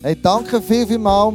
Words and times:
Hey, 0.00 0.14
danke 0.14 0.62
viel, 0.62 0.86
viel 0.86 0.96
mal 0.96 1.32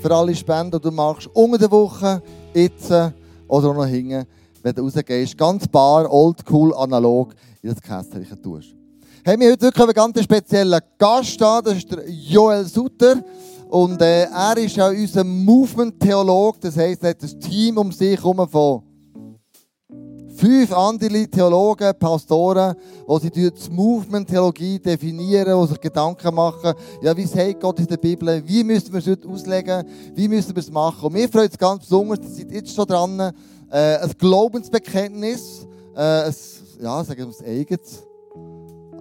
für 0.00 0.10
alle 0.10 0.34
Spenden, 0.34 0.70
die 0.70 0.80
du 0.80 0.90
machst. 0.90 1.28
Unter 1.34 1.58
der 1.58 1.70
Woche, 1.70 2.22
jetzt 2.54 2.90
oder 2.90 3.12
auch 3.46 3.74
noch 3.74 3.84
hinten, 3.84 4.26
wenn 4.62 4.74
du 4.74 4.84
rausgehst. 4.84 5.36
Ganz 5.36 5.68
bar, 5.68 6.10
old, 6.10 6.38
cool, 6.50 6.74
analog 6.76 7.34
in 7.60 7.74
das 7.74 7.82
Kästchen 7.82 8.42
tust. 8.42 8.74
Hey, 9.22 9.38
wir 9.38 9.48
haben 9.48 9.52
heute 9.52 9.66
wirklich 9.66 9.98
einen 9.98 10.12
ganz 10.14 10.22
speziellen 10.22 10.80
Gast 10.96 11.38
da. 11.38 11.60
Das 11.60 11.76
ist 11.76 11.92
der 11.92 12.08
Joel 12.08 12.64
Sutter. 12.64 13.22
Und 13.68 14.00
äh, 14.00 14.22
er 14.22 14.56
ist 14.56 14.76
ja 14.76 14.88
unser 14.88 15.22
Movement-Theolog. 15.22 16.58
Das 16.62 16.74
heisst, 16.78 17.02
er 17.04 17.10
hat 17.10 17.22
ein 17.22 17.38
Team 17.38 17.76
um 17.76 17.92
sich 17.92 18.16
herum 18.16 18.48
von 18.48 18.85
fünf 20.36 20.72
andere 20.72 21.26
Theologen, 21.28 21.92
Pastoren, 21.98 22.76
die 23.08 23.20
sie 23.20 23.30
die 23.30 23.50
Movement-Theologie 23.70 24.78
definieren, 24.78 25.60
die 25.60 25.68
sich 25.68 25.80
Gedanken 25.80 26.34
machen, 26.34 26.74
ja, 27.02 27.16
wie 27.16 27.26
sagt 27.26 27.60
Gott 27.60 27.80
in 27.80 27.86
der 27.86 27.96
Bibel, 27.96 28.42
wie 28.46 28.62
müssen 28.62 28.92
wir 28.92 28.98
es 28.98 29.06
heute 29.06 29.28
auslegen, 29.28 29.84
wie 30.14 30.28
müssen 30.28 30.54
wir 30.54 30.60
es 30.60 30.70
machen. 30.70 31.06
Und 31.06 31.14
mir 31.14 31.28
freut 31.28 31.50
es 31.50 31.58
ganz 31.58 31.84
besonders, 31.84 32.20
dass 32.20 32.36
seid 32.36 32.50
jetzt 32.50 32.74
schon 32.74 32.86
dran, 32.86 33.18
äh, 33.70 33.96
ein 33.96 34.12
Glaubensbekenntnis, 34.18 35.66
äh, 35.94 36.00
ein, 36.00 36.34
ja, 36.82 37.02
sagen 37.02 37.18
wir 37.18 37.46
ein 37.46 37.60
eigenes, 37.60 38.02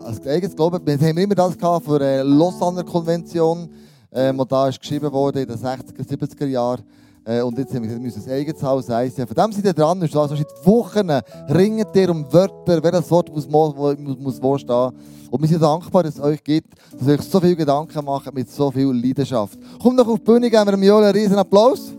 ein 0.04 0.28
eigenes 0.28 0.56
Glauben. 0.56 0.86
Wir 0.86 0.98
haben 0.98 1.18
immer 1.18 1.36
das 1.36 1.58
gehabt 1.58 1.86
für 1.86 2.00
die 2.00 2.28
Lausanne 2.28 2.84
Konvention, 2.84 3.70
ähm, 4.12 4.40
und 4.40 4.50
da 4.50 4.70
ist 4.70 4.80
geschrieben 4.80 5.12
worden 5.12 5.40
in 5.40 5.48
den 5.48 5.58
60er, 5.58 6.08
70er 6.08 6.46
Jahren, 6.46 6.84
äh, 7.26 7.42
und 7.42 7.58
jetzt 7.58 7.74
haben 7.74 7.82
wir 7.82 7.88
gesagt, 7.88 8.04
wir 8.04 8.06
müssen 8.06 8.24
ein 8.30 8.38
eigenes 8.38 8.62
Haus 8.62 8.88
heißen. 8.88 9.26
Von 9.26 9.36
dem 9.36 9.52
sind 9.52 9.66
ihr 9.66 9.74
dran. 9.74 10.00
Und 10.00 10.16
also 10.16 10.36
seit 10.36 10.66
Wochen 10.66 11.10
ringen 11.50 11.86
ihr 11.94 12.10
um 12.12 12.32
Wörter, 12.32 12.84
welches 12.84 13.10
Wort 13.10 13.34
muss, 13.34 13.48
muss, 13.50 14.18
muss 14.20 14.42
wo 14.42 14.58
stehen. 14.58 14.92
Und 15.32 15.42
wir 15.42 15.50
sind 15.50 15.62
dankbar, 15.62 16.04
dass 16.04 16.16
es 16.16 16.22
euch 16.22 16.44
gibt, 16.44 16.76
dass 16.98 17.08
ihr 17.08 17.16
euch 17.16 17.22
so 17.22 17.40
viele 17.40 17.56
Gedanken 17.56 18.06
macht 18.06 18.32
mit 18.32 18.50
so 18.52 18.70
viel 18.70 18.92
Leidenschaft. 18.92 19.58
Kommt 19.82 20.00
doch 20.00 20.08
auf 20.08 20.20
die 20.20 20.24
Bühne, 20.24 20.52
geben 20.52 20.66
wir 20.66 20.72
dem 20.72 20.84
Joel 20.84 21.06
einen 21.06 21.16
riesen 21.16 21.38
Applaus. 21.38 21.92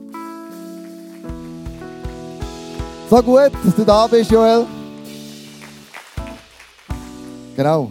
So 3.11 3.23
gut, 3.23 3.51
dass 3.65 3.75
du 3.75 3.85
da 3.85 4.07
bist, 4.07 4.31
Joel. 4.31 4.65
Genau. 7.57 7.91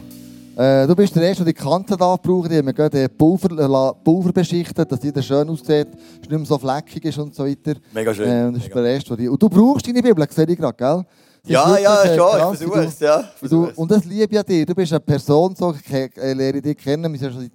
Äh, 0.57 0.87
du 0.87 0.95
bist 0.95 1.13
der 1.13 1.23
Erste, 1.23 1.43
der 1.43 1.53
die 1.53 1.59
Kanten 1.59 1.97
da 1.97 2.15
braucht. 2.15 2.49
Die 2.49 2.57
haben 2.57 2.73
den 2.73 3.09
Pulver, 3.17 3.93
Pulver 4.03 4.31
beschichtet, 4.31 4.89
dass 4.89 5.03
jeder 5.03 5.21
schön 5.21 5.49
aussieht, 5.49 5.87
dass 5.87 6.29
nicht 6.29 6.29
mehr 6.29 6.45
so 6.45 6.57
fleckig 6.57 7.03
ist 7.03 7.17
und 7.17 7.35
so 7.35 7.45
weiter. 7.45 7.73
Mega 7.93 8.13
schön. 8.13 8.29
Äh, 8.29 8.51
das 8.53 8.63
ist 8.63 8.73
der 8.73 8.85
Erste, 8.85 9.17
die... 9.17 9.27
Und 9.27 9.41
du 9.41 9.49
brauchst 9.49 9.85
deine 9.85 10.01
Bibel, 10.01 10.25
sehe 10.29 10.45
ich 10.45 10.57
gerade, 10.57 10.77
gell? 10.77 11.05
ja, 11.47 11.77
ja, 11.77 12.03
äh, 12.03 12.15
schon, 12.15 12.31
krass, 12.31 12.61
ich 12.61 12.67
versuche 12.67 12.85
es, 12.85 12.99
ja. 12.99 13.29
Du, 13.41 13.69
und 13.75 13.91
das 13.91 14.05
liebe 14.05 14.33
ich 14.33 14.39
an 14.39 14.45
dir. 14.45 14.65
Du 14.65 14.73
bist 14.73 14.93
eine 14.93 14.99
Person, 15.01 15.55
so, 15.55 15.73
ich 15.73 15.93
äh, 15.93 16.33
lerne 16.33 16.61
dich 16.61 16.77
kennen, 16.77 17.11
wir 17.11 17.19
sind 17.19 17.33
schon 17.33 17.41
seit 17.41 17.51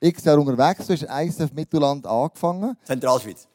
x 0.00 0.24
Jahren 0.24 0.40
unterwegs. 0.40 0.86
Du 0.86 0.94
hast 0.94 1.02
ICF 1.02 1.52
Mittelland 1.52 2.06
angefangen. 2.06 2.74
Zentralschweiz? 2.84 3.46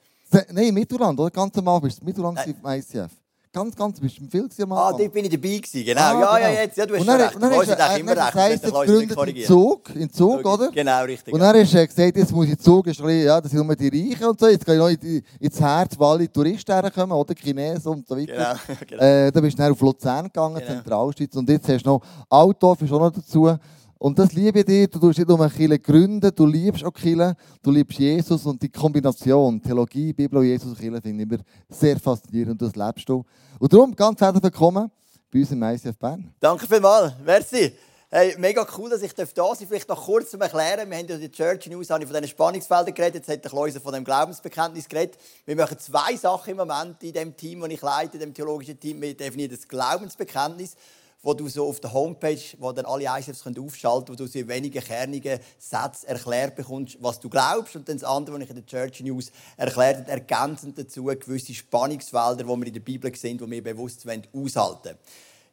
Nein, 0.51 0.73
Mittelland, 0.73 1.19
oder? 1.19 1.31
Ganz 1.31 1.57
Anfang 1.57 1.81
bist 1.81 2.01
du 2.01 2.05
Mittelland 2.05 2.39
im 2.45 2.55
ICF. 2.63 3.11
Ganz, 3.55 3.73
ganz, 3.73 4.01
bist 4.01 4.17
du 4.19 4.27
viel 4.27 4.49
am 4.63 4.73
Ah, 4.73 4.91
dort 4.91 5.13
bin 5.13 5.23
ich 5.23 5.31
dabei 5.31 5.55
gewesen, 5.55 5.85
genau. 5.85 6.01
Ah, 6.01 6.11
ja, 6.11 6.19
genau. 6.19 6.37
ja, 6.39 6.61
jetzt, 6.61 6.77
ja, 6.77 6.85
du 6.85 6.93
hast 6.95 6.99
und 6.99 7.07
dann, 7.07 7.21
recht. 7.21 7.35
Und 7.35 7.41
dann 7.41 7.51
ist, 7.53 7.69
er, 7.69 7.97
immer 7.97 8.11
recht. 8.11 8.33
Heisst, 8.35 8.63
gegründet 8.65 9.27
in 9.29 9.45
Zug, 9.45 9.95
in 9.95 10.11
Zug, 10.11 10.45
oder? 10.45 10.71
Genau, 10.71 11.03
richtig. 11.05 11.33
Und 11.33 11.39
dann 11.39 11.55
hast 11.55 11.73
du 11.73 11.87
gesagt, 11.87 12.17
jetzt 12.17 12.33
muss 12.33 12.47
ich 12.49 12.59
Zug, 12.59 12.85
ist 12.87 12.99
ja, 12.99 13.39
das 13.39 13.49
sind 13.49 13.65
nur 13.65 13.73
die 13.77 13.87
Reichen 13.87 14.25
und 14.25 14.37
so, 14.37 14.47
jetzt 14.49 14.65
kann 14.65 14.75
ich 14.75 14.79
noch 14.81 14.89
in 14.89 14.99
die, 14.99 15.23
ins 15.39 15.57
Herz, 15.57 15.95
wo 15.97 16.03
alle 16.03 16.29
Touristen 16.29 16.73
herkommen, 16.73 17.17
oder 17.17 17.33
Chinesen 17.33 17.93
und 17.93 18.05
so 18.05 18.17
weiter. 18.17 18.59
Genau, 18.67 18.75
genau. 18.89 19.01
Äh, 19.01 19.31
dann 19.31 19.43
bist 19.43 19.57
du 19.57 19.63
dann 19.63 19.71
auf 19.71 19.79
Luzern 19.79 20.25
gegangen, 20.25 20.55
genau. 20.55 20.67
Zentralschweiz, 20.67 21.35
und 21.37 21.49
jetzt 21.49 21.69
hast 21.69 21.85
du 21.85 21.91
noch 21.91 22.01
Altdorf, 22.29 22.81
ist 22.81 22.91
auch 22.91 22.99
noch 22.99 23.11
dazu. 23.11 23.57
Und 24.05 24.19
das 24.19 24.33
liebe 24.33 24.59
ich 24.59 24.65
dir. 24.65 24.87
Du 24.87 24.99
tust 24.99 25.17
nicht 25.17 25.27
nur 25.27 25.41
eine 25.41 25.49
Kirche 25.49 25.79
gründen, 25.79 26.29
du 26.35 26.45
liebst 26.45 26.83
auch 26.83 26.93
Kirche, 26.93 27.35
du 27.63 27.71
liebst 27.71 27.97
Jesus 27.97 28.45
und 28.45 28.61
die 28.61 28.69
Kombination 28.69 29.59
Theologie, 29.59 30.13
Bibel 30.13 30.37
und 30.37 30.45
Jesus 30.45 30.67
und 30.67 30.77
Kirche 30.77 31.01
finde 31.01 31.23
ich 31.23 31.31
immer 31.31 31.43
sehr 31.67 31.99
faszinierend 31.99 32.61
und 32.61 32.61
das 32.61 32.75
lebst 32.75 33.09
du. 33.09 33.25
Und 33.57 33.73
darum 33.73 33.95
ganz 33.95 34.21
herzlich 34.21 34.43
willkommen 34.43 34.91
bei 35.33 35.39
uns 35.39 35.49
im 35.49 35.63
ICF 35.63 35.97
Bern. 35.97 36.31
Danke 36.39 36.67
vielmals. 36.67 37.13
Merci. 37.25 37.73
Hey, 38.11 38.35
mega 38.37 38.67
cool, 38.77 38.91
dass 38.91 39.01
ich 39.01 39.11
da 39.11 39.25
sein 39.25 39.33
darf. 39.33 39.57
Vielleicht 39.57 39.89
noch 39.89 40.05
kurz 40.05 40.29
zum 40.29 40.41
Erklären. 40.41 40.87
Wir 40.87 40.97
haben 40.99 41.07
ja 41.07 41.17
die 41.17 41.31
Church 41.31 41.65
News 41.65 41.87
von 41.87 41.99
diesen 41.99 42.27
Spannungsfeldern 42.27 42.93
geredet. 42.93 43.15
Jetzt 43.15 43.29
hat 43.29 43.43
der 43.43 43.49
Kleuser 43.49 43.81
von 43.81 43.91
dem 43.91 44.03
Glaubensbekenntnis 44.03 44.87
geredet. 44.87 45.17
Wir 45.47 45.55
machen 45.55 45.79
zwei 45.79 46.15
Sachen 46.15 46.51
im 46.51 46.57
Moment 46.57 47.01
in 47.01 47.11
dem 47.11 47.35
Team, 47.35 47.61
das 47.61 47.69
ich 47.71 47.81
leite, 47.81 48.19
dem 48.19 48.35
theologischen 48.35 48.79
Team. 48.79 49.01
Wir 49.01 49.17
definieren 49.17 49.49
das 49.49 49.67
Glaubensbekenntnis 49.67 50.75
wo 51.25 51.33
du 51.33 51.49
so 51.49 51.67
auf 51.67 51.79
der 51.79 51.91
Homepage, 51.91 52.39
wo 52.59 52.71
dann 52.71 52.85
alle 52.85 53.05
ICFs 53.05 53.47
aufschalten 53.47 54.05
können, 54.05 54.19
wo 54.19 54.23
du 54.23 54.27
so 54.27 54.37
in 54.37 54.47
wenigen 54.47 54.81
kernigen 54.81 55.39
Sätzen 55.57 56.05
erklärt 56.05 56.55
bekommst, 56.55 56.97
was 57.01 57.19
du 57.19 57.29
glaubst. 57.29 57.75
Und 57.75 57.89
dann 57.89 57.97
das 57.97 58.07
andere, 58.07 58.35
was 58.35 58.43
ich 58.43 58.49
in 58.51 58.55
der 58.57 58.65
Church 58.67 59.01
News 59.01 59.31
erklärt 59.57 60.07
ergänzend 60.07 60.77
dazu 60.77 61.05
gewisse 61.05 61.55
Spannungsfelder, 61.55 62.43
die 62.43 62.47
wir 62.47 62.67
in 62.67 62.73
der 62.73 62.79
Bibel 62.79 63.13
sehen, 63.15 63.39
die 63.39 63.49
wir 63.49 63.63
bewusst 63.63 64.05
aushalten 64.07 64.29
wollen. 64.33 64.97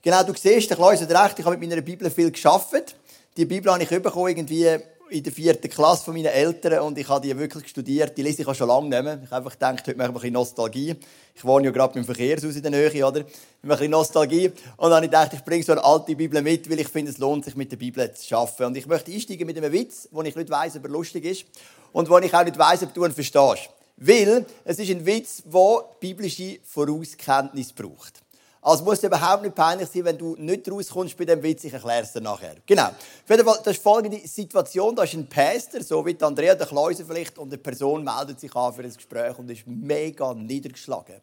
Genau, 0.02 0.22
du 0.24 0.34
siehst, 0.34 0.70
hat 0.70 0.78
recht, 0.78 1.38
ich 1.38 1.44
habe 1.46 1.56
mit 1.56 1.70
meiner 1.70 1.80
Bibel 1.80 2.10
viel 2.10 2.30
geschafft. 2.30 2.94
Die 3.38 3.46
Bibel 3.46 3.72
habe 3.72 3.82
ich 3.82 3.90
irgendwie 3.90 4.78
in 5.12 5.22
der 5.22 5.32
vierten 5.32 5.68
Klasse 5.68 6.04
von 6.04 6.14
meinen 6.14 6.26
Eltern 6.26 6.80
und 6.80 6.96
ich 6.96 7.08
habe 7.08 7.26
die 7.26 7.36
wirklich 7.38 7.68
studiert. 7.68 8.16
Die 8.16 8.22
lese 8.22 8.42
ich 8.42 8.48
auch 8.48 8.54
schon 8.54 8.68
lange 8.68 8.88
nicht 8.88 9.02
mehr. 9.02 9.20
Ich 9.22 9.30
habe 9.30 9.36
einfach 9.36 9.52
gedacht, 9.52 9.86
heute 9.86 9.96
mache 9.98 10.08
ich 10.08 10.10
ein 10.10 10.14
bisschen 10.14 10.32
Nostalgie. 10.32 10.96
Ich 11.34 11.44
wohne 11.44 11.66
ja 11.66 11.70
gerade 11.70 11.94
beim 11.94 12.04
Verkehrshaus 12.04 12.56
in 12.56 12.62
der 12.62 12.70
Nähe, 12.70 13.06
oder? 13.06 13.20
Ich 13.20 13.26
mache 13.26 13.30
ein 13.62 13.68
bisschen 13.68 13.90
Nostalgie. 13.90 14.48
Und 14.48 14.56
dann 14.78 14.94
habe 14.94 15.04
ich 15.04 15.10
gedacht, 15.10 15.34
ich 15.34 15.44
bringe 15.44 15.62
so 15.62 15.72
eine 15.72 15.84
alte 15.84 16.16
Bibel 16.16 16.40
mit, 16.40 16.68
weil 16.70 16.80
ich 16.80 16.88
finde, 16.88 17.12
es 17.12 17.18
lohnt 17.18 17.44
sich, 17.44 17.54
mit 17.54 17.70
der 17.70 17.76
Bibel 17.76 18.12
zu 18.14 18.36
arbeiten. 18.36 18.64
Und 18.64 18.76
ich 18.76 18.86
möchte 18.86 19.12
einsteigen 19.12 19.46
mit 19.46 19.56
einem 19.58 19.72
Witz, 19.72 20.08
wo 20.10 20.22
ich 20.22 20.34
nicht 20.34 20.50
weiss, 20.50 20.76
ob 20.76 20.84
er 20.84 20.90
lustig 20.90 21.24
ist 21.24 21.44
und 21.92 22.08
wo 22.08 22.18
ich 22.18 22.34
auch 22.34 22.44
nicht 22.44 22.58
weiss, 22.58 22.82
ob 22.82 22.94
du 22.94 23.04
ihn 23.04 23.12
verstehst. 23.12 23.68
Weil 23.98 24.46
es 24.64 24.78
ist 24.78 24.90
ein 24.90 25.04
Witz, 25.04 25.42
der 25.44 25.84
biblische 26.00 26.58
Vorauskenntnis 26.64 27.72
braucht. 27.72 28.21
Also 28.64 28.84
muss 28.84 29.02
überhaupt 29.02 29.42
nicht 29.42 29.56
peinlich 29.56 29.88
sein, 29.88 30.04
wenn 30.04 30.16
du 30.16 30.36
nicht 30.36 30.70
rauskommst 30.70 31.16
bei 31.16 31.24
dem 31.24 31.42
Witz. 31.42 31.64
Ich 31.64 31.72
erkläre 31.72 32.02
es 32.02 32.12
dir 32.12 32.20
nachher. 32.20 32.54
Genau. 32.64 32.86
Auf 32.86 32.96
jeden 33.28 33.44
Fall, 33.44 33.58
das 33.64 33.76
ist 33.76 33.82
folgende 33.82 34.20
Situation. 34.24 34.94
Da 34.94 35.02
ist 35.02 35.14
ein 35.14 35.28
Pastor, 35.28 35.82
so 35.82 36.06
wie 36.06 36.16
Andrea 36.20 36.54
der 36.54 36.68
Kleuser 36.68 37.04
vielleicht, 37.04 37.36
und 37.38 37.48
eine 37.48 37.58
Person 37.58 38.04
meldet 38.04 38.38
sich 38.38 38.54
an 38.54 38.72
für 38.72 38.84
ein 38.84 38.92
Gespräch 38.92 39.36
und 39.36 39.50
ist 39.50 39.66
mega 39.66 40.32
niedergeschlagen. 40.32 41.16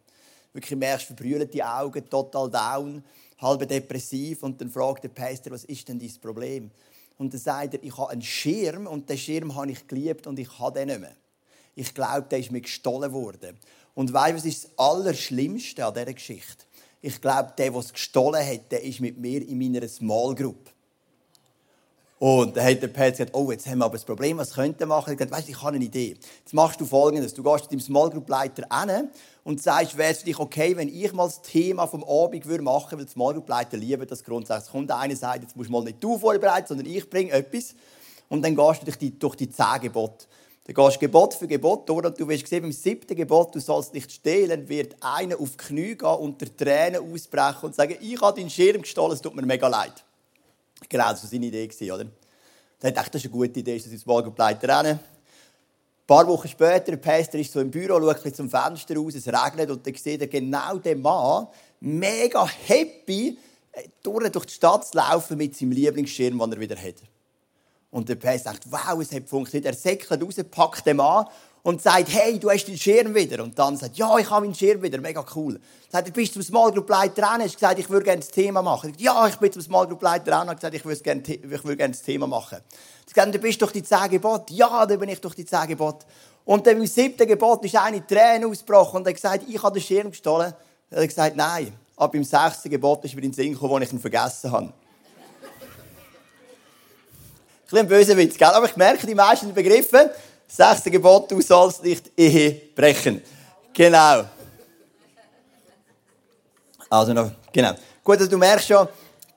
Wirklich 0.51 0.77
merkst 0.77 1.05
verbrüllte 1.05 1.65
Augen, 1.65 2.09
total 2.09 2.49
down, 2.49 3.01
halb 3.37 3.65
depressiv. 3.69 4.43
Und 4.43 4.59
dann 4.59 4.69
fragt 4.69 5.05
der 5.05 5.09
Pastor, 5.09 5.53
was 5.53 5.63
ist 5.63 5.87
denn 5.87 5.97
dein 5.97 6.11
Problem? 6.21 6.69
Und 7.17 7.33
dann 7.33 7.39
sagt 7.39 7.75
er, 7.75 7.81
ich 7.81 7.97
habe 7.97 8.09
einen 8.09 8.21
Schirm 8.21 8.85
und 8.85 9.09
den 9.09 9.17
Schirm 9.17 9.55
habe 9.55 9.71
ich 9.71 9.87
geliebt 9.87 10.27
und 10.27 10.37
ich 10.39 10.59
habe 10.59 10.77
den 10.77 10.89
nicht 10.89 10.99
mehr. 10.99 11.15
Ich 11.73 11.93
glaube, 11.93 12.27
der 12.29 12.39
ist 12.39 12.51
mir 12.51 12.59
gestohlen 12.59 13.13
worden. 13.13 13.57
Und 13.95 14.11
weißt 14.11 14.31
du, 14.31 14.35
was 14.35 14.45
ist 14.45 14.63
das 14.65 14.71
Allerschlimmste 14.77 15.85
an 15.85 15.93
dieser 15.93 16.13
Geschichte? 16.13 16.65
Ich 17.01 17.21
glaube, 17.21 17.53
der, 17.57 17.71
der 17.71 17.79
es 17.79 17.93
gestohlen 17.93 18.45
hat, 18.45 18.71
der 18.71 18.83
ist 18.83 18.99
mit 18.99 19.17
mir 19.17 19.47
in 19.47 19.57
meiner 19.57 19.87
Small 19.87 20.35
Group. 20.35 20.71
Und 22.19 22.57
dann 22.57 22.65
hat 22.65 22.81
der 22.81 22.89
Pat 22.89 23.11
gesagt, 23.11 23.33
oh, 23.33 23.49
jetzt 23.49 23.65
haben 23.65 23.77
wir 23.77 23.85
aber 23.85 23.97
ein 23.97 24.05
Problem, 24.05 24.37
was 24.37 24.53
könnte 24.53 24.85
machen? 24.85 25.13
Ich 25.13 25.17
gesagt, 25.17 25.31
weißt, 25.31 25.47
ich 25.47 25.61
habe 25.61 25.77
eine 25.77 25.85
Idee. 25.85 26.17
Jetzt 26.39 26.53
machst 26.53 26.79
du 26.81 26.85
Folgendes. 26.85 27.33
Du 27.33 27.41
gehst 27.41 27.63
zu 27.63 27.69
deinem 27.69 27.79
Small 27.79 28.09
Group 28.09 28.27
Leiter 28.27 28.67
hin 28.85 29.09
und 29.45 29.63
sagst, 29.63 29.97
wäre 29.97 30.11
es 30.11 30.19
für 30.19 30.25
dich 30.25 30.37
okay, 30.37 30.75
wenn 30.75 30.89
ich 30.89 31.13
mal 31.13 31.27
das 31.27 31.41
Thema 31.41 31.87
vom 31.87 32.03
Abend 32.03 32.45
machen 32.45 32.91
würde, 32.91 32.97
weil 32.97 33.05
die 33.05 33.11
Small 33.11 33.33
Group 33.33 33.47
Leiter 33.47 33.77
lieben 33.77 34.05
das 34.05 34.21
grundsätzlich. 34.21 34.69
Kommt 34.69 34.91
einer 34.91 35.15
sagt, 35.15 35.43
jetzt 35.43 35.55
musst 35.55 35.69
du 35.69 35.71
mal 35.71 35.83
nicht 35.83 36.03
du 36.03 36.17
vorbereiten, 36.17 36.67
sondern 36.67 36.87
ich 36.87 37.09
bringe 37.09 37.31
etwas. 37.31 37.73
Und 38.27 38.41
dann 38.41 38.53
gehst 38.53 38.81
du 38.81 38.85
durch 38.85 38.97
die, 38.97 39.17
durch 39.17 39.35
die 39.35 39.49
zehn 39.49 39.79
Gebote. 39.81 40.25
Dann 40.69 40.85
gehst 40.85 40.97
du 40.97 40.99
Gebot 40.99 41.33
für 41.33 41.47
Gebot 41.47 41.89
durch 41.89 42.05
und 42.05 42.19
du 42.19 42.27
wirst 42.27 42.45
sehen, 42.45 42.61
beim 42.61 42.71
siebten 42.71 43.15
Gebot, 43.15 43.55
du 43.55 43.59
sollst 43.59 43.91
nicht 43.91 44.11
stehlen, 44.11 44.69
wird 44.69 44.95
einer 45.01 45.39
auf 45.39 45.53
die 45.53 45.57
Knie 45.57 45.95
gehen 45.95 46.07
und 46.07 46.39
der 46.39 46.55
Tränen 46.55 47.11
ausbrechen 47.11 47.65
und 47.65 47.73
sagen, 47.73 47.97
ich 47.99 48.21
habe 48.21 48.39
deinen 48.39 48.51
Schirm 48.51 48.83
gestohlen, 48.83 49.13
es 49.13 49.21
tut 49.21 49.35
mir 49.35 49.41
mega 49.41 49.67
leid. 49.67 50.05
Genau, 50.87 51.09
das 51.09 51.23
war 51.23 51.29
seine 51.31 51.47
Idee, 51.47 51.91
oder? 51.91 52.05
Dann 52.81 52.93
dachte 52.93 52.99
ich, 52.99 53.11
das 53.11 53.21
ist 53.23 53.25
eine 53.25 53.31
gute 53.31 53.59
Idee, 53.61 53.79
dass 53.79 53.87
ins 53.87 54.05
Morgenbleiter 54.05 54.77
rennen. 54.77 54.99
Ein 54.99 56.05
paar 56.05 56.27
Wochen 56.27 56.47
später, 56.47 56.91
der 56.91 56.97
Pastor 56.97 57.39
ist 57.39 57.51
so 57.51 57.61
im 57.61 57.71
Büro, 57.71 57.99
schaut 57.99 58.35
zum 58.35 58.51
Fenster 58.51 58.95
raus, 58.95 59.15
es 59.15 59.27
regnet 59.27 59.71
und 59.71 59.87
dann 59.87 59.95
sieht 59.95 60.21
er 60.21 60.27
genau 60.27 60.77
den 60.77 61.01
Mann, 61.01 61.47
mega 61.79 62.45
happy, 62.45 63.39
äh, 63.71 63.87
durch 64.03 64.29
die 64.29 64.53
Stadt 64.53 64.85
zu 64.85 64.97
laufen 64.97 65.35
mit 65.35 65.57
seinem 65.57 65.71
Lieblingsschirm, 65.71 66.37
den 66.37 66.51
er 66.51 66.59
wieder 66.59 66.75
hat. 66.75 67.01
Und 67.91 68.07
der 68.07 68.15
Pest 68.15 68.45
sagt, 68.45 68.71
wow, 68.71 68.99
es 69.01 69.11
hat 69.11 69.27
funktioniert. 69.27 69.65
Er 69.65 69.73
säckelt 69.73 70.23
raus, 70.23 70.35
packt 70.51 70.85
den 70.85 70.99
an 70.99 71.25
und 71.63 71.81
sagt, 71.81 72.09
hey, 72.09 72.39
du 72.39 72.49
hast 72.49 72.67
deinen 72.67 72.77
Schirm 72.77 73.15
wieder. 73.15 73.43
Und 73.43 73.57
dann 73.57 73.77
sagt, 73.77 73.97
ja, 73.97 74.17
ich 74.17 74.29
habe 74.29 74.45
meinen 74.45 74.55
Schirm 74.55 74.81
wieder, 74.81 74.99
mega 74.99 75.25
cool. 75.35 75.59
Sagt, 75.89 76.07
du 76.07 76.11
bist 76.11 76.33
zum 76.33 76.43
Small 76.43 76.71
Group 76.71 76.89
Leiter 76.89 77.21
dran, 77.21 77.41
hast 77.41 77.55
gesagt, 77.55 77.79
ich 77.79 77.89
würde 77.89 78.05
gerne 78.05 78.19
das 78.19 78.29
Thema 78.29 78.61
machen. 78.61 78.91
Sagt, 78.91 79.01
ja, 79.01 79.27
ich 79.27 79.35
bin 79.35 79.51
zum 79.51 79.61
Small 79.61 79.87
Group 79.87 80.01
Leiter 80.01 80.31
dran, 80.31 80.47
und 80.47 80.55
gesagt, 80.55 80.75
ich 80.75 80.85
würde 80.85 81.01
gerne, 81.01 81.21
ich 81.25 81.63
würde 81.63 81.77
gerne 81.77 81.93
das 81.93 82.01
Thema 82.01 82.27
machen. 82.27 82.59
Sagt, 83.13 83.35
du 83.35 83.39
bist 83.39 83.61
durch 83.61 83.71
die 83.71 83.83
zehn 83.83 84.09
Gebote. 84.09 84.53
Ja, 84.53 84.85
dann 84.85 84.99
bin 84.99 85.09
ich 85.09 85.19
durch 85.19 85.35
die 85.35 85.45
zehn 85.45 85.67
Gebote. 85.67 86.05
Und 86.45 86.65
dann 86.65 86.77
im 86.77 86.87
siebten 86.87 87.27
Gebot 87.27 87.65
ist 87.65 87.75
eine 87.75 88.05
Träne 88.05 88.47
ausgebrochen 88.47 88.97
und 88.97 89.07
er 89.07 89.09
hat 89.09 89.15
gesagt, 89.15 89.43
ich 89.47 89.61
habe 89.61 89.79
den 89.79 89.83
Schirm 89.83 90.11
gestohlen. 90.11 90.53
Er 90.89 91.01
hat 91.01 91.07
gesagt, 91.07 91.35
nein. 91.35 91.73
Aber 91.95 92.15
im 92.15 92.23
sechsten 92.23 92.69
Gebot 92.69 93.03
ist 93.03 93.13
mir 93.13 93.21
in 93.21 93.31
den 93.31 93.33
Sinn 93.33 93.53
gekommen, 93.53 93.71
wo 93.71 93.77
ich 93.79 93.91
ihn 93.91 93.99
vergessen 93.99 94.51
habe 94.51 94.73
bisschen 97.69 97.85
ein 97.85 97.87
böser 97.87 98.17
Witz, 98.17 98.37
gell? 98.37 98.47
Aber 98.47 98.65
ich 98.65 98.75
merke, 98.75 99.05
die 99.05 99.15
meisten 99.15 99.53
begriffen. 99.53 100.09
Sechste 100.47 100.89
Gebot, 100.89 101.29
du 101.31 101.41
sollst 101.41 101.83
nicht 101.83 102.11
Ehe 102.17 102.51
brechen. 102.75 103.21
Genau. 103.73 104.25
Also 106.89 107.13
noch, 107.13 107.31
genau. 107.53 107.73
Gut, 108.03 108.17
also 108.17 108.29
du 108.29 108.37
merkst 108.37 108.67
schon, 108.67 108.87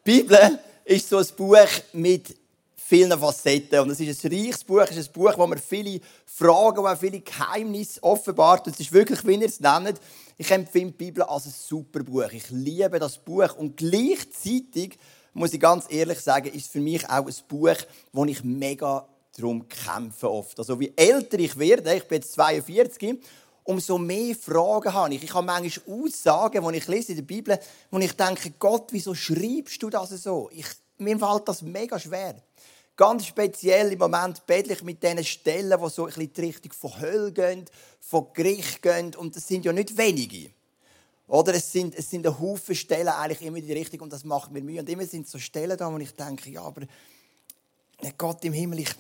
die 0.06 0.22
Bibel 0.22 0.58
ist 0.84 1.08
so 1.08 1.18
ein 1.18 1.26
Buch 1.36 1.68
mit 1.92 2.34
vielen 2.74 3.18
Facetten. 3.18 3.80
Und 3.80 3.90
es 3.90 4.00
ist 4.00 4.24
ein 4.24 4.32
reiches 4.32 4.64
Buch, 4.64 4.84
es 4.88 4.96
ist 4.96 5.08
ein 5.08 5.12
Buch, 5.12 5.32
wo 5.36 5.46
man 5.46 5.58
viele 5.58 6.00
Fragen, 6.26 6.82
wo 6.82 6.96
viele 6.96 7.20
Geheimnisse 7.20 8.02
offenbart. 8.02 8.66
Und 8.66 8.74
es 8.74 8.80
ist 8.80 8.92
wirklich, 8.92 9.26
wie 9.26 9.34
ihr 9.34 9.46
es 9.46 9.60
nennt, 9.60 10.00
ich 10.38 10.50
empfinde 10.50 10.92
die 10.92 11.04
Bibel 11.04 11.22
als 11.22 11.46
ein 11.46 11.54
super 11.56 12.02
Buch. 12.02 12.30
Ich 12.32 12.50
liebe 12.50 12.98
das 12.98 13.18
Buch. 13.18 13.54
Und 13.56 13.76
gleichzeitig, 13.76 14.98
muss 15.34 15.52
ich 15.52 15.60
ganz 15.60 15.86
ehrlich 15.88 16.20
sagen, 16.20 16.52
ist 16.52 16.70
für 16.70 16.80
mich 16.80 17.08
auch 17.08 17.26
ein 17.26 17.34
Buch, 17.48 17.76
wo 18.12 18.24
ich 18.24 18.44
mega 18.44 19.06
darum 19.36 19.66
kämpfe 19.68 20.30
oft. 20.30 20.58
Also 20.58 20.78
wie 20.78 20.92
älter 20.94 21.38
ich 21.38 21.58
werde, 21.58 21.94
ich 21.94 22.06
bin 22.06 22.16
jetzt 22.16 22.32
42, 22.34 23.18
umso 23.64 23.98
mehr 23.98 24.34
Fragen 24.34 24.92
habe 24.92 25.14
ich. 25.14 25.22
Ich 25.22 25.34
habe 25.34 25.46
manchmal 25.46 26.00
Aussagen, 26.00 26.68
die 26.68 26.78
ich 26.78 26.88
lese 26.88 27.12
in 27.12 27.16
der 27.16 27.24
Bibel, 27.24 27.58
wo 27.90 27.98
ich 27.98 28.12
denke, 28.12 28.52
Gott, 28.58 28.88
wieso 28.90 29.14
schreibst 29.14 29.82
du 29.82 29.88
das 29.88 30.10
so? 30.10 30.50
Ich, 30.52 30.66
mir 30.98 31.18
fällt 31.18 31.48
das 31.48 31.62
mega 31.62 31.98
schwer. 31.98 32.36
Ganz 32.94 33.26
speziell 33.26 33.92
im 33.92 33.98
Moment 33.98 34.44
bettle 34.46 34.74
ich 34.74 34.82
mit 34.82 35.02
diesen 35.02 35.24
Stellen, 35.24 35.80
die 35.82 35.88
so 35.88 36.04
ein 36.04 36.08
bisschen 36.08 36.32
die 36.32 36.40
Richtung 36.42 36.72
von 36.72 37.00
Hölle 37.00 37.32
gehen, 37.32 37.64
von 38.00 38.26
Gericht 38.34 38.82
gehen. 38.82 39.14
Und 39.16 39.34
das 39.34 39.48
sind 39.48 39.64
ja 39.64 39.72
nicht 39.72 39.96
wenige. 39.96 40.50
Oder 41.32 41.54
es 41.54 41.72
sind, 41.72 41.94
es 41.94 42.10
sind 42.10 42.26
ein 42.26 42.38
Haufen 42.38 42.74
Stellen 42.74 43.08
eigentlich 43.08 43.40
immer 43.40 43.56
in 43.56 43.66
die 43.66 43.72
Richtung 43.72 44.02
und 44.02 44.12
das 44.12 44.22
macht 44.22 44.52
mir 44.52 44.60
Mühe. 44.60 44.80
Und 44.80 44.90
immer 44.90 45.06
sind 45.06 45.26
so 45.26 45.38
Stellen 45.38 45.78
da, 45.78 45.90
wo 45.90 45.96
ich 45.96 46.14
denke, 46.14 46.50
ja, 46.50 46.60
aber 46.60 46.82
Gott 48.18 48.44
im 48.44 48.52
Himmel, 48.52 48.80
ich, 48.80 48.90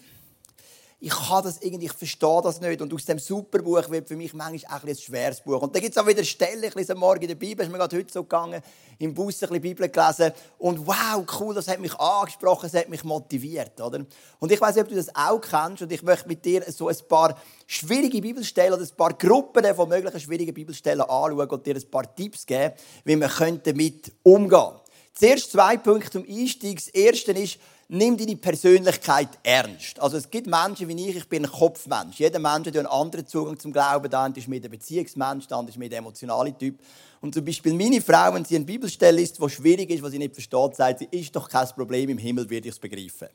ich 1.04 1.10
kann 1.10 1.42
das 1.42 1.60
irgendwie, 1.60 1.86
ich 1.86 1.92
verstehe 1.92 2.40
das 2.44 2.60
nicht. 2.60 2.80
Und 2.80 2.94
aus 2.94 3.04
dem 3.04 3.18
Superbuch 3.18 3.90
wird 3.90 4.06
für 4.06 4.14
mich 4.14 4.32
manchmal 4.34 4.78
ein, 4.80 4.88
ein 4.88 4.96
schweres 4.96 5.40
Buch. 5.40 5.60
Und 5.60 5.74
dann 5.74 5.82
gibt 5.82 5.96
es 5.96 6.00
auch 6.00 6.06
wieder 6.06 6.22
Stellen, 6.22 6.62
ich 6.62 6.76
lese 6.76 6.94
morgen 6.94 7.22
in 7.22 7.28
der 7.28 7.34
Bibel, 7.34 7.66
ist 7.66 7.72
mir 7.72 7.78
gerade 7.78 7.96
heute 7.96 8.12
so 8.12 8.22
gegangen, 8.22 8.62
im 9.00 9.12
Bus 9.12 9.34
ein 9.42 9.48
bisschen 9.48 9.62
Bibel 9.62 9.88
gelesen. 9.88 10.30
Und 10.58 10.86
wow, 10.86 11.26
cool, 11.40 11.56
das 11.56 11.66
hat 11.66 11.80
mich 11.80 11.92
angesprochen, 11.98 12.70
das 12.70 12.80
hat 12.80 12.88
mich 12.88 13.02
motiviert. 13.02 13.80
Oder? 13.80 14.06
Und 14.38 14.52
ich 14.52 14.60
weiß 14.60 14.76
nicht, 14.76 14.84
ob 14.84 14.90
du 14.90 14.94
das 14.94 15.12
auch 15.12 15.40
kennst. 15.40 15.82
Und 15.82 15.90
ich 15.90 16.04
möchte 16.04 16.28
mit 16.28 16.44
dir 16.44 16.62
so 16.70 16.86
ein 16.86 16.96
paar 17.08 17.36
schwierige 17.66 18.20
Bibelstellen 18.20 18.72
oder 18.72 18.84
ein 18.84 18.96
paar 18.96 19.14
Gruppen 19.14 19.74
von 19.74 19.88
möglichen 19.88 20.20
schwierigen 20.20 20.54
Bibelstellen 20.54 21.00
anschauen 21.00 21.48
und 21.48 21.66
dir 21.66 21.74
ein 21.74 21.90
paar 21.90 22.14
Tipps 22.14 22.46
geben, 22.46 22.74
wie 23.04 23.16
man 23.16 23.28
damit 23.64 24.12
umgehen 24.22 24.50
könnte. 24.50 24.82
Zuerst 25.14 25.50
zwei 25.50 25.76
Punkte 25.76 26.10
zum 26.10 26.24
Einstieg. 26.28 26.76
Das 26.76 26.88
erste 26.88 27.32
ist, 27.32 27.58
nimm 27.92 28.16
deine 28.16 28.36
Persönlichkeit 28.36 29.28
ernst. 29.42 30.00
Also 30.00 30.16
es 30.16 30.30
gibt 30.30 30.46
Menschen 30.46 30.88
wie 30.88 31.08
ich, 31.08 31.16
ich 31.16 31.28
bin 31.28 31.44
ein 31.44 31.50
Kopfmensch. 31.50 32.18
Jeder 32.18 32.38
Mensch 32.38 32.66
hat 32.66 32.76
einen 32.76 32.86
anderen 32.86 33.26
Zugang 33.26 33.58
zum 33.58 33.70
Glauben. 33.70 34.08
Der 34.10 34.20
eine 34.20 34.34
ist 34.34 34.48
mehr 34.48 34.60
der 34.60 34.70
Beziehungsmensch, 34.70 35.46
der 35.46 35.58
andere 35.58 35.72
ist 35.72 35.78
mehr 35.78 35.90
der 35.90 35.98
emotionale 35.98 36.56
Typ. 36.56 36.80
Und 37.20 37.34
zum 37.34 37.44
Beispiel 37.44 37.74
meine 37.74 38.00
Frau, 38.00 38.32
wenn 38.32 38.46
sie 38.46 38.56
eine 38.56 38.64
Bibelstelle 38.64 39.20
ist, 39.20 39.38
die 39.38 39.50
schwierig 39.50 39.90
ist, 39.90 40.02
was 40.02 40.10
sie 40.10 40.18
nicht 40.18 40.32
versteht, 40.32 40.74
sagt 40.74 41.00
sie, 41.00 41.08
ist 41.10 41.36
doch 41.36 41.48
kein 41.48 41.68
Problem, 41.68 42.08
im 42.08 42.18
Himmel 42.18 42.48
werde 42.48 42.68
ich 42.68 42.74
es 42.74 42.80
begreifen. 42.80 43.28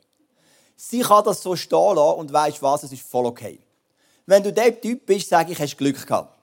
Sie 0.76 1.00
kann 1.00 1.24
das 1.24 1.40
so 1.40 1.54
stehen 1.54 1.94
lassen 1.94 2.18
und 2.18 2.32
weißt 2.32 2.60
was, 2.60 2.82
es 2.82 2.92
ist 2.92 3.02
voll 3.02 3.26
okay. 3.26 3.60
Wenn 4.26 4.42
du 4.42 4.52
der 4.52 4.78
Typ 4.80 5.06
bist, 5.06 5.28
sage 5.28 5.52
ich, 5.52 5.60
hast 5.60 5.78
Glück 5.78 6.04
gehabt. 6.04 6.36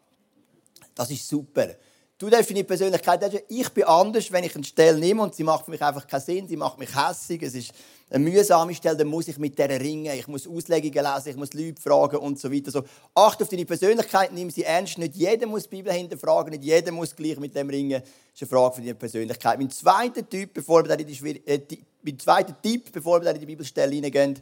Das 0.95 1.11
ist 1.11 1.27
super. 1.27 1.75
Du 2.17 2.29
definierst 2.29 2.67
Persönlichkeit. 2.67 3.43
Ich 3.49 3.69
bin 3.71 3.83
anders, 3.83 4.31
wenn 4.31 4.45
ich 4.45 4.55
eine 4.55 4.63
Stelle 4.63 4.97
nehme 4.97 5.21
und 5.21 5.35
sie 5.35 5.43
macht 5.43 5.65
für 5.65 5.71
mich 5.71 5.81
einfach 5.81 6.07
keinen 6.07 6.21
Sinn, 6.21 6.47
sie 6.47 6.55
macht 6.55 6.79
mich 6.79 6.95
hässig, 6.95 7.43
es 7.43 7.55
ist 7.55 7.73
eine 8.09 8.23
mühsame 8.23 8.73
Stelle, 8.73 8.95
dann 8.95 9.07
muss 9.07 9.27
ich 9.27 9.37
mit 9.37 9.59
der 9.59 9.81
ringen, 9.81 10.17
ich 10.17 10.25
muss 10.29 10.47
Auslegungen 10.47 10.93
lesen, 10.93 11.31
ich 11.31 11.35
muss 11.35 11.53
Leute 11.53 11.81
fragen 11.81 12.15
und 12.15 12.39
so 12.39 12.49
weiter. 12.49 12.71
So, 12.71 12.83
achte 13.13 13.43
auf 13.43 13.49
deine 13.49 13.65
Persönlichkeit, 13.65 14.31
nimm 14.31 14.49
sie 14.49 14.63
ernst. 14.63 14.97
Nicht 14.97 15.13
jeder 15.15 15.45
muss 15.45 15.63
die 15.63 15.75
Bibel 15.75 15.91
hinterfragen, 15.91 16.51
nicht 16.51 16.63
jeder 16.63 16.93
muss 16.93 17.13
gleich 17.13 17.37
mit 17.37 17.53
dem 17.53 17.69
ringen. 17.69 18.01
Das 18.01 18.41
ist 18.41 18.43
eine 18.43 18.49
Frage 18.49 18.75
für 18.75 18.81
deine 18.81 18.95
Persönlichkeit. 18.95 19.59
Mein 19.59 19.69
zweiter 19.69 20.29
Typ, 20.29 20.53
bevor 20.53 20.87
wir 20.87 20.97
in 20.97 21.05
die, 21.05 21.41
äh, 21.45 21.59
mein 22.01 22.17
zweiter 22.17 22.55
Tipp, 22.61 22.93
bevor 22.93 23.21
wir 23.21 23.31
in 23.31 23.41
die 23.41 23.45
Bibelstelle 23.45 23.93
hineingehen, 23.93 24.39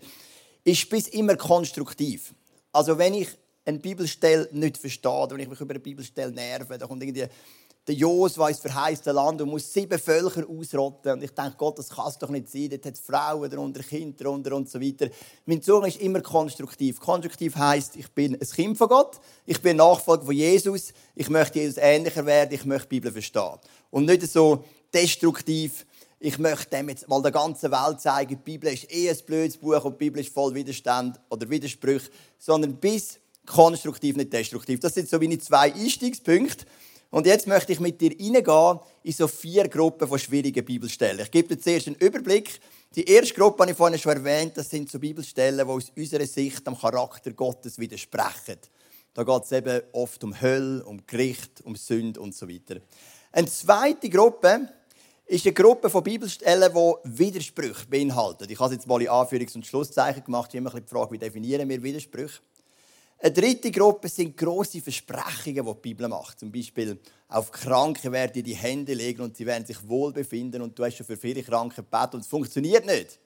ist 0.63 0.87
bis 0.91 1.07
immer 1.07 1.35
konstruktiv. 1.37 2.35
Also 2.71 2.99
wenn 2.99 3.15
ich 3.15 3.29
eine 3.65 3.79
Bibelstelle 3.79 4.49
nicht 4.51 4.77
verstehe, 4.77 5.27
wenn 5.29 5.39
ich 5.39 5.47
mich 5.47 5.59
über 5.59 5.71
eine 5.71 5.79
Bibelstelle 5.79 6.31
nerve, 6.31 6.77
dann 6.77 6.87
kommt 6.87 7.01
irgendwie 7.01 7.25
der 7.85 7.95
Josua 7.95 8.47
ins 8.47 8.59
verheißte 8.59 9.11
Land 9.11 9.41
und 9.41 9.49
muss 9.49 9.71
sieben 9.71 9.99
Völker 9.99 10.47
ausrotten. 10.47 11.13
Und 11.13 11.23
ich 11.23 11.31
denke, 11.31 11.55
Gott, 11.57 11.77
das 11.77 11.89
kann 11.89 12.07
es 12.07 12.17
doch 12.17 12.29
nicht 12.29 12.49
sein. 12.49 12.69
Dort 12.69 12.85
hat 12.85 12.97
Frauen 12.97 13.49
darunter, 13.49 13.83
Kinder 13.83 14.23
darunter 14.23 14.55
und 14.55 14.69
so 14.69 14.79
weiter. 14.79 15.09
Mein 15.45 15.61
Zugang 15.61 15.89
ist 15.89 15.99
immer 15.99 16.21
konstruktiv. 16.21 16.99
Konstruktiv 16.99 17.55
heißt, 17.55 17.97
ich 17.97 18.09
bin 18.11 18.35
ein 18.35 18.39
Kind 18.39 18.77
von 18.77 18.87
Gott, 18.87 19.19
ich 19.45 19.61
bin 19.61 19.77
Nachfolger 19.77 20.23
von 20.23 20.35
Jesus, 20.35 20.93
ich 21.13 21.29
möchte 21.29 21.59
Jesus 21.59 21.77
ähnlicher 21.77 22.25
werden, 22.25 22.53
ich 22.53 22.65
möchte 22.65 22.87
die 22.87 22.99
Bibel 22.99 23.11
verstehen. 23.11 23.59
Und 23.91 24.05
nicht 24.05 24.21
so 24.31 24.63
destruktiv, 24.93 25.85
ich 26.19 26.39
möchte 26.39 26.69
dem 26.69 26.87
jetzt 26.87 27.09
mal 27.09 27.21
der 27.21 27.31
ganzen 27.31 27.69
Welt 27.69 27.99
zeigen, 27.99 28.29
die 28.29 28.35
Bibel 28.37 28.71
ist 28.71 28.89
eh 28.93 29.09
ein 29.09 29.17
blödes 29.25 29.57
Buch 29.57 29.83
und 29.83 29.95
die 29.95 30.05
Bibel 30.05 30.21
ist 30.21 30.33
voll 30.33 30.55
Widerstand 30.55 31.19
oder 31.29 31.49
Widersprüche, 31.49 32.09
sondern 32.39 32.77
bis 32.77 33.19
konstruktiv, 33.45 34.15
nicht 34.15 34.31
destruktiv. 34.31 34.79
Das 34.79 34.93
sind 34.93 35.09
so 35.09 35.19
meine 35.19 35.37
zwei 35.37 35.73
Einstiegspunkte. 35.73 36.65
Und 37.13 37.27
jetzt 37.27 37.45
möchte 37.45 37.71
ich 37.71 37.79
mit 37.79 38.01
dir 38.01 38.09
reingehen 38.09 38.79
in 39.03 39.11
so 39.11 39.27
vier 39.27 39.69
Gruppen 39.69 40.07
von 40.07 40.17
schwierigen 40.17 40.65
Bibelstellen. 40.65 41.19
Ich 41.19 41.29
gebe 41.29 41.55
dir 41.55 41.61
zuerst 41.61 41.85
einen 41.85 41.95
Überblick. 41.97 42.59
Die 42.95 43.07
erste 43.07 43.35
Gruppe 43.35 43.61
habe 43.61 43.71
ich 43.71 43.77
vorhin 43.77 43.99
schon 43.99 44.13
erwähnt, 44.13 44.57
das 44.57 44.71
sind 44.71 44.89
so 44.89 44.97
Bibelstellen, 44.97 45.63
die 45.63 45.71
aus 45.71 45.91
unserer 45.95 46.25
Sicht 46.25 46.67
am 46.67 46.75
Charakter 46.75 47.31
Gottes 47.33 47.77
widersprechen. 47.77 48.57
Da 49.13 49.21
geht 49.21 49.43
es 49.43 49.51
eben 49.51 49.81
oft 49.91 50.23
um 50.23 50.41
Hölle, 50.41 50.83
um 50.85 51.05
Gericht, 51.05 51.61
um 51.63 51.75
Sünde 51.75 52.19
und 52.19 52.33
so 52.33 52.49
weiter. 52.49 52.77
Eine 53.31 53.47
zweite 53.47 54.09
Gruppe 54.09 54.69
ist 55.27 55.45
eine 55.45 55.53
Gruppe 55.53 55.91
von 55.91 56.01
Bibelstellen, 56.01 56.73
die 56.73 57.19
Widersprüche 57.19 57.85
beinhalten. 57.87 58.49
Ich 58.49 58.59
habe 58.59 58.73
jetzt 58.73 58.87
mal 58.87 58.99
in 58.99 59.09
Anführungs- 59.09 59.53
und 59.53 59.67
Schlusszeichen 59.67 60.23
gemacht. 60.23 60.49
Ich 60.51 60.59
habe 60.59 60.67
immer 60.67 60.81
die 60.81 60.89
Frage, 60.89 61.11
wie 61.11 61.19
definieren 61.19 61.69
wir 61.69 61.83
Widersprüche? 61.83 62.39
Eine 63.19 63.31
dritte 63.31 63.71
Gruppe 63.71 64.09
sind 64.09 64.35
große 64.35 64.81
Versprechungen, 64.81 65.65
die 65.65 65.73
die 65.73 65.79
Bibel 65.81 66.07
macht. 66.07 66.39
Zum 66.39 66.51
Beispiel, 66.51 66.99
auf 67.29 67.51
Kranke 67.51 68.11
werden 68.11 68.33
dir 68.33 68.43
die 68.43 68.55
Hände 68.55 68.93
legen 68.93 69.21
und 69.21 69.37
sie 69.37 69.45
werden 69.45 69.65
sich 69.65 69.87
wohl 69.87 70.11
befinden 70.11 70.61
und 70.61 70.77
du 70.77 70.83
hast 70.83 70.97
schon 70.97 71.05
für 71.05 71.17
viele 71.17 71.41
Kranke 71.41 71.77
gebetet 71.77 72.15
und 72.15 72.21
es 72.21 72.27
funktioniert 72.27 72.85
nicht. 72.85 73.19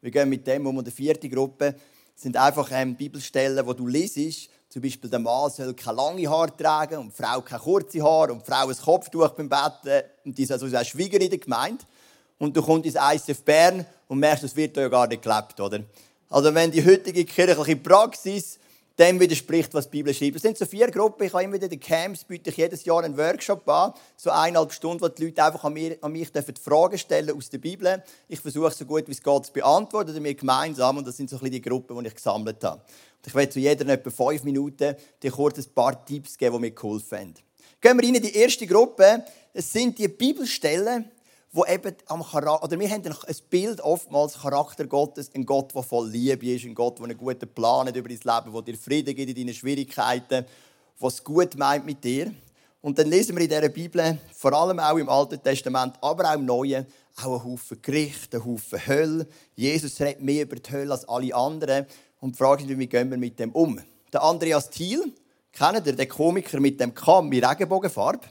Wir 0.00 0.10
gehen 0.10 0.28
mit 0.28 0.46
dem 0.46 0.66
um. 0.66 0.76
Und 0.76 0.86
die 0.86 0.90
vierte 0.90 1.28
Gruppe 1.28 1.74
sind 2.14 2.36
einfach 2.36 2.68
ähm, 2.72 2.96
Bibelstellen, 2.96 3.66
wo 3.66 3.72
du 3.72 3.86
liest, 3.86 4.50
zum 4.68 4.82
Beispiel 4.82 5.08
der 5.08 5.20
Mann 5.20 5.50
soll 5.50 5.74
keine 5.74 5.96
lange 5.96 6.28
Haare 6.28 6.56
tragen 6.56 6.98
und 6.98 7.16
die 7.16 7.22
Frau 7.22 7.40
keine 7.40 7.62
kurze 7.62 8.02
Haare 8.02 8.32
und 8.32 8.42
die 8.42 8.50
Frau 8.50 8.68
ein 8.68 8.76
Kopftuch 8.76 9.30
beim 9.30 9.48
Betten 9.48 10.02
und 10.24 10.36
die 10.36 10.42
ist 10.42 10.52
also 10.52 10.66
auch 10.66 10.84
Schwieger 10.84 11.20
in 11.20 11.30
der 11.30 11.38
Gemeinde. 11.38 11.84
Und 12.38 12.54
du 12.56 12.62
kommst 12.62 12.86
ins 12.86 12.96
ICF 12.96 13.42
Bern 13.42 13.86
und 14.08 14.18
merkst, 14.18 14.44
das 14.44 14.56
wird 14.56 14.76
ja 14.76 14.88
gar 14.88 15.06
nicht 15.06 15.22
gelebt, 15.22 15.58
oder? 15.60 15.80
Also 16.28 16.52
wenn 16.52 16.70
die 16.70 16.84
heutige 16.84 17.24
kirchliche 17.24 17.76
Praxis 17.76 18.58
dem 18.98 19.20
widerspricht, 19.20 19.74
was 19.74 19.90
die 19.90 19.98
Bibel 19.98 20.14
schreibt. 20.14 20.36
Es 20.36 20.42
sind 20.42 20.56
so 20.56 20.64
vier 20.64 20.90
Gruppen. 20.90 21.26
Ich 21.26 21.32
habe 21.32 21.44
immer 21.44 21.54
wieder 21.54 21.64
in 21.64 21.70
den 21.70 21.80
Camps, 21.80 22.24
biete 22.24 22.50
ich 22.50 22.56
jedes 22.56 22.84
Jahr 22.84 23.04
einen 23.04 23.16
Workshop 23.16 23.68
an, 23.68 23.92
so 24.16 24.30
eineinhalb 24.30 24.72
Stunden, 24.72 25.02
wo 25.02 25.08
die 25.08 25.26
Leute 25.26 25.44
einfach 25.44 25.64
an, 25.64 25.74
mir, 25.74 25.98
an 26.00 26.12
mich 26.12 26.32
dürfen 26.32 26.56
Fragen 26.56 26.96
stellen 26.96 27.36
aus 27.36 27.50
der 27.50 27.58
Bibel. 27.58 28.02
Ich 28.28 28.40
versuche 28.40 28.70
so 28.70 28.86
gut 28.86 29.06
wie 29.06 29.12
es 29.12 29.22
geht 29.22 29.46
zu 29.46 29.52
beantworten, 29.52 30.10
oder 30.10 30.24
wir 30.24 30.34
gemeinsam. 30.34 30.96
Und 30.96 31.06
das 31.06 31.16
sind 31.16 31.28
so 31.28 31.36
ein 31.36 31.40
bisschen 31.40 31.52
die 31.52 31.62
Gruppen, 31.62 31.98
die 31.98 32.08
ich 32.08 32.14
gesammelt 32.14 32.64
habe. 32.64 32.80
Und 32.80 33.26
ich 33.26 33.34
werde 33.34 33.50
zu 33.50 33.60
jeder 33.60 33.86
etwa 33.88 34.10
fünf 34.10 34.44
Minuten 34.44 34.96
dir 35.22 35.30
kurz 35.30 35.58
ein 35.58 35.66
paar 35.74 36.04
Tipps 36.04 36.38
geben, 36.38 36.56
die 36.56 36.60
mir 36.60 36.70
geholfen 36.70 37.18
haben. 37.18 37.34
Gehen 37.80 37.98
wir 37.98 38.04
rein 38.04 38.14
in 38.14 38.22
die 38.22 38.34
erste 38.34 38.66
Gruppe. 38.66 39.24
Es 39.52 39.72
sind 39.72 39.98
die 39.98 40.08
Bibelstellen, 40.08 41.10
wo 41.56 41.64
eben 41.64 41.96
am 42.06 42.22
Charakter, 42.22 42.64
oder 42.64 42.78
wir 42.78 42.90
haben 42.90 43.02
ein 43.06 43.36
Bild 43.48 43.80
oftmals 43.80 44.34
Charakter 44.34 44.86
Gottes, 44.86 45.30
ein 45.34 45.46
Gott, 45.46 45.74
der 45.74 45.82
voll 45.82 46.10
Liebe 46.10 46.46
ist, 46.54 46.66
ein 46.66 46.74
Gott, 46.74 46.98
der 46.98 47.04
einen 47.04 47.16
guten 47.16 47.48
Plan 47.48 47.86
hat 47.86 47.96
über 47.96 48.10
dein 48.10 48.18
Leben, 48.18 48.52
der 48.52 48.62
dir 48.62 48.76
Frieden 48.76 49.14
gibt 49.14 49.30
in 49.30 49.34
deinen 49.34 49.54
Schwierigkeiten, 49.54 50.44
der 51.00 51.08
es 51.08 51.24
gut 51.24 51.56
meint 51.56 51.86
mit 51.86 52.04
dir. 52.04 52.30
Und 52.82 52.98
dann 52.98 53.08
lesen 53.08 53.34
wir 53.34 53.42
in 53.42 53.48
dieser 53.48 53.70
Bibel, 53.70 54.18
vor 54.34 54.52
allem 54.52 54.78
auch 54.78 54.98
im 54.98 55.08
Alten 55.08 55.42
Testament, 55.42 55.94
aber 56.02 56.30
auch 56.30 56.34
im 56.34 56.44
Neuen, 56.44 56.86
auch 57.16 57.24
einen 57.24 57.44
Haufen 57.44 57.80
Gericht, 57.80 58.34
einen 58.34 58.44
Haufen 58.44 58.86
Hölle. 58.86 59.26
Jesus 59.54 59.98
redet 59.98 60.20
mehr 60.20 60.42
über 60.42 60.56
die 60.56 60.70
Hölle 60.70 60.92
als 60.92 61.08
alle 61.08 61.34
anderen. 61.34 61.86
Und 62.20 62.34
die 62.34 62.38
Frage 62.38 62.64
ist, 62.64 62.78
wie 62.78 62.86
gehen 62.86 63.10
wir 63.10 63.16
mit 63.16 63.40
dem 63.40 63.52
um? 63.52 63.80
Der 64.12 64.22
Andreas 64.22 64.68
Thiel, 64.68 65.14
kennt 65.52 65.86
ihr 65.86 65.94
den 65.94 66.08
Komiker 66.08 66.60
mit 66.60 66.78
dem 66.78 66.92
Kamm 66.92 67.32
in 67.32 67.42
Regenbogenfarbe? 67.42 68.26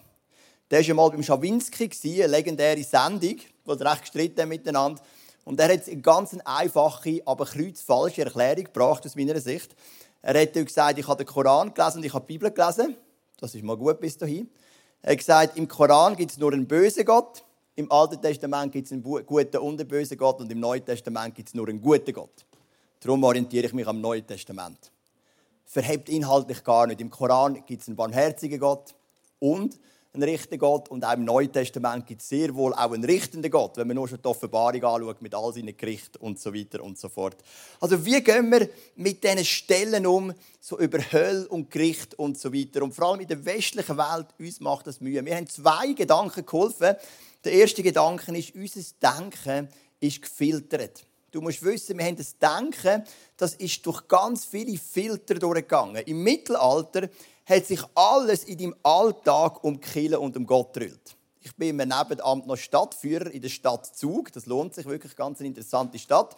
Der 0.71 0.87
war 0.87 0.95
mal 0.95 1.09
beim 1.11 1.21
Schawinski, 1.21 1.89
eine 2.23 2.27
legendäre 2.27 2.83
Sendung, 2.83 3.37
wo 3.65 3.75
sie 3.75 3.87
recht 3.87 4.01
gestritten 4.01 4.49
miteinander. 4.49 5.01
Und 5.43 5.59
er 5.59 5.71
hat 5.71 5.87
eine 5.87 6.01
ganz 6.01 6.35
einfache, 6.43 7.21
aber 7.25 7.45
kreuzfalsche 7.45 8.23
Erklärung 8.23 8.63
gebracht, 8.63 9.05
aus 9.05 9.15
meiner 9.15 9.39
Sicht. 9.39 9.75
Er 10.23 10.41
hat 10.41 10.53
gesagt, 10.53 10.97
ich 10.97 11.07
habe 11.07 11.23
den 11.23 11.31
Koran 11.31 11.71
gelesen 11.71 11.99
und 11.99 12.03
ich 12.03 12.13
habe 12.13 12.25
die 12.27 12.33
Bibel 12.33 12.49
gelesen. 12.49 12.95
Das 13.39 13.53
ist 13.53 13.63
mal 13.63 13.77
gut 13.77 13.99
bis 13.99 14.17
dahin. 14.17 14.49
Er 15.03 15.11
hat 15.11 15.19
gesagt, 15.19 15.57
im 15.57 15.67
Koran 15.67 16.15
gibt 16.15 16.31
es 16.31 16.39
nur 16.39 16.51
einen 16.51 16.67
bösen 16.67 17.05
Gott, 17.05 17.43
im 17.75 17.91
Alten 17.91 18.19
Testament 18.19 18.71
gibt 18.71 18.87
es 18.87 18.91
einen 18.91 19.03
guten 19.03 19.57
und 19.57 19.79
einen 19.79 19.87
bösen 19.87 20.17
Gott 20.17 20.39
und 20.39 20.51
im 20.51 20.59
Neuen 20.59 20.83
Testament 20.83 21.35
gibt 21.35 21.49
es 21.49 21.53
nur 21.53 21.67
einen 21.67 21.79
guten 21.79 22.11
Gott. 22.11 22.45
Darum 23.01 23.23
orientiere 23.23 23.67
ich 23.67 23.73
mich 23.73 23.85
am 23.85 24.01
Neuen 24.01 24.25
Testament. 24.25 24.91
verhebt 25.65 26.09
inhaltlich 26.09 26.63
gar 26.63 26.87
nicht. 26.87 27.01
Im 27.01 27.11
Koran 27.11 27.63
gibt 27.65 27.81
es 27.81 27.87
einen 27.87 27.97
barmherzigen 27.97 28.59
Gott 28.59 28.95
und 29.39 29.77
einen 30.15 30.23
richtenden 30.23 30.59
Gott 30.59 30.89
und 30.89 31.05
auch 31.05 31.13
im 31.13 31.23
Neuen 31.23 31.51
Testament 31.51 32.07
gibt 32.07 32.21
es 32.21 32.29
sehr 32.29 32.53
wohl 32.55 32.73
auch 32.73 32.91
einen 32.91 33.03
richtenden 33.03 33.51
Gott, 33.51 33.77
wenn 33.77 33.87
man 33.87 33.95
nur 33.95 34.07
schon 34.07 34.21
die 34.21 34.27
Offenbarung 34.27 34.83
anschaut 34.83 35.21
mit 35.21 35.35
all 35.35 35.53
seinen 35.53 35.75
Gerichten 35.77 36.17
und 36.17 36.39
so 36.39 36.53
weiter 36.53 36.83
und 36.83 36.97
so 36.97 37.09
fort. 37.09 37.37
Also 37.79 38.05
wie 38.05 38.21
gehen 38.21 38.51
wir 38.51 38.69
mit 38.95 39.23
diesen 39.23 39.45
Stellen 39.45 40.05
um, 40.05 40.33
so 40.59 40.79
über 40.79 40.99
Hölle 41.11 41.47
und 41.47 41.69
Gericht 41.69 42.15
und 42.15 42.39
so 42.39 42.51
weiter. 42.51 42.81
Und 42.81 42.93
vor 42.93 43.11
allem 43.11 43.21
in 43.21 43.27
der 43.27 43.45
westlichen 43.45 43.97
Welt, 43.97 44.27
uns 44.39 44.59
macht 44.59 44.87
das 44.87 44.99
Mühe. 44.99 45.23
Wir 45.23 45.35
haben 45.35 45.47
zwei 45.47 45.93
Gedanken 45.93 46.43
geholfen. 46.43 46.95
Der 47.43 47.51
erste 47.51 47.83
Gedanke 47.83 48.35
ist, 48.35 48.55
unser 48.55 48.81
Denken 48.99 49.69
ist 49.99 50.21
gefiltert. 50.21 51.05
Du 51.35 51.41
musst 51.41 51.63
wissen, 51.63 51.97
wir 51.97 52.05
haben 52.05 52.15
das 52.15 52.37
Denken, 52.37 53.03
das 53.37 53.55
ist 53.55 53.85
durch 53.85 54.07
ganz 54.07 54.45
viele 54.45 54.77
Filter 54.77 55.35
durchgegangen. 55.35 56.01
Im 56.05 56.23
Mittelalter 56.23 57.09
hat 57.45 57.65
sich 57.65 57.81
alles 57.93 58.43
in 58.43 58.57
deinem 58.57 58.75
Alltag 58.83 59.63
um 59.63 59.79
Kille 59.79 60.19
und 60.19 60.35
um 60.35 60.45
Gott 60.45 60.73
gedrillt. 60.73 61.15
Ich 61.41 61.55
bin 61.55 61.69
im 61.69 61.77
Nebenamt 61.77 62.47
noch 62.47 62.57
Stadtführer 62.57 63.29
in 63.29 63.41
der 63.41 63.49
Stadt 63.49 63.85
Zug. 63.95 64.31
Das 64.33 64.47
lohnt 64.47 64.73
sich 64.73 64.85
wirklich, 64.85 65.15
ganz 65.15 65.39
eine 65.39 65.49
interessante 65.49 65.99
Stadt. 65.99 66.35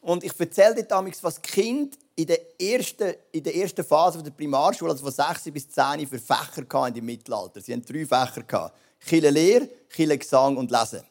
Und 0.00 0.22
ich 0.22 0.38
erzähle 0.38 0.76
dir 0.76 0.84
damals, 0.84 1.22
was 1.24 1.42
Kind 1.42 1.98
in 2.14 2.28
der 2.28 2.60
ersten, 2.60 3.14
in 3.32 3.42
der 3.42 3.56
ersten 3.56 3.84
Phase 3.84 4.22
der 4.22 4.30
Primarschule, 4.30 4.92
also 4.92 5.02
von 5.02 5.12
6 5.12 5.50
bis 5.52 5.68
10, 5.68 6.06
für 6.06 6.20
Fächer 6.20 6.64
hatten 6.72 6.96
im 6.96 7.04
Mittelalter. 7.04 7.60
Sie 7.60 7.72
hatten 7.72 7.84
drei 7.84 8.06
Fächer. 8.06 8.72
Kille 9.00 9.30
Lehr, 9.30 9.68
Kille 9.90 10.16
Gesang 10.16 10.56
und 10.56 10.70
Lesen. 10.70 11.02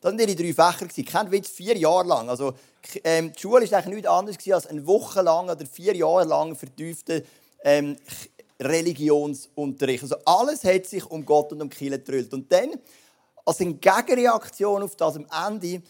Das 0.00 0.12
waren 0.12 0.18
ihre 0.18 0.34
drei 0.34 0.52
Fächer. 0.52 1.02
Kein 1.04 1.30
Witz, 1.30 1.48
vier 1.48 1.76
Jahre 1.78 2.06
lang. 2.06 2.28
Also, 2.28 2.52
ähm, 3.02 3.32
die 3.32 3.40
Schule 3.40 3.70
war 3.70 3.78
eigentlich 3.78 3.94
nichts 3.94 4.08
anderes 4.08 4.52
als 4.52 4.66
eine 4.66 4.86
Woche 4.86 5.22
lang 5.22 5.48
oder 5.48 5.64
vier 5.64 5.96
Jahre 5.96 6.24
lang 6.24 6.54
vertiefte 6.54 7.24
ähm, 7.64 7.96
Religionsunterricht. 8.60 10.02
Also 10.02 10.16
alles 10.24 10.64
hat 10.64 10.86
sich 10.86 11.04
um 11.04 11.24
Gott 11.24 11.52
und 11.52 11.62
um 11.62 11.70
Kirche 11.70 11.98
gedrillt. 11.98 12.32
Und 12.32 12.50
dann, 12.50 12.70
als 13.44 13.60
eine 13.60 13.74
Gegenreaktion 13.74 14.82
auf 14.82 14.96
das 14.96 15.16
am 15.16 15.26
Ende 15.48 15.82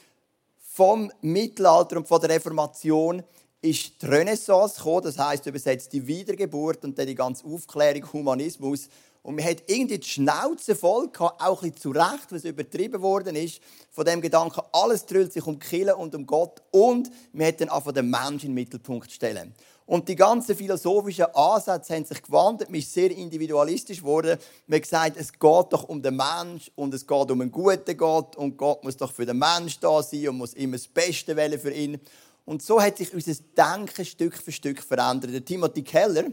vom 0.59 1.11
Mittelalter 1.21 1.99
und 1.99 2.09
von 2.09 2.21
der 2.21 2.31
Reformation, 2.31 3.23
ist 3.61 4.03
die 4.03 4.07
Renaissance 4.07 4.77
gekommen, 4.77 5.03
das 5.05 5.19
heißt 5.19 5.47
übersetzt 5.47 5.93
die 5.93 6.05
Wiedergeburt 6.05 6.85
und 6.85 6.99
dann 6.99 7.07
die 7.07 7.15
ganze 7.15 7.45
Aufklärung, 7.47 8.13
Humanismus 8.13 8.89
und 9.23 9.37
man 9.37 9.45
hat 9.45 9.63
irgendwie 9.69 9.99
die 9.99 10.09
Schnauze 10.09 10.75
voll 10.75 11.09
gehabt, 11.09 11.41
auch 11.41 11.63
ein 11.63 11.77
zu 11.77 11.91
Recht, 11.91 12.27
was 12.31 12.45
übertrieben 12.45 13.01
worden 13.03 13.37
ist, 13.37 13.61
von 13.91 14.05
dem 14.05 14.21
Gedanken, 14.21 14.63
alles 14.73 15.07
dreht 15.07 15.33
sich 15.33 15.47
um 15.47 15.61
Kille 15.61 15.97
und 15.97 16.15
um 16.17 16.27
Gott 16.27 16.61
und 16.73 17.09
man 17.33 17.47
hat 17.47 17.61
dann 17.61 17.69
einfach 17.69 17.93
den 17.93 18.11
Menschen 18.11 18.33
in 18.33 18.41
den 18.49 18.55
Mittelpunkt 18.55 19.13
stellen. 19.13 19.55
Und 19.87 20.09
die 20.09 20.17
ganzen 20.17 20.57
philosophischen 20.57 21.27
Ansätze 21.35 21.95
haben 21.95 22.05
sich 22.05 22.23
gewandelt. 22.23 22.71
Man 22.71 22.79
ist 22.79 22.93
sehr 22.93 23.11
individualistisch 23.11 23.99
geworden. 23.99 24.39
Man 24.67 24.77
hat 24.77 24.83
gesagt, 24.83 25.17
es 25.17 25.33
geht 25.33 25.41
doch 25.41 25.89
um 25.89 26.01
den 26.01 26.17
Mensch 26.17 26.71
und 26.77 26.95
es 26.95 27.07
geht 27.07 27.31
um 27.31 27.41
einen 27.41 27.51
guten 27.51 27.97
Gott 27.97 28.37
und 28.37 28.57
Gott 28.57 28.85
muss 28.85 28.97
doch 28.97 29.13
für 29.13 29.27
den 29.27 29.39
Mensch 29.39 29.79
da 29.81 30.03
sein 30.03 30.29
und 30.29 30.39
muss 30.39 30.55
immer 30.55 30.77
das 30.77 30.87
Beste 30.87 31.37
wählen 31.37 31.59
für 31.59 31.73
ihn. 31.73 32.01
Und 32.45 32.63
so 32.63 32.81
hat 32.81 32.99
sich 32.99 33.13
unser 33.13 33.35
Denken 33.57 34.05
Stück 34.05 34.37
für 34.37 34.53
Stück 34.53 34.83
verändert. 34.83 35.33
Der 35.33 35.45
Timothy 35.45 35.83
Keller, 35.83 36.25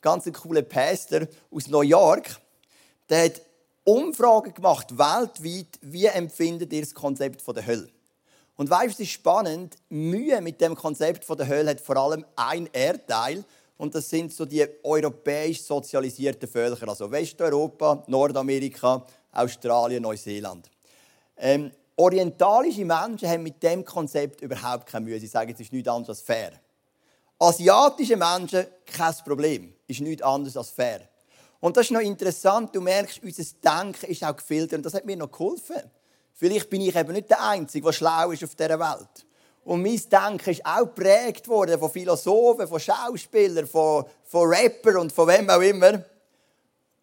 ganz 0.00 0.26
ein 0.26 0.32
cooler 0.32 0.62
Pastor 0.62 1.26
aus 1.50 1.66
New 1.68 1.82
York, 1.82 2.40
der 3.08 3.24
hat 3.26 3.42
Umfragen 3.84 4.52
gemacht 4.52 4.96
weltweit, 4.98 5.78
wie 5.80 6.06
empfindet 6.06 6.72
ihr 6.72 6.82
das 6.82 6.92
Konzept 6.92 7.46
der 7.46 7.66
Hölle? 7.66 7.88
Und 8.58 8.68
weißt 8.68 8.86
du, 8.86 8.90
es 8.90 9.08
ist 9.08 9.12
spannend, 9.12 9.76
Mühe 9.88 10.40
mit 10.40 10.60
dem 10.60 10.74
Konzept 10.74 11.24
der 11.28 11.46
Hölle 11.46 11.70
hat 11.70 11.80
vor 11.80 11.96
allem 11.96 12.26
ein 12.34 12.68
Erdteil 12.72 13.44
und 13.76 13.94
das 13.94 14.10
sind 14.10 14.32
so 14.32 14.44
die 14.44 14.66
europäisch 14.82 15.62
sozialisierten 15.62 16.48
Völker, 16.48 16.88
also 16.88 17.08
Westeuropa, 17.08 18.02
Nordamerika, 18.08 19.06
Australien, 19.30 20.02
Neuseeland. 20.02 20.68
Ähm, 21.36 21.70
orientalische 21.94 22.84
Menschen 22.84 23.28
haben 23.28 23.44
mit 23.44 23.62
dem 23.62 23.84
Konzept 23.84 24.40
überhaupt 24.40 24.86
keine 24.86 25.04
Mühe. 25.04 25.20
Sie 25.20 25.28
sagen, 25.28 25.52
es 25.54 25.60
ist 25.60 25.72
nichts 25.72 25.88
anderes 25.88 26.18
als 26.18 26.20
fair. 26.26 26.50
Asiatische 27.38 28.16
Menschen, 28.16 28.66
kein 28.84 29.14
Problem, 29.24 29.72
ist 29.86 30.00
nichts 30.00 30.22
anderes 30.22 30.56
als 30.56 30.70
fair. 30.70 31.08
Und 31.60 31.76
das 31.76 31.86
ist 31.86 31.92
noch 31.92 32.00
interessant, 32.00 32.74
du 32.74 32.80
merkst, 32.80 33.22
unser 33.22 33.44
Denken 33.62 34.10
ist 34.10 34.24
auch 34.24 34.34
gefiltert 34.34 34.78
und 34.78 34.86
das 34.86 34.94
hat 34.94 35.06
mir 35.06 35.16
noch 35.16 35.30
geholfen. 35.30 35.88
Vielleicht 36.38 36.70
bin 36.70 36.82
ich 36.82 36.94
eben 36.94 37.12
nicht 37.12 37.28
der 37.28 37.42
Einzige, 37.42 37.84
der 37.84 37.92
schlau 37.92 38.30
ist 38.30 38.44
auf 38.44 38.54
dieser 38.54 38.78
Welt. 38.78 39.26
Und 39.64 39.82
mein 39.82 40.00
Denken 40.08 40.50
ist 40.50 40.64
auch 40.64 40.84
geprägt 40.84 41.48
worden 41.48 41.80
von 41.80 41.90
Philosophen, 41.90 42.68
von 42.68 42.78
Schauspielern, 42.78 43.66
von, 43.66 44.04
von 44.22 44.48
Rappern 44.48 44.98
und 44.98 45.12
von 45.12 45.26
wem 45.26 45.50
auch 45.50 45.60
immer. 45.60 46.00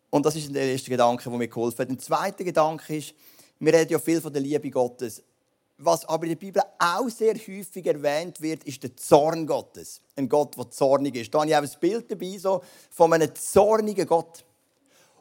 Und 0.09 0.25
das 0.25 0.37
ist 0.37 0.55
der 0.55 0.63
erste 0.63 0.89
Gedanke, 0.89 1.29
der 1.29 1.37
mir 1.37 1.49
geholfen 1.49 1.79
hat. 1.79 1.89
Der 1.89 1.99
zweite 1.99 2.45
Gedanke 2.45 2.95
ist, 2.95 3.13
wir 3.59 3.73
reden 3.73 3.91
ja 3.91 3.99
viel 3.99 4.21
von 4.21 4.31
der 4.31 4.41
Liebe 4.41 4.71
Gottes. 4.71 5.21
Was 5.79 6.05
aber 6.05 6.23
in 6.23 6.29
der 6.29 6.37
Bibel 6.37 6.63
auch 6.79 7.09
sehr 7.09 7.35
häufig 7.35 7.85
erwähnt 7.85 8.39
wird, 8.39 8.63
ist 8.63 8.81
der 8.83 8.95
Zorn 8.95 9.45
Gottes. 9.45 9.99
Ein 10.15 10.29
Gott, 10.29 10.57
der 10.57 10.71
zornig 10.71 11.13
ist. 11.17 11.33
Da 11.33 11.39
habe 11.39 11.49
ich 11.49 11.57
auch 11.57 11.61
ein 11.61 11.79
Bild 11.81 12.09
dabei 12.09 12.37
so, 12.37 12.63
von 12.89 13.11
einem 13.11 13.35
zornigen 13.35 14.07
Gott. 14.07 14.45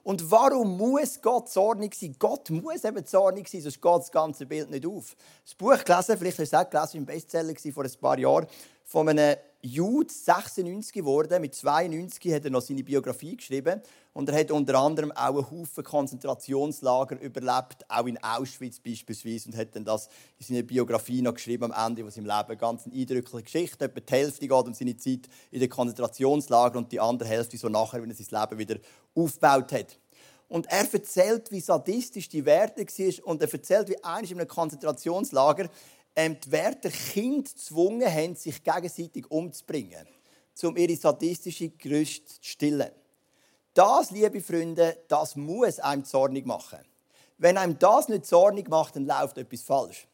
Und 0.05 0.31
warum 0.31 0.77
muss 0.77 1.21
Gott 1.23 1.49
zornig 1.49 1.95
sein? 1.95 2.15
Gott 2.19 2.51
muss 2.51 2.85
eben 2.85 3.05
zornig 3.07 3.49
sein, 3.49 3.63
sonst 3.63 3.81
geht 3.81 3.99
das 4.01 4.13
ganze 4.13 4.45
Bild 4.45 4.71
nicht 4.71 4.87
auf. 4.87 5.17
Das 5.43 5.55
Buch 5.55 5.83
gelesen, 5.83 6.19
vielleicht 6.19 6.39
hast 6.39 6.53
du 6.53 6.57
es 6.59 6.67
auch 6.67 6.71
gelesen, 6.71 6.99
ein 6.99 7.07
Bestseller 7.07 7.55
vor 7.73 7.85
ein 7.85 7.93
paar 8.01 8.19
Jahren, 8.19 8.47
von 8.85 9.09
einem 9.09 9.37
Jude, 9.67 10.13
96 10.13 10.93
geworden. 10.93 11.41
Mit 11.41 11.55
92 11.55 12.35
hat 12.35 12.45
er 12.45 12.51
noch 12.51 12.61
seine 12.61 12.85
Biografie 12.85 13.35
geschrieben. 13.35 13.81
Und 14.13 14.29
er 14.29 14.39
hat 14.39 14.51
unter 14.51 14.79
anderem 14.79 15.11
auch 15.13 15.37
einen 15.37 15.51
Haufen 15.51 15.83
Konzentrationslager 15.83 17.19
überlebt, 17.19 17.87
auch 17.89 18.07
in 18.07 18.23
Auschwitz 18.23 18.79
beispielsweise. 18.79 19.49
Und 19.49 19.57
hat 19.57 19.75
dann 19.75 19.87
das 19.87 20.11
in 20.39 20.47
seiner 20.47 20.63
Biografie 20.65 21.23
noch 21.23 21.33
geschrieben 21.33 21.73
am 21.73 21.87
Ende 21.87 22.03
von 22.03 22.11
seinem 22.11 22.27
Leben. 22.27 22.59
Ganz 22.59 22.85
eine 22.85 22.95
eindrückliche 22.95 23.43
Geschichte. 23.43 23.87
Etwa 23.87 24.01
die 24.01 24.13
Hälfte 24.13 24.47
geht 24.47 24.67
um 24.67 24.75
seine 24.75 24.99
Zeit 24.99 25.31
in 25.51 25.61
den 25.61 25.71
Konzentrationslager 25.71 26.77
und 26.77 26.93
die 26.93 27.01
andere 27.01 27.31
Hälfte 27.31 27.57
so 27.57 27.71
nachher, 27.71 28.03
wenn 28.03 28.11
er 28.11 28.17
sein 28.17 28.41
Leben 28.43 28.59
wieder 28.59 28.77
aufgebaut 29.15 29.73
hat. 29.73 29.99
Und 30.49 30.67
er 30.67 30.93
erzählt, 30.93 31.51
wie 31.51 31.61
sadistisch 31.61 32.29
die 32.29 32.45
Werte 32.45 32.85
war. 32.85 33.27
Und 33.27 33.41
er 33.41 33.51
erzählt, 33.51 33.89
wie 33.89 34.05
eines 34.05 34.31
in 34.31 34.39
einem 34.39 34.47
Konzentrationslager 34.47 35.71
ähm, 36.17 36.39
die 36.41 36.53
Wärter 36.53 36.91
Kinder 36.91 37.51
gezwungen 37.51 38.13
haben, 38.13 38.35
sich 38.35 38.63
gegenseitig 38.63 39.31
umzubringen, 39.31 40.07
um 40.63 40.77
ihre 40.77 40.97
sadistische 40.97 41.71
Gerüste 41.71 42.27
zu 42.27 42.39
stillen. 42.43 42.91
Das, 43.75 44.11
liebe 44.11 44.41
Freunde, 44.41 44.99
das 45.09 45.35
muss 45.35 45.81
einem 45.81 46.05
zornig 46.05 46.47
machen. 46.47 46.79
Wenn 47.39 47.59
einem 47.59 47.79
das 47.79 48.09
nicht 48.09 48.27
zornig 48.27 48.69
macht, 48.69 48.95
dann 48.95 49.07
läuft 49.07 49.37
etwas 49.39 49.63
falsch. 49.63 50.07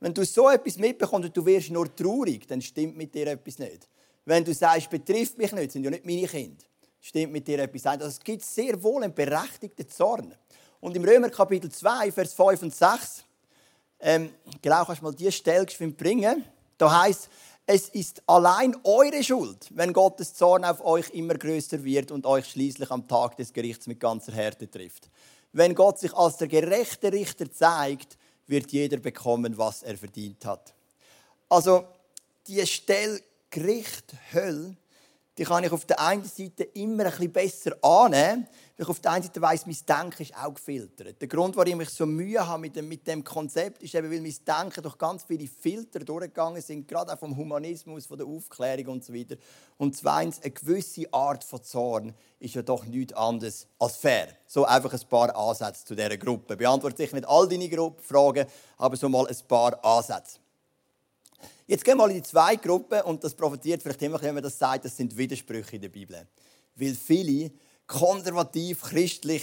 Wenn 0.00 0.12
du 0.12 0.24
so 0.24 0.50
etwas 0.50 0.76
mitbekommst 0.76 1.28
und 1.28 1.36
du 1.36 1.46
wirst 1.46 1.70
nur 1.70 1.94
traurig, 1.94 2.46
dann 2.48 2.60
stimmt 2.60 2.96
mit 2.96 3.14
dir 3.14 3.28
etwas 3.28 3.58
nicht. 3.58 3.88
Wenn 4.24 4.44
du 4.44 4.52
sagst, 4.52 4.90
betrifft 4.90 5.38
mich 5.38 5.52
nicht, 5.52 5.70
sind 5.70 5.84
ja 5.84 5.90
nicht 5.90 6.04
meine 6.04 6.26
Kinder, 6.26 6.64
stimmt 7.00 7.32
mit 7.32 7.46
dir 7.46 7.60
etwas 7.60 7.84
nicht. 7.84 8.02
Also 8.02 8.08
es 8.08 8.20
gibt 8.20 8.42
sehr 8.42 8.82
wohl 8.82 9.04
einen 9.04 9.14
berechtigten 9.14 9.88
Zorn. 9.88 10.34
Und 10.80 10.96
im 10.96 11.04
Römer 11.04 11.30
Kapitel 11.30 11.70
2, 11.70 12.10
Vers 12.10 12.34
5 12.34 12.62
und 12.62 12.74
6 12.74 13.24
ähm, 14.00 14.30
genau, 14.62 14.84
kannst 14.84 15.02
du 15.02 15.06
mal 15.06 15.14
diese 15.14 15.32
Stelle 15.32 15.66
bringen. 15.66 16.44
Da 16.78 17.02
heißt 17.02 17.28
es 17.68 17.88
ist 17.88 18.22
allein 18.28 18.76
eure 18.84 19.24
Schuld, 19.24 19.66
wenn 19.70 19.92
Gottes 19.92 20.34
Zorn 20.34 20.64
auf 20.64 20.84
euch 20.84 21.10
immer 21.10 21.34
größer 21.34 21.82
wird 21.82 22.12
und 22.12 22.24
euch 22.24 22.46
schließlich 22.46 22.90
am 22.92 23.08
Tag 23.08 23.36
des 23.36 23.52
Gerichts 23.52 23.88
mit 23.88 23.98
ganzer 23.98 24.32
Härte 24.32 24.70
trifft. 24.70 25.10
Wenn 25.52 25.74
Gott 25.74 25.98
sich 25.98 26.14
als 26.14 26.36
der 26.36 26.46
gerechte 26.46 27.12
Richter 27.12 27.50
zeigt, 27.50 28.16
wird 28.46 28.70
jeder 28.70 28.98
bekommen, 28.98 29.58
was 29.58 29.82
er 29.82 29.96
verdient 29.98 30.44
hat. 30.44 30.74
Also 31.48 31.84
die 32.46 32.64
Stelle 32.66 33.20
Gericht, 33.50 34.14
Hölle, 34.32 34.76
die 35.38 35.44
kann 35.44 35.64
ich 35.64 35.72
auf 35.72 35.84
der 35.84 36.00
einen 36.00 36.24
Seite 36.24 36.64
immer 36.64 37.04
ein 37.04 37.10
bisschen 37.10 37.32
besser 37.32 37.76
annehmen, 37.82 38.46
weil 38.76 38.84
ich 38.84 38.88
auf 38.88 39.00
der 39.00 39.12
einen 39.12 39.22
Seite 39.22 39.42
weiss, 39.42 39.66
mein 39.66 39.76
Denken 39.86 40.22
ist 40.22 40.34
auch 40.34 40.54
gefiltert. 40.54 41.20
Der 41.20 41.28
Grund, 41.28 41.56
warum 41.56 41.80
ich 41.80 41.90
so 41.90 42.06
Mühe 42.06 42.46
habe 42.46 42.62
mit 42.62 42.74
dem, 42.74 42.88
mit 42.88 43.06
dem 43.06 43.22
Konzept, 43.22 43.82
ist 43.82 43.94
eben, 43.94 44.10
weil 44.10 44.20
mein 44.20 44.34
Denken 44.46 44.82
durch 44.82 44.96
ganz 44.96 45.24
viele 45.24 45.46
Filter 45.46 46.00
durchgegangen 46.00 46.62
sind, 46.62 46.88
gerade 46.88 47.12
auch 47.12 47.18
vom 47.18 47.36
Humanismus, 47.36 48.06
von 48.06 48.16
der 48.16 48.26
Aufklärung 48.26 48.94
und 48.94 49.04
so 49.04 49.12
weiter. 49.12 49.36
Und 49.76 49.94
zweitens, 49.94 50.40
eine 50.42 50.52
gewisse 50.52 51.12
Art 51.12 51.44
von 51.44 51.62
Zorn 51.62 52.14
ist 52.38 52.54
ja 52.54 52.62
doch 52.62 52.86
nichts 52.86 53.12
anderes 53.12 53.66
als 53.78 53.96
fair. 53.96 54.28
So 54.46 54.64
einfach 54.64 54.92
ein 54.92 55.08
paar 55.08 55.36
Ansätze 55.36 55.84
zu 55.84 55.94
dieser 55.94 56.16
Gruppe. 56.16 56.56
Beantwortet 56.56 56.98
sicher 56.98 57.16
nicht 57.16 57.28
all 57.28 57.46
deine 57.46 57.68
Fragen, 58.00 58.46
aber 58.78 58.96
so 58.96 59.08
mal 59.08 59.26
ein 59.26 59.36
paar 59.48 59.84
Ansätze. 59.84 60.38
Jetzt 61.66 61.84
gehen 61.84 61.94
wir 61.96 62.06
mal 62.06 62.10
in 62.10 62.16
die 62.16 62.22
zweite 62.22 62.66
Gruppe 62.66 63.02
und 63.04 63.22
das 63.22 63.34
profitiert 63.34 63.82
vielleicht 63.82 64.02
immer, 64.02 64.20
wenn 64.22 64.34
man 64.34 64.42
das 64.42 64.58
sagt, 64.58 64.84
das 64.84 64.96
sind 64.96 65.16
Widersprüche 65.16 65.76
in 65.76 65.82
der 65.82 65.88
Bibel. 65.88 66.26
Weil 66.76 66.94
viele 66.94 67.50
konservativ, 67.86 68.82
christlich 68.82 69.42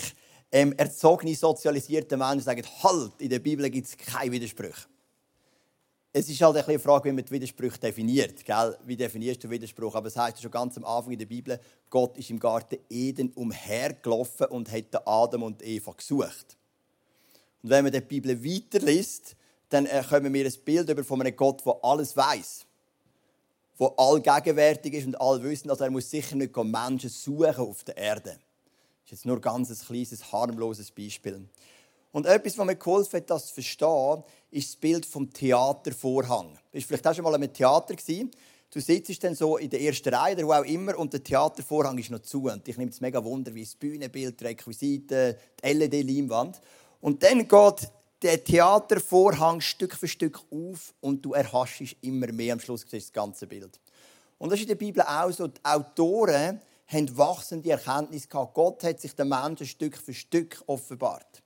ähm, 0.51 0.73
erzogene, 0.73 1.35
sozialisierte 1.35 2.15
Menschen 2.15 2.41
sagen, 2.41 2.63
halt, 2.83 3.13
in 3.19 3.29
der 3.29 3.39
Bibel 3.39 3.69
gibt 3.69 3.87
es 3.87 3.97
keine 3.97 4.31
Widersprüche. 4.31 4.87
es 6.15 6.29
ist 6.29 6.41
halt 6.41 6.67
eine 6.67 6.77
Frage, 6.77 7.09
wie 7.09 7.13
man 7.13 7.25
die 7.25 7.31
Widersprüche 7.31 7.79
definiert. 7.79 8.45
Gell? 8.45 8.77
Wie 8.85 8.95
definierst 8.95 9.43
du 9.43 9.49
Widerspruch? 9.49 9.95
Aber 9.95 10.07
es 10.07 10.15
heißt 10.15 10.41
schon 10.41 10.51
ganz 10.51 10.77
am 10.77 10.85
Anfang 10.85 11.13
in 11.13 11.19
der 11.19 11.25
Bibel, 11.25 11.59
Gott 11.89 12.17
ist 12.19 12.29
im 12.29 12.39
Garten 12.39 12.77
Eden 12.87 13.31
umhergelaufen 13.31 14.45
und 14.47 14.71
hat 14.71 15.07
Adam 15.07 15.41
und 15.41 15.63
Eva 15.63 15.91
gesucht. 15.93 16.55
Und 17.63 17.71
wenn 17.71 17.83
man 17.83 17.91
die 17.91 18.01
Bibel 18.01 18.43
weiterliest, 18.45 19.35
dann 19.73 19.87
kommen 20.07 20.33
wir 20.33 20.45
ein 20.45 20.53
Bild 20.63 20.89
über 20.89 21.03
von 21.03 21.21
einem 21.21 21.35
Gott, 21.35 21.65
der 21.65 21.75
alles 21.81 22.15
weiß, 22.15 22.65
der 23.79 23.93
allgegenwärtig 23.97 24.93
ist 24.93 25.07
und 25.07 25.19
allwissend. 25.19 25.71
Also 25.71 25.83
er 25.83 25.91
muss 25.91 26.09
sicher 26.09 26.35
nicht 26.35 26.55
Menschen 26.55 27.09
suchen 27.09 27.55
auf 27.55 27.83
der 27.83 27.97
Erde. 27.97 28.31
Das 28.31 29.05
ist 29.05 29.11
jetzt 29.11 29.25
nur 29.25 29.37
ein 29.37 29.41
ganz 29.41 29.85
kleines, 29.85 30.31
harmloses 30.31 30.91
Beispiel. 30.91 31.47
Und 32.11 32.27
etwas, 32.27 32.57
was 32.57 32.65
mir 32.67 32.75
geholfen 32.75 33.17
hat, 33.17 33.29
das 33.31 33.47
zu 33.47 33.55
verstehen, 33.55 34.23
ist 34.51 34.69
das 34.69 34.75
Bild 34.75 35.05
vom 35.05 35.33
Theatervorhang. 35.33 36.59
Warst 36.71 36.85
vielleicht 36.85 37.07
auch 37.07 37.15
schon 37.15 37.23
mal 37.23 37.41
im 37.41 37.51
Theater. 37.51 37.95
Du 38.69 38.79
sitzt 38.79 39.23
dann 39.23 39.33
so 39.33 39.57
in 39.57 39.69
der 39.71 39.81
ersten 39.81 40.13
Reihe 40.13 40.35
oder 40.35 40.47
wo 40.47 40.53
auch 40.53 40.65
immer 40.65 40.97
und 40.97 41.13
der 41.13 41.23
Theatervorhang 41.23 41.97
ist 41.97 42.11
noch 42.11 42.21
zu. 42.21 42.43
Und 42.43 42.67
ich 42.67 42.77
nehme 42.77 42.91
es 42.91 43.01
mega 43.01 43.23
Wunder, 43.23 43.53
wie 43.55 43.63
das 43.63 43.75
Bühnenbild, 43.75 44.39
die 44.39 44.45
Requisiten, 44.45 45.35
die 45.63 45.67
LED-Leinwand. 45.67 46.61
Und 47.01 47.23
dann 47.23 47.47
geht 47.47 47.91
der 48.23 48.43
Theatervorhang 48.43 49.59
Stück 49.59 49.95
für 49.95 50.07
Stück 50.07 50.39
auf 50.49 50.93
und 51.01 51.23
du 51.23 51.33
erhaschst 51.33 51.97
immer 52.01 52.31
mehr. 52.31 52.53
Am 52.53 52.59
Schluss 52.59 52.85
das 52.89 53.11
ganze 53.11 53.45
Bild. 53.45 53.79
Und 54.37 54.49
das 54.49 54.59
ist 54.59 54.63
in 54.63 54.69
der 54.69 54.75
Bibel 54.75 55.03
auch 55.03 55.31
so. 55.31 55.47
Die 55.47 55.63
Autoren 55.63 56.61
haben 56.87 57.17
wachsende 57.17 57.71
Erkenntnis 57.71 58.27
gehabt. 58.27 58.53
Gott 58.53 58.83
hat 58.83 59.01
sich 59.01 59.13
den 59.13 59.27
Menschen 59.27 59.67
Stück 59.67 59.97
für 59.97 60.13
Stück 60.13 60.63
offenbart. 60.67 61.43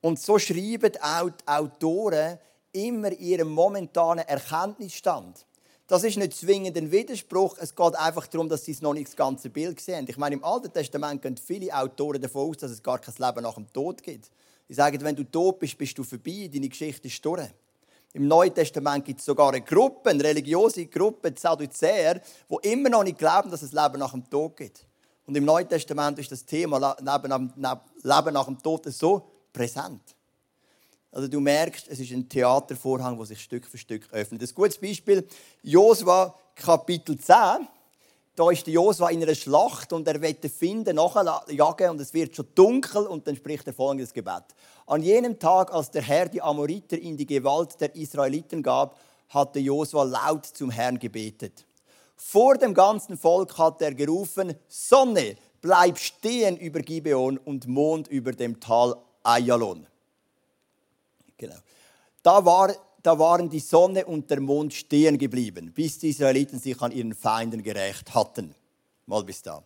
Und 0.00 0.20
so 0.20 0.38
schreiben 0.38 0.92
auch 1.00 1.30
die 1.30 1.48
Autoren 1.48 2.38
immer 2.72 3.12
ihren 3.12 3.48
momentanen 3.48 4.26
Erkenntnisstand. 4.26 5.46
Das 5.86 6.04
ist 6.04 6.16
nicht 6.16 6.34
zwingend 6.34 6.76
ein 6.76 6.90
Widerspruch. 6.90 7.56
Es 7.58 7.74
geht 7.74 7.94
einfach 7.96 8.26
darum, 8.26 8.48
dass 8.48 8.64
sie 8.64 8.76
noch 8.80 8.94
nicht 8.94 9.08
das 9.08 9.16
ganze 9.16 9.50
Bild 9.50 9.80
sehen. 9.80 10.06
Ich 10.08 10.16
meine, 10.16 10.36
im 10.36 10.44
Alten 10.44 10.72
Testament 10.72 11.22
gehen 11.22 11.36
viele 11.36 11.76
Autoren 11.76 12.20
davon 12.20 12.50
aus, 12.50 12.58
dass 12.58 12.70
es 12.70 12.82
gar 12.82 12.98
kein 12.98 13.14
Leben 13.18 13.42
nach 13.42 13.54
dem 13.54 13.70
Tod 13.72 14.02
gibt. 14.02 14.30
Sie 14.72 14.76
sagen, 14.76 15.04
wenn 15.04 15.14
du 15.14 15.24
tot 15.24 15.58
bist, 15.58 15.76
bist 15.76 15.98
du 15.98 16.02
vorbei, 16.02 16.48
deine 16.50 16.66
Geschichte 16.66 17.06
ist 17.06 17.22
durch. 17.22 17.46
Im 18.14 18.26
Neuen 18.26 18.54
Testament 18.54 19.04
gibt 19.04 19.20
es 19.20 19.26
sogar 19.26 19.50
eine 19.50 19.60
Gruppe, 19.60 20.08
eine 20.08 20.24
religiöse 20.24 20.86
Gruppe, 20.86 21.30
die 21.30 21.38
Sadduzäer, 21.38 22.22
die 22.48 22.70
immer 22.70 22.88
noch 22.88 23.04
nicht 23.04 23.18
glauben, 23.18 23.50
dass 23.50 23.60
es 23.60 23.72
Leben 23.72 23.98
nach 23.98 24.12
dem 24.12 24.30
Tod 24.30 24.56
gibt. 24.56 24.86
Und 25.26 25.36
im 25.36 25.44
Neuen 25.44 25.68
Testament 25.68 26.18
ist 26.20 26.32
das 26.32 26.46
Thema 26.46 26.96
Leben 26.98 27.52
nach 28.32 28.46
dem 28.46 28.62
Tod 28.62 28.86
so 28.86 29.28
präsent. 29.52 30.00
Also 31.10 31.28
du 31.28 31.38
merkst, 31.38 31.88
es 31.88 32.00
ist 32.00 32.10
ein 32.10 32.26
Theatervorhang, 32.26 33.18
der 33.18 33.26
sich 33.26 33.42
Stück 33.42 33.66
für 33.66 33.76
Stück 33.76 34.10
öffnet. 34.10 34.40
Ein 34.40 34.54
gutes 34.54 34.78
Beispiel, 34.78 35.28
Josua 35.62 36.34
Kapitel 36.54 37.18
10. 37.18 37.68
Da 38.34 38.50
ist 38.50 38.66
Josua 38.66 39.10
in 39.10 39.22
einer 39.22 39.34
Schlacht 39.34 39.92
und 39.92 40.08
er 40.08 40.20
wird 40.20 40.42
den 40.42 40.50
Finden 40.50 40.96
nachjagen 40.96 41.90
und 41.90 42.00
es 42.00 42.14
wird 42.14 42.34
schon 42.34 42.46
dunkel 42.54 43.06
und 43.06 43.26
dann 43.26 43.36
spricht 43.36 43.66
er 43.66 43.74
folgendes 43.74 44.12
Gebet. 44.12 44.44
An 44.86 45.02
jenem 45.02 45.38
Tag, 45.38 45.72
als 45.72 45.90
der 45.90 46.02
Herr 46.02 46.28
die 46.28 46.40
Amoriter 46.40 46.98
in 46.98 47.16
die 47.16 47.26
Gewalt 47.26 47.78
der 47.78 47.94
Israeliten 47.94 48.62
gab, 48.62 48.98
hatte 49.28 49.58
Josua 49.58 50.04
laut 50.04 50.46
zum 50.46 50.70
Herrn 50.70 50.98
gebetet. 50.98 51.66
Vor 52.16 52.56
dem 52.56 52.72
ganzen 52.72 53.18
Volk 53.18 53.58
hat 53.58 53.82
er 53.82 53.94
gerufen, 53.94 54.54
Sonne, 54.66 55.36
bleib 55.60 55.98
stehen 55.98 56.56
über 56.56 56.80
Gibeon 56.80 57.36
und 57.36 57.66
Mond 57.66 58.08
über 58.08 58.32
dem 58.32 58.60
Tal 58.60 58.96
Ayalon. 59.22 59.86
Genau. 61.36 61.56
Da, 62.22 62.44
war, 62.44 62.74
da 63.02 63.18
waren 63.18 63.50
die 63.50 63.60
Sonne 63.60 64.06
und 64.06 64.30
der 64.30 64.40
Mond 64.40 64.72
stehen 64.72 65.18
geblieben, 65.18 65.72
bis 65.72 65.98
die 65.98 66.10
Israeliten 66.10 66.58
sich 66.58 66.80
an 66.80 66.92
ihren 66.92 67.14
Feinden 67.14 67.62
gerecht 67.62 68.14
hatten. 68.14 68.54
Mal 69.06 69.24
bis 69.24 69.42
da. 69.42 69.62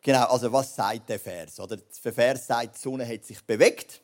Genau, 0.00 0.24
also 0.26 0.50
was 0.52 0.74
sagt 0.74 1.08
der 1.08 1.18
Vers? 1.18 1.58
Oder 1.60 1.76
der 1.76 2.12
Vers 2.12 2.46
sagt, 2.46 2.76
die 2.76 2.80
Sonne 2.80 3.06
hat 3.06 3.24
sich 3.24 3.42
bewegt, 3.42 4.00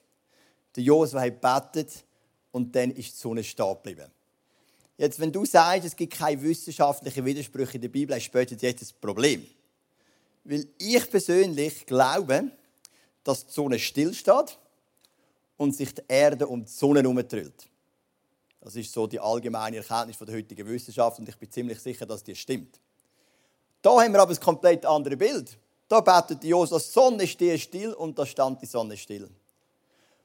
der 0.75 0.83
Josua 0.83 1.23
hat 1.23 1.41
betet 1.41 2.05
und 2.51 2.75
dann 2.75 2.91
ist 2.91 3.13
die 3.15 3.19
Sonne 3.19 3.45
stehen 3.45 3.75
geblieben. 3.75 4.11
Jetzt, 4.99 5.21
wenn 5.21 5.31
du 5.31 5.45
sagst, 5.45 5.87
es 5.87 5.97
gibt 5.97 6.15
keine 6.15 6.41
wissenschaftlichen 6.43 7.25
Widersprüche 7.25 7.75
in 7.75 7.83
der 7.83 7.89
Bibel, 7.89 8.17
ist 8.17 8.25
später 8.25 8.57
jetzt 8.59 8.83
das 8.83 8.93
Problem. 8.93 9.47
Weil 10.45 10.67
ich 10.79 11.11
persönlich 11.11 11.85
glaube, 11.87 12.51
dass 13.23 13.47
die 13.47 13.53
Sonne 13.53 13.79
stillsteht 13.79 14.59
und 15.57 15.75
sich 15.75 15.95
die 15.95 16.03
Erde 16.09 16.47
um 16.47 16.65
die 16.65 16.71
Sonne 16.71 17.01
herumdrillt. 17.01 17.69
Das 18.67 18.75
ist 18.75 18.93
so 18.93 19.07
die 19.07 19.21
allgemeine 19.21 19.77
Erkenntnis 19.77 20.19
der 20.19 20.35
heutigen 20.35 20.67
Wissenschaft 20.67 21.21
und 21.21 21.29
ich 21.29 21.37
bin 21.37 21.49
ziemlich 21.49 21.79
sicher, 21.79 22.05
dass 22.05 22.25
die 22.25 22.35
stimmt. 22.35 22.81
Da 23.81 23.91
haben 23.91 24.13
wir 24.13 24.21
aber 24.21 24.33
ein 24.33 24.41
komplett 24.41 24.85
anderes 24.85 25.17
Bild. 25.17 25.57
Da 25.87 26.01
betet 26.01 26.43
Josua, 26.43 26.79
die 26.81 26.85
Sonne 26.85 27.27
stehe 27.29 27.61
still 27.61 27.93
und 27.93 28.19
da 28.19 28.27
stand 28.27 28.61
die 28.61 28.67
Sonne 28.67 28.97
still. 28.97 29.31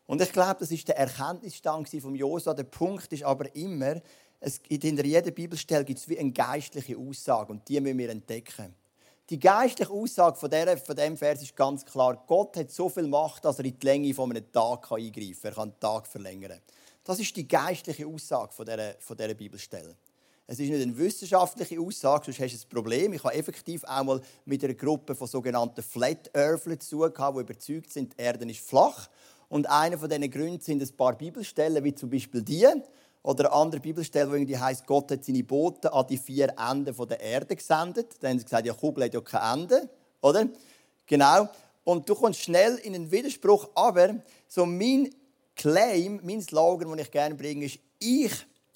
Und 0.07 0.23
ich 0.23 0.31
glaube, 0.31 0.55
das 0.59 0.71
ist 0.71 0.87
der 0.87 0.97
Erkenntnisstand 0.97 1.87
von 2.01 2.15
Josua. 2.15 2.55
Der 2.55 2.63
Punkt 2.63 3.13
ist 3.13 3.21
aber 3.21 3.55
immer, 3.55 4.01
es, 4.39 4.59
hinter 4.67 5.05
jeder 5.05 5.29
Bibelstelle 5.29 5.85
gibt 5.85 5.99
es 5.99 6.09
wie 6.09 6.17
eine 6.17 6.31
geistliche 6.31 6.97
Aussage 6.97 7.51
und 7.51 7.69
die 7.69 7.79
müssen 7.79 7.99
wir 7.99 8.09
entdecken. 8.09 8.73
Die 9.29 9.39
geistliche 9.39 9.91
Aussage 9.91 10.35
von, 10.37 10.49
dieser, 10.49 10.77
von 10.77 10.95
diesem 10.95 11.15
Vers 11.15 11.43
ist 11.43 11.55
ganz 11.55 11.85
klar. 11.85 12.23
Gott 12.25 12.57
hat 12.57 12.71
so 12.71 12.89
viel 12.89 13.05
Macht, 13.05 13.45
dass 13.45 13.59
er 13.59 13.65
in 13.65 13.77
die 13.79 13.85
Länge 13.85 14.15
von 14.15 14.31
einem 14.31 14.51
Tag 14.51 14.91
eingreifen 14.91 15.41
kann. 15.41 15.51
Er 15.51 15.53
kann 15.53 15.69
den 15.69 15.79
Tag 15.79 16.07
verlängern. 16.07 16.59
Das 17.03 17.19
ist 17.19 17.35
die 17.35 17.47
geistliche 17.47 18.05
Aussage 18.05 18.53
von 18.53 18.65
dieser, 18.65 18.93
von 18.99 19.17
dieser 19.17 19.33
Bibelstelle. 19.33 19.95
Es 20.47 20.59
ist 20.59 20.69
nicht 20.69 20.81
eine 20.81 20.97
wissenschaftliche 20.97 21.79
Aussage, 21.79 22.25
sonst 22.25 22.39
hast 22.41 22.63
du 22.63 22.67
ein 22.67 22.69
Problem. 22.69 23.13
Ich 23.13 23.23
habe 23.23 23.33
effektiv 23.33 23.83
auch 23.85 24.03
mal 24.03 24.21
mit 24.45 24.63
einer 24.63 24.73
Gruppe 24.73 25.15
von 25.15 25.27
sogenannten 25.27 25.81
Flat 25.81 26.29
Earthlern 26.33 26.79
zu 26.79 27.09
tun, 27.09 27.33
die 27.35 27.39
überzeugt 27.39 27.93
sind, 27.93 28.13
die 28.13 28.21
Erde 28.21 28.49
ist 28.49 28.59
flach. 28.59 29.09
Und 29.47 29.69
einer 29.69 29.97
von 29.97 30.09
diesen 30.09 30.29
Gründen 30.29 30.59
sind 30.59 30.81
ein 30.81 30.97
paar 30.97 31.13
Bibelstellen, 31.17 31.83
wie 31.83 31.95
zum 31.95 32.09
Beispiel 32.09 32.41
die. 32.41 32.67
Oder 33.23 33.45
eine 33.45 33.53
andere 33.53 33.81
Bibelstelle, 33.81 34.29
wo 34.29 34.33
irgendwie 34.33 34.57
heißt, 34.57 34.85
Gott 34.85 35.11
hat 35.11 35.23
seine 35.23 35.43
Boten 35.43 35.87
an 35.87 36.05
die 36.07 36.17
vier 36.17 36.53
Enden 36.57 36.95
der 37.07 37.19
Erde 37.19 37.55
gesendet. 37.55 38.15
Dann 38.19 38.31
haben 38.31 38.39
sie 38.39 38.45
gesagt, 38.45 38.65
ja, 38.65 38.73
Kugel 38.73 39.05
hat 39.05 39.13
ja 39.13 39.21
kein 39.21 39.61
Ende. 39.61 39.89
Oder? 40.21 40.47
Genau. 41.05 41.49
Und 41.83 42.09
du 42.09 42.15
kommst 42.15 42.41
schnell 42.41 42.75
in 42.77 42.95
einen 42.95 43.11
Widerspruch. 43.11 43.69
Aber 43.75 44.15
so 44.47 44.65
mein 44.65 45.09
Claim, 45.61 46.19
mein 46.23 46.41
Slogan, 46.41 46.89
den 46.89 46.97
ich 46.97 47.11
gerne 47.11 47.35
bringe, 47.35 47.65
ist, 47.65 47.77
ich 47.99 48.31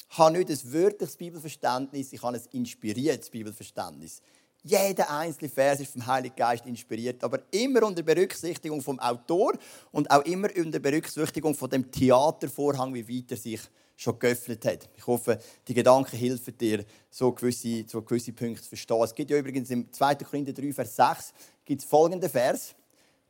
habe 0.09 0.37
nicht 0.37 0.51
ein 0.51 0.71
wörtliches 0.71 1.17
Bibelverständnis, 1.17 2.13
ich 2.13 2.21
habe 2.21 2.37
ein 2.37 2.43
inspiriertes 2.51 3.31
Bibelverständnis. 3.31 4.21
Jeder 4.61 5.09
einzelne 5.09 5.49
Vers 5.49 5.79
ist 5.79 5.93
vom 5.93 6.05
Heiligen 6.05 6.35
Geist 6.35 6.63
inspiriert, 6.67 7.23
aber 7.23 7.39
immer 7.49 7.81
unter 7.81 8.03
Berücksichtigung 8.03 8.83
vom 8.83 8.99
Autor 8.99 9.53
und 9.91 10.11
auch 10.11 10.23
immer 10.25 10.49
unter 10.55 10.77
Berücksichtigung 10.77 11.55
von 11.55 11.71
dem 11.71 11.89
Theatervorhang, 11.89 12.93
wie 12.93 13.17
weit 13.17 13.31
er 13.31 13.37
sich 13.37 13.61
schon 13.95 14.19
geöffnet 14.19 14.63
hat. 14.65 14.87
Ich 14.95 15.07
hoffe, 15.07 15.39
die 15.67 15.73
Gedanken 15.73 16.15
helfen 16.15 16.55
dir, 16.55 16.85
so 17.09 17.31
gewisse, 17.31 17.83
so 17.87 18.03
gewisse 18.03 18.31
Punkte 18.31 18.61
zu 18.61 18.69
verstehen. 18.69 19.01
Es 19.01 19.15
gibt 19.15 19.31
ja 19.31 19.39
übrigens 19.39 19.71
im 19.71 19.91
2. 19.91 20.17
Korinther 20.17 20.53
3, 20.53 20.71
Vers 20.71 20.95
6 20.97 21.33
gibt 21.65 21.81
es 21.81 21.87
folgenden 21.87 22.29
Vers. 22.29 22.75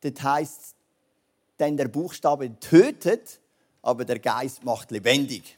Dort 0.01 0.21
heißt 0.21 0.75
denn 1.57 1.77
der 1.77 1.87
Buchstabe 1.87 2.59
tötet, 2.59 3.39
aber 3.85 4.03
der 4.03 4.17
Geist 4.17 4.63
macht 4.63 4.89
lebendig. 4.89 5.57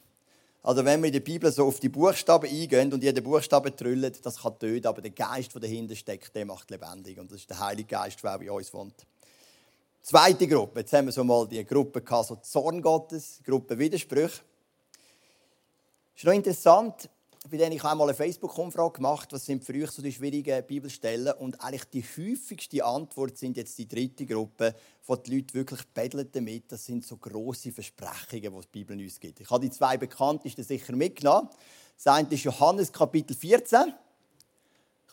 Also 0.62 0.84
wenn 0.84 1.00
wir 1.00 1.06
in 1.06 1.14
der 1.14 1.20
Bibel 1.20 1.50
so 1.50 1.66
auf 1.66 1.80
die 1.80 1.88
Buchstaben 1.88 2.46
eingehen 2.46 2.92
und 2.92 3.02
jeder 3.02 3.22
Buchstabe 3.22 3.74
trüllt, 3.74 4.24
das 4.24 4.42
kann 4.42 4.58
töten, 4.58 4.86
aber 4.86 5.00
der 5.00 5.12
Geist, 5.12 5.54
der 5.54 5.62
dahinter 5.62 5.96
steckt, 5.96 6.34
der 6.34 6.44
macht 6.44 6.70
lebendig. 6.70 7.18
Und 7.18 7.30
das 7.30 7.38
ist 7.38 7.50
der 7.50 7.58
Heilige 7.58 7.88
Geist, 7.88 8.22
der 8.22 8.38
in 8.42 8.50
uns 8.50 8.72
wohnt. 8.74 9.06
Zweite 10.02 10.46
Gruppe, 10.46 10.80
jetzt 10.80 10.92
haben 10.92 11.06
wir 11.06 11.12
so 11.12 11.24
mal 11.24 11.48
die 11.48 11.64
Gruppe 11.64 12.02
gehabt, 12.02 12.26
so 12.26 12.36
Zorn 12.36 12.82
Gottes, 12.82 13.40
Gruppe 13.44 13.78
Widersprüche. 13.78 14.42
Ist 16.14 16.24
noch 16.24 16.32
interessant, 16.32 17.08
bei 17.48 17.56
denen 17.56 17.72
ich 17.72 17.84
einmal 17.84 18.08
eine 18.08 18.14
Facebook-Umfrage 18.14 18.94
gemacht 18.94 19.32
was 19.32 19.46
sind 19.46 19.64
für 19.64 19.72
euch 19.74 19.90
so 19.90 20.02
die 20.02 20.12
schwierigen 20.12 20.64
Bibelstellen 20.66 21.32
und 21.34 21.60
eigentlich 21.62 21.84
die 21.84 22.02
häufigste 22.02 22.84
Antwort 22.84 23.36
sind 23.38 23.56
jetzt 23.56 23.78
die 23.78 23.88
dritte 23.88 24.26
Gruppe, 24.26 24.74
wo 25.06 25.16
die 25.16 25.36
Leute 25.36 25.54
wirklich 25.54 25.86
betteln 25.88 26.28
damit. 26.30 26.70
Das 26.70 26.84
sind 26.84 27.06
so 27.06 27.16
große 27.16 27.72
Versprechungen, 27.72 28.52
die 28.52 28.60
die 28.60 28.68
Bibel 28.72 28.98
uns 28.98 29.18
gibt. 29.18 29.40
Ich 29.40 29.50
habe 29.50 29.64
die 29.64 29.70
zwei 29.70 29.96
bekanntesten 29.96 30.62
sicher 30.62 30.94
mitgenommen. 30.94 31.48
Das 31.96 32.06
eine 32.14 32.28
ist 32.28 32.44
Johannes 32.44 32.92
Kapitel 32.92 33.34
14. 33.34 33.94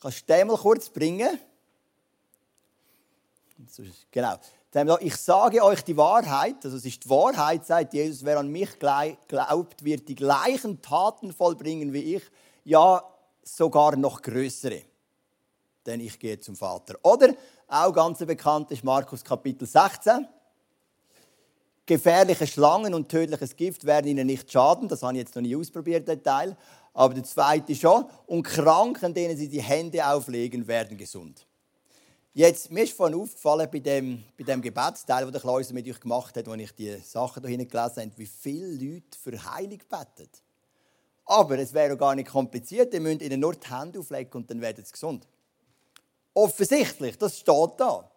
Kannst 0.01 0.21
du 0.29 0.33
den 0.33 0.47
mal 0.47 0.57
kurz 0.57 0.89
bringen? 0.89 1.39
Genau. 4.11 4.37
Ich 4.99 5.15
sage 5.15 5.63
euch 5.63 5.85
die 5.85 5.95
Wahrheit, 5.95 6.57
also 6.65 6.75
es 6.75 6.83
ist 6.83 7.05
die 7.05 7.09
Wahrheit, 7.09 7.65
sagt 7.65 7.93
Jesus, 7.93 8.25
wer 8.25 8.39
an 8.39 8.49
mich 8.49 8.77
glaubt, 8.77 9.85
wird 9.85 10.09
die 10.09 10.15
gleichen 10.15 10.81
Taten 10.81 11.31
vollbringen 11.31 11.93
wie 11.93 12.15
ich, 12.15 12.23
ja 12.65 13.01
sogar 13.41 13.95
noch 13.95 14.21
größere. 14.21 14.81
Denn 15.85 16.01
ich 16.01 16.19
gehe 16.19 16.37
zum 16.41 16.57
Vater. 16.57 16.95
Oder 17.03 17.33
auch 17.69 17.93
ganz 17.93 18.19
bekannt 18.19 18.69
ist 18.71 18.83
Markus 18.83 19.23
Kapitel 19.23 19.65
16. 19.65 20.27
Gefährliche 21.85 22.45
Schlangen 22.45 22.93
und 22.93 23.07
tödliches 23.07 23.55
Gift 23.55 23.85
werden 23.85 24.07
ihnen 24.07 24.27
nicht 24.27 24.51
schaden. 24.51 24.89
Das 24.89 25.03
habe 25.03 25.13
ich 25.13 25.19
jetzt 25.19 25.35
noch 25.35 25.41
nie 25.41 25.55
ausprobiert, 25.55 26.05
den 26.05 26.21
Teil. 26.21 26.57
Aber 26.93 27.13
der 27.13 27.23
zweite 27.23 27.75
schon. 27.75 28.05
Und 28.25 28.43
Kranken, 28.43 29.13
denen 29.13 29.37
sie 29.37 29.47
die 29.47 29.61
Hände 29.61 30.05
auflegen, 30.05 30.67
werden 30.67 30.97
gesund. 30.97 31.45
Jetzt, 32.37 32.69
mir 32.69 32.83
ist 32.83 32.91
vorhin 32.91 33.17
aufgefallen 33.17 33.69
bei 33.71 33.79
dem, 33.79 34.21
bei 34.37 34.43
dem 34.43 34.61
Gebetsteil, 34.61 35.23
den 35.23 35.31
der 35.31 35.39
Klaus 35.39 35.71
mit 35.71 35.87
euch 35.87 36.01
gemacht 36.01 36.35
hat, 36.35 36.49
als 36.49 36.61
ich 36.61 36.71
die 36.73 36.97
Sachen 36.97 37.47
hier 37.47 37.65
gelesen 37.65 38.01
habe, 38.01 38.11
wie 38.17 38.25
viele 38.25 38.73
Leute 38.73 39.17
für 39.17 39.53
Heilung 39.53 39.79
beten. 39.79 40.29
Aber 41.27 41.57
es 41.57 41.73
wäre 41.73 41.95
gar 41.95 42.13
nicht 42.13 42.27
kompliziert. 42.27 42.93
Ihr 42.93 42.99
müsst 42.99 43.21
ihnen 43.21 43.39
nur 43.39 43.53
die 43.53 43.73
Hände 43.73 43.99
auflegen 43.99 44.33
und 44.33 44.51
dann 44.51 44.59
werden 44.59 44.83
sie 44.83 44.91
gesund. 44.91 45.25
Offensichtlich, 46.33 47.17
das 47.17 47.39
steht 47.39 47.71
da. 47.77 48.11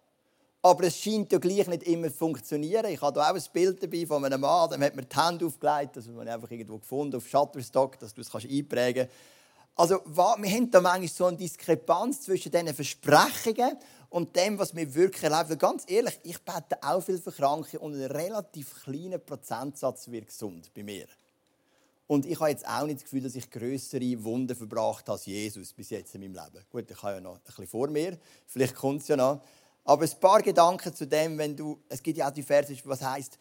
Aber 0.62 0.82
es 0.82 0.96
scheint 0.96 1.30
ja 1.30 1.38
gleich 1.38 1.68
nicht 1.68 1.84
immer 1.84 2.08
zu 2.08 2.16
funktionieren. 2.16 2.86
Ich 2.86 3.00
habe 3.00 3.20
hier 3.20 3.30
auch 3.30 3.36
ein 3.36 3.52
Bild 3.52 3.80
dabei 3.80 4.04
von 4.04 4.24
einem 4.24 4.40
Mann, 4.40 4.68
dem 4.68 4.82
hat 4.82 4.96
mir 4.96 5.04
die 5.04 5.16
Hände 5.16 5.46
aufgelegt, 5.46 5.96
das 5.96 6.08
habe 6.08 6.24
ich 6.24 6.28
einfach 6.28 6.50
irgendwo 6.50 6.78
gefunden, 6.78 7.14
auf 7.14 7.28
Shutterstock, 7.28 7.96
dass 8.00 8.14
du 8.14 8.22
es 8.22 8.34
einprägen 8.34 9.06
kannst. 9.06 9.38
Also, 9.78 10.00
wir 10.06 10.50
haben 10.50 10.70
da 10.72 10.80
manchmal 10.80 11.06
so 11.06 11.26
eine 11.26 11.36
Diskrepanz 11.36 12.22
zwischen 12.22 12.50
diesen 12.50 12.74
Versprechungen 12.74 13.78
und 14.10 14.34
dem, 14.36 14.58
was 14.58 14.74
wir 14.74 14.94
wirklich 14.94 15.22
erleben. 15.22 15.58
Ganz 15.58 15.84
ehrlich, 15.86 16.18
ich 16.22 16.38
bete 16.42 16.82
auch 16.82 17.00
viel 17.00 17.18
für 17.18 17.32
Kranke 17.32 17.78
und 17.78 17.94
ein 17.94 18.10
relativ 18.10 18.82
kleiner 18.82 19.18
Prozentsatz 19.18 20.10
wird 20.10 20.26
gesund 20.26 20.72
bei 20.74 20.82
mir. 20.82 21.06
Und 22.06 22.24
ich 22.24 22.40
habe 22.40 22.48
jetzt 22.48 22.66
auch 22.66 22.86
nicht 22.86 23.00
das 23.00 23.04
Gefühl, 23.04 23.22
dass 23.22 23.34
ich 23.34 23.50
größere 23.50 24.24
Wunden 24.24 24.56
verbracht 24.56 25.06
habe 25.08 25.12
als 25.12 25.26
Jesus 25.26 25.74
bis 25.74 25.90
jetzt 25.90 26.14
in 26.14 26.22
meinem 26.22 26.32
Leben. 26.34 26.64
Gut, 26.70 26.90
ich 26.90 27.02
habe 27.02 27.16
ja 27.16 27.20
noch 27.20 27.34
ein 27.34 27.42
bisschen 27.44 27.66
vor 27.66 27.88
mir. 27.88 28.16
Vielleicht 28.46 28.74
kommt 28.74 29.02
es 29.02 29.08
ja 29.08 29.16
noch. 29.16 29.42
Aber 29.84 30.04
ein 30.04 30.20
paar 30.20 30.40
Gedanken 30.40 30.94
zu 30.94 31.06
dem, 31.06 31.36
wenn 31.36 31.54
du, 31.54 31.78
es 31.88 32.02
gibt 32.02 32.16
ja 32.16 32.28
auch 32.28 32.32
die 32.32 32.42
Verse, 32.42 32.74
was 32.84 33.02
heißt, 33.02 33.38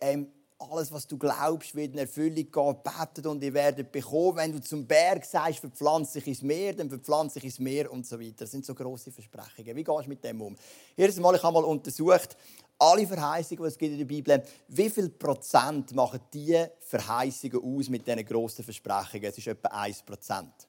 ähm, 0.00 0.28
alles, 0.60 0.92
was 0.92 1.06
du 1.06 1.16
glaubst, 1.16 1.74
wird 1.74 1.92
in 1.92 1.98
Erfüllung 1.98 2.50
gehen, 2.50 2.76
betet 2.84 3.26
und 3.26 3.42
ihr 3.42 3.54
werdet 3.54 3.90
bekommen. 3.90 4.36
Wenn 4.36 4.52
du 4.52 4.60
zum 4.60 4.86
Berg 4.86 5.24
sagst, 5.24 5.60
verpflanze 5.60 6.18
dich 6.18 6.28
ins 6.28 6.42
Meer, 6.42 6.74
dann 6.74 6.88
verpflanze 6.88 7.34
dich 7.34 7.44
ins 7.44 7.58
Meer 7.58 7.90
und 7.90 8.06
so 8.06 8.20
weiter. 8.20 8.40
Das 8.40 8.50
sind 8.50 8.66
so 8.66 8.74
große 8.74 9.10
Versprechungen. 9.10 9.74
Wie 9.74 9.84
gehst 9.84 10.04
du 10.04 10.08
mit 10.08 10.22
dem 10.22 10.42
um? 10.42 10.56
Erstens 10.96 11.22
mal, 11.22 11.34
ich 11.34 11.42
habe 11.42 11.54
mal 11.54 11.64
untersucht, 11.64 12.36
alle 12.78 13.06
Verheißungen, 13.06 13.64
die 13.64 13.68
es 13.68 13.78
gibt 13.78 13.92
in 13.92 13.98
der 13.98 14.04
Bibel, 14.04 14.42
wie 14.68 14.90
viel 14.90 15.08
Prozent 15.10 15.94
machen 15.94 16.20
diese 16.32 16.72
Verheißungen 16.80 17.62
aus 17.62 17.88
mit 17.88 18.06
diesen 18.06 18.24
grossen 18.24 18.64
Versprechungen? 18.64 19.24
Es 19.24 19.38
ist 19.38 19.46
etwa 19.46 19.68
1 19.68 20.02
Prozent. 20.02 20.68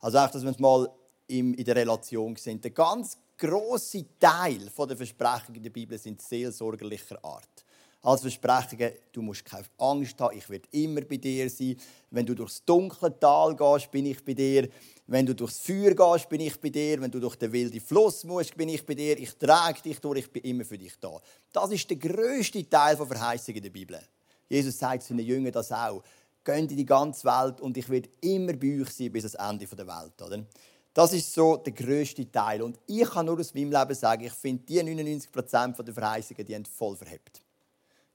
Also 0.00 0.18
auch, 0.18 0.30
dass 0.30 0.42
wir 0.42 0.50
es 0.50 0.58
mal 0.58 0.88
in 1.26 1.54
der 1.56 1.76
Relation 1.76 2.36
sind. 2.36 2.64
Der 2.64 2.70
ganz 2.70 3.18
grosse 3.36 4.04
Teil 4.18 4.70
der 4.78 4.96
Versprechungen 4.96 5.56
in 5.56 5.62
der 5.62 5.70
Bibel 5.70 5.98
sind 5.98 6.22
seelsorgerlicher 6.22 7.22
Art. 7.22 7.65
Als 8.06 8.20
Versprechungen, 8.20 8.92
du 9.10 9.20
musst 9.20 9.44
keine 9.44 9.64
Angst 9.78 10.20
haben, 10.20 10.38
ich 10.38 10.48
werde 10.48 10.68
immer 10.70 11.00
bei 11.00 11.16
dir 11.16 11.50
sein. 11.50 11.76
Wenn 12.12 12.24
du 12.24 12.36
durchs 12.36 12.64
dunkle 12.64 13.18
Tal 13.18 13.56
gehst, 13.56 13.90
bin 13.90 14.06
ich 14.06 14.24
bei 14.24 14.32
dir. 14.32 14.68
Wenn 15.08 15.26
du 15.26 15.34
durchs 15.34 15.58
Feuer 15.58 15.92
gehst, 15.92 16.28
bin 16.28 16.40
ich 16.40 16.60
bei 16.60 16.68
dir. 16.68 17.00
Wenn 17.00 17.10
du 17.10 17.18
durch 17.18 17.34
den 17.34 17.50
wilden 17.50 17.80
Fluss 17.80 18.22
musst, 18.22 18.56
bin 18.56 18.68
ich 18.68 18.86
bei 18.86 18.94
dir. 18.94 19.18
Ich 19.18 19.34
trage 19.34 19.82
dich 19.82 19.98
durch, 19.98 20.20
ich 20.20 20.30
bin 20.30 20.44
immer 20.44 20.64
für 20.64 20.78
dich 20.78 20.92
da. 21.00 21.20
Das 21.52 21.72
ist 21.72 21.90
der 21.90 21.96
größte 21.96 22.70
Teil 22.70 22.94
der 22.94 23.06
Verheißung 23.06 23.56
in 23.56 23.62
der 23.64 23.70
Bibel. 23.70 24.00
Jesus 24.48 24.78
sagt 24.78 25.10
den 25.10 25.18
Jüngern 25.18 25.50
das 25.50 25.72
auch. 25.72 26.00
Geht 26.44 26.70
in 26.70 26.76
die 26.76 26.86
ganze 26.86 27.24
Welt 27.24 27.60
und 27.60 27.76
ich 27.76 27.88
werde 27.88 28.08
immer 28.20 28.52
bei 28.52 28.82
euch 28.82 28.90
sein 28.90 29.10
bis 29.10 29.34
ans 29.34 29.50
Ende 29.64 29.66
der 29.74 29.84
Welt. 29.88 30.22
Oder? 30.22 30.46
Das 30.94 31.12
ist 31.12 31.34
so 31.34 31.56
der 31.56 31.72
größte 31.72 32.30
Teil. 32.30 32.62
Und 32.62 32.78
ich 32.86 33.10
kann 33.10 33.26
nur 33.26 33.40
aus 33.40 33.52
meinem 33.52 33.72
Leben 33.72 33.94
sagen, 33.96 34.24
ich 34.24 34.32
finde, 34.32 34.62
die 34.62 34.80
99% 34.80 35.82
der 35.82 35.92
Verheißungen, 35.92 36.46
die 36.46 36.54
haben 36.54 36.64
voll 36.64 36.96
verhebt. 36.96 37.42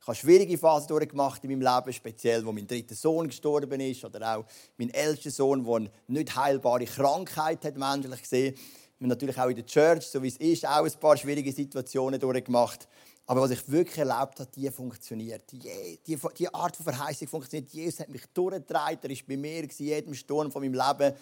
Ich 0.01 0.07
habe 0.07 0.17
schwierige 0.17 0.57
Phasen 0.57 0.87
durchgemacht 0.87 1.43
in 1.43 1.51
meinem 1.51 1.61
Leben, 1.61 1.93
speziell, 1.93 2.43
wo 2.43 2.51
mein 2.51 2.65
dritter 2.65 2.95
Sohn 2.95 3.27
gestorben 3.27 3.79
ist 3.81 4.03
oder 4.03 4.35
auch 4.35 4.45
mein 4.75 4.89
ältester 4.89 5.29
Sohn, 5.29 5.63
der 5.63 5.75
eine 5.75 5.91
nicht 6.07 6.35
heilbare 6.35 6.85
Krankheit 6.85 7.63
hat, 7.63 7.77
menschlich 7.77 8.23
gesehen. 8.23 8.55
Wir 8.97 9.05
haben 9.05 9.09
natürlich 9.09 9.39
auch 9.39 9.49
in 9.49 9.57
der 9.57 9.65
Church, 9.67 10.07
so 10.07 10.23
wie 10.23 10.29
es 10.29 10.37
ist, 10.37 10.65
auch 10.65 10.83
ein 10.83 10.91
paar 10.99 11.15
schwierige 11.17 11.51
Situationen 11.51 12.19
durchgemacht. 12.19 12.87
Aber 13.27 13.41
was 13.41 13.51
ich 13.51 13.71
wirklich 13.71 13.99
erlebt 13.99 14.39
habe, 14.39 14.49
die 14.55 14.71
funktioniert. 14.71 15.51
Die, 15.51 15.59
die, 16.07 16.17
die 16.35 16.51
Art 16.51 16.75
von 16.75 16.83
Verheißung 16.83 17.27
funktioniert. 17.27 17.69
Jesus 17.69 17.99
hat 17.99 18.09
mich 18.09 18.25
durchgetragen, 18.33 18.97
er 19.03 19.09
war 19.11 19.17
bei 19.27 19.37
mir 19.37 19.63
in 19.63 19.69
jedem 19.69 20.15
Sturm 20.15 20.51
von 20.51 20.63
meinem 20.63 20.73
Leben. 20.73 21.15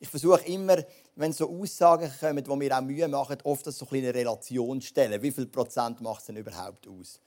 Ich 0.00 0.08
versuche 0.08 0.44
immer, 0.46 0.82
wenn 1.14 1.32
so 1.32 1.48
Aussagen 1.48 2.10
kommen, 2.18 2.42
die 2.42 2.56
mir 2.56 2.76
auch 2.76 2.82
Mühe 2.82 3.06
machen, 3.06 3.38
oft 3.44 3.64
das 3.64 3.78
so 3.78 3.86
eine 3.92 4.12
Relation 4.12 4.80
zu 4.80 4.88
stellen. 4.88 5.22
Wie 5.22 5.30
viel 5.30 5.46
Prozent 5.46 6.00
macht 6.00 6.22
es 6.22 6.26
denn 6.26 6.36
überhaupt 6.36 6.88
aus? 6.88 7.20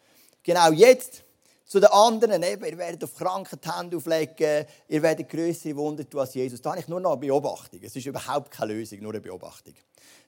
Genau 0.44 0.72
jetzt 0.72 1.24
zu 1.66 1.80
den 1.80 1.90
anderen, 1.90 2.44
eben, 2.44 2.66
ihr 2.66 2.78
werdet 2.78 3.04
auf 3.04 3.16
Kranken 3.16 3.60
Hände 3.64 3.96
auflegen, 3.96 4.66
ihr 4.90 5.02
werdet 5.02 5.30
größere 5.30 5.76
Wunder 5.78 6.08
tun 6.10 6.20
als 6.20 6.34
Jesus. 6.34 6.62
Da 6.62 6.72
habe 6.72 6.82
ich 6.82 6.88
nur 6.88 7.00
noch 7.00 7.12
eine 7.12 7.22
Beobachtung. 7.22 7.80
Es 7.82 7.96
ist 7.96 8.06
überhaupt 8.06 8.52
keine 8.52 8.74
Lösung, 8.74 9.00
nur 9.00 9.14
eine 9.14 9.22
Beobachtung. 9.22 9.76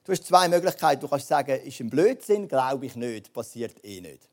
Du 0.04 0.12
hast 0.12 0.24
zwei 0.24 0.48
Möglichkeiten. 0.48 1.02
Du 1.02 1.08
kannst 1.08 1.28
sagen, 1.28 1.60
ist 1.60 1.80
ein 1.80 1.90
Blödsinn, 1.90 2.48
glaube 2.48 2.86
ich 2.86 2.96
nicht, 2.96 3.32
passiert 3.32 3.84
eh 3.84 4.00
nicht. 4.00 4.28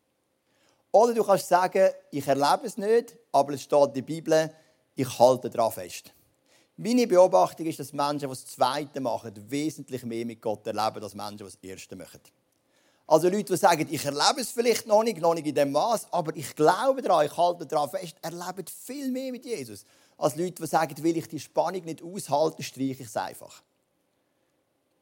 Oder 0.92 1.14
du 1.14 1.24
kannst 1.24 1.48
sagen, 1.48 1.90
ich 2.12 2.28
erlebe 2.28 2.66
es 2.66 2.78
nicht, 2.78 3.18
aber 3.32 3.54
es 3.54 3.64
steht 3.64 3.88
in 3.88 3.94
der 3.94 4.02
Bibel, 4.02 4.54
ich 4.96 5.20
halte 5.20 5.50
daran 5.50 5.72
fest. 5.72 6.14
Meine 6.78 7.08
Beobachtung 7.08 7.66
ist, 7.66 7.80
dass 7.80 7.94
Menschen, 7.94 8.20
die 8.20 8.28
das 8.28 8.46
Zweite 8.46 9.00
machen, 9.00 9.34
wesentlich 9.50 10.04
mehr 10.04 10.26
mit 10.26 10.42
Gott 10.42 10.66
erleben, 10.66 11.04
als 11.04 11.14
Menschen, 11.14 11.38
die 11.38 11.44
das 11.44 11.56
Erste 11.62 11.96
machen. 11.96 12.22
Also 13.08 13.28
Leute, 13.28 13.54
die 13.54 13.58
sagen, 13.58 13.88
ich 13.90 14.06
erlebe 14.06 14.40
es 14.40 14.52
vielleicht 14.52 14.88
noch 14.88 15.04
nicht, 15.04 15.20
noch 15.20 15.34
nicht 15.34 15.46
in 15.46 15.56
dem 15.56 15.72
Maß, 15.72 16.08
aber 16.12 16.36
ich 16.36 16.56
glaube 16.56 17.02
daran, 17.02 17.26
ich 17.26 17.36
halte 17.36 17.66
daran 17.66 17.90
fest, 17.90 18.16
erleben 18.22 18.66
viel 18.86 19.12
mehr 19.12 19.32
mit 19.32 19.46
Jesus. 19.46 19.84
Als 20.18 20.36
Leute, 20.36 20.62
die 20.62 20.68
sagen, 20.68 21.04
will 21.04 21.18
ich 21.18 21.28
die 21.28 21.40
Spannung 21.40 21.84
nicht 21.84 22.02
aushalten, 22.02 22.64
streiche 22.64 22.92
ich 22.92 23.02
es 23.02 23.18
einfach. 23.18 23.62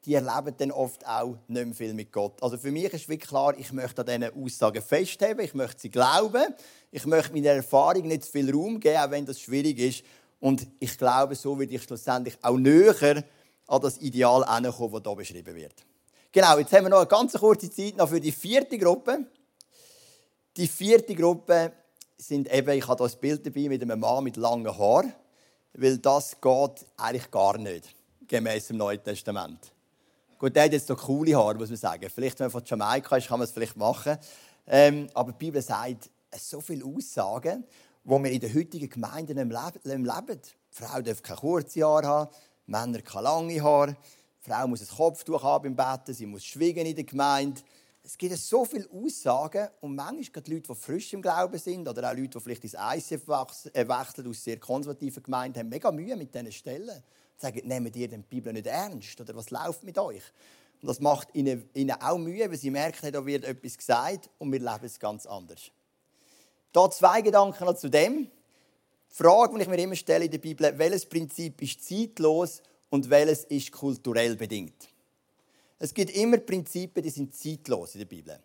Die 0.06 0.14
erleben 0.14 0.54
dann 0.56 0.70
oft 0.70 1.06
auch 1.06 1.36
nicht 1.46 1.66
mehr 1.66 1.74
viel 1.74 1.92
mit 1.92 2.10
Gott. 2.10 2.42
Also 2.42 2.56
für 2.56 2.72
mich 2.72 2.84
ist 2.84 3.08
wirklich 3.08 3.28
klar, 3.28 3.56
ich 3.56 3.70
möchte 3.72 4.00
an 4.00 4.06
diesen 4.06 4.44
Aussagen 4.44 4.82
festhalten, 4.82 5.42
ich 5.42 5.54
möchte 5.54 5.82
sie 5.82 5.90
glauben, 5.90 6.54
ich 6.90 7.04
möchte 7.04 7.32
meiner 7.34 7.50
Erfahrung 7.50 8.08
nicht 8.08 8.24
zu 8.24 8.32
viel 8.32 8.50
Raum 8.50 8.80
geben, 8.80 8.96
auch 8.96 9.10
wenn 9.10 9.26
das 9.26 9.38
schwierig 9.38 9.78
ist. 9.78 10.04
Und 10.40 10.66
ich 10.78 10.96
glaube, 10.96 11.34
so 11.34 11.58
werde 11.58 11.74
ich 11.74 11.82
schlussendlich 11.82 12.38
auch 12.40 12.56
näher 12.56 13.22
an 13.66 13.80
das 13.80 13.98
Ideal 13.98 14.42
kommen, 14.72 15.02
das 15.02 15.04
hier 15.04 15.16
beschrieben 15.16 15.54
wird. 15.54 15.74
Genau, 16.32 16.58
jetzt 16.58 16.72
haben 16.72 16.84
wir 16.84 16.90
noch 16.90 16.98
eine 16.98 17.08
ganz 17.08 17.32
kurze 17.32 17.68
Zeit 17.68 17.96
noch 17.96 18.08
für 18.08 18.20
die 18.20 18.30
vierte 18.30 18.78
Gruppe. 18.78 19.26
Die 20.56 20.68
vierte 20.68 21.12
Gruppe 21.16 21.72
sind 22.16 22.52
eben, 22.52 22.70
ich 22.78 22.86
habe 22.86 23.04
hier 23.04 23.12
ein 23.12 23.20
Bild 23.20 23.44
dabei 23.44 23.68
mit 23.68 23.82
einem 23.82 23.98
Mann 23.98 24.22
mit 24.22 24.36
langen 24.36 24.78
Haaren, 24.78 25.12
weil 25.72 25.98
das 25.98 26.40
geht 26.40 26.86
eigentlich 26.96 27.28
gar 27.32 27.58
nicht, 27.58 27.96
gemäß 28.28 28.68
dem 28.68 28.76
Neuen 28.76 29.02
Testament. 29.02 29.72
Gut, 30.38 30.54
der 30.54 30.64
hat 30.64 30.72
jetzt 30.72 30.86
so 30.86 30.94
coole 30.94 31.34
Haare, 31.34 31.56
muss 31.56 31.68
man 31.68 31.78
sagen. 31.78 32.08
Vielleicht, 32.08 32.38
wenn 32.38 32.44
man 32.44 32.52
von 32.52 32.62
Jamaika 32.64 33.16
ist, 33.16 33.26
kann 33.26 33.40
man 33.40 33.48
es 33.48 33.50
vielleicht 33.50 33.76
machen. 33.76 34.16
Ähm, 34.68 35.08
aber 35.14 35.32
die 35.32 35.38
Bibel 35.38 35.60
sagt 35.60 36.10
so 36.38 36.60
viele 36.60 36.84
Aussagen, 36.84 37.64
die 38.04 38.08
wir 38.08 38.30
in 38.30 38.38
den 38.38 38.54
heutigen 38.54 38.88
Gemeinden 38.88 39.36
leben. 39.36 40.40
Die 40.40 40.50
Frau 40.70 41.02
darf 41.02 41.22
keine 41.22 41.40
kurze 41.40 41.82
Haare 41.82 42.06
haben, 42.06 42.30
Männer 42.66 43.02
keine 43.02 43.24
lange 43.24 43.60
Haare. 43.60 43.96
Frau 44.42 44.66
muss 44.66 44.80
ein 44.80 44.96
Kopftuch 44.96 45.42
haben 45.42 45.74
beim 45.74 45.76
Betten, 45.76 46.14
sie 46.14 46.24
muss 46.24 46.44
schwiegen 46.44 46.86
in 46.86 46.94
der 46.94 47.04
Gemeinde. 47.04 47.60
Es 48.02 48.16
gibt 48.16 48.34
so 48.38 48.64
viele 48.64 48.88
Aussagen 48.90 49.68
und 49.82 49.94
manchmal 49.94 50.42
die 50.42 50.54
Leute, 50.54 50.72
die 50.72 50.74
frisch 50.74 51.12
im 51.12 51.20
Glauben 51.20 51.58
sind 51.58 51.86
oder 51.86 52.10
auch 52.10 52.16
Leute, 52.16 52.30
die 52.30 52.40
vielleicht 52.40 52.64
ins 52.64 52.74
ICF 52.74 53.28
äh, 53.74 53.86
wechseln 53.86 54.26
aus 54.26 54.42
sehr 54.42 54.58
konservativen 54.58 55.22
Gemeinden, 55.22 55.58
haben 55.58 55.68
mega 55.68 55.92
Mühe 55.92 56.16
mit 56.16 56.34
diesen 56.34 56.50
Stellen. 56.52 57.02
Sie 57.36 57.46
sagen, 57.46 57.60
nehmt 57.68 57.94
ihr 57.96 58.08
die 58.08 58.16
Bibel 58.16 58.52
nicht 58.54 58.66
ernst 58.66 59.20
oder 59.20 59.36
was 59.36 59.50
läuft 59.50 59.84
mit 59.84 59.98
euch? 59.98 60.22
Und 60.80 60.88
das 60.88 61.00
macht 61.00 61.28
ihnen, 61.34 61.68
ihnen 61.74 62.00
auch 62.00 62.16
Mühe, 62.16 62.48
weil 62.50 62.56
sie 62.56 62.70
merken, 62.70 63.12
da 63.12 63.26
wird 63.26 63.44
etwas 63.44 63.76
gesagt 63.76 64.30
und 64.38 64.50
wir 64.50 64.60
leben 64.60 64.84
es 64.84 64.98
ganz 64.98 65.26
anders. 65.26 65.70
Da 66.72 66.90
zwei 66.90 67.20
Gedanken 67.20 67.66
noch 67.66 67.76
zu 67.76 67.90
dem. 67.90 68.30
Die 69.10 69.14
Frage, 69.14 69.56
die 69.56 69.62
ich 69.62 69.68
mir 69.68 69.78
immer 69.78 69.96
stelle 69.96 70.24
in 70.24 70.30
der 70.30 70.38
Bibel, 70.38 70.72
welches 70.78 71.04
Prinzip 71.04 71.60
ist 71.60 71.86
zeitlos 71.86 72.62
und 72.90 73.08
welches 73.08 73.44
ist 73.44 73.72
kulturell 73.72 74.36
bedingt. 74.36 74.88
Es 75.78 75.94
gibt 75.94 76.10
immer 76.14 76.38
Prinzipien, 76.38 77.02
die 77.02 77.10
sind 77.10 77.34
zeitlos 77.34 77.94
in 77.94 78.00
der 78.00 78.06
Bibel. 78.06 78.38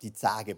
Die 0.00 0.12
zehn 0.12 0.56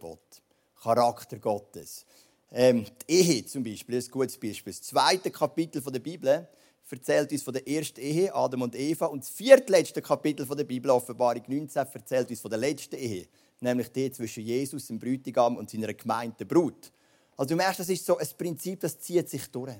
Charakter 0.80 1.38
Gottes. 1.38 2.06
Ähm, 2.52 2.84
die 3.08 3.14
Ehe 3.14 3.46
zum 3.46 3.64
Beispiel 3.64 3.96
ist 3.96 4.08
ein 4.08 4.12
gutes 4.12 4.38
Beispiel. 4.38 4.72
Das 4.72 4.82
zweite 4.82 5.30
Kapitel 5.30 5.82
der 5.82 5.98
Bibel 5.98 6.48
erzählt 6.90 7.30
uns 7.30 7.42
von 7.42 7.54
der 7.54 7.66
ersten 7.68 8.00
Ehe, 8.00 8.34
Adam 8.34 8.62
und 8.62 8.74
Eva. 8.74 9.06
Und 9.06 9.22
das 9.22 9.30
viertletzte 9.30 10.02
Kapitel 10.02 10.46
der 10.46 10.64
Bibel, 10.64 10.90
Offenbarung 10.90 11.42
19, 11.46 11.86
erzählt 11.92 12.30
uns 12.30 12.40
von 12.40 12.50
der 12.50 12.58
letzten 12.58 12.96
Ehe. 12.96 13.28
Nämlich 13.60 13.92
die 13.92 14.10
zwischen 14.10 14.44
Jesus, 14.44 14.86
dem 14.86 14.98
Bräutigam, 14.98 15.56
und 15.56 15.70
seiner 15.70 15.92
Gemeinde, 15.94 16.44
Brut. 16.44 16.90
Also 17.36 17.50
du 17.50 17.56
merkst, 17.56 17.80
das 17.80 17.88
ist 17.88 18.04
so 18.04 18.16
ein 18.16 18.26
Prinzip, 18.36 18.80
das 18.80 18.98
zieht 18.98 19.28
sich 19.28 19.46
durch. 19.50 19.76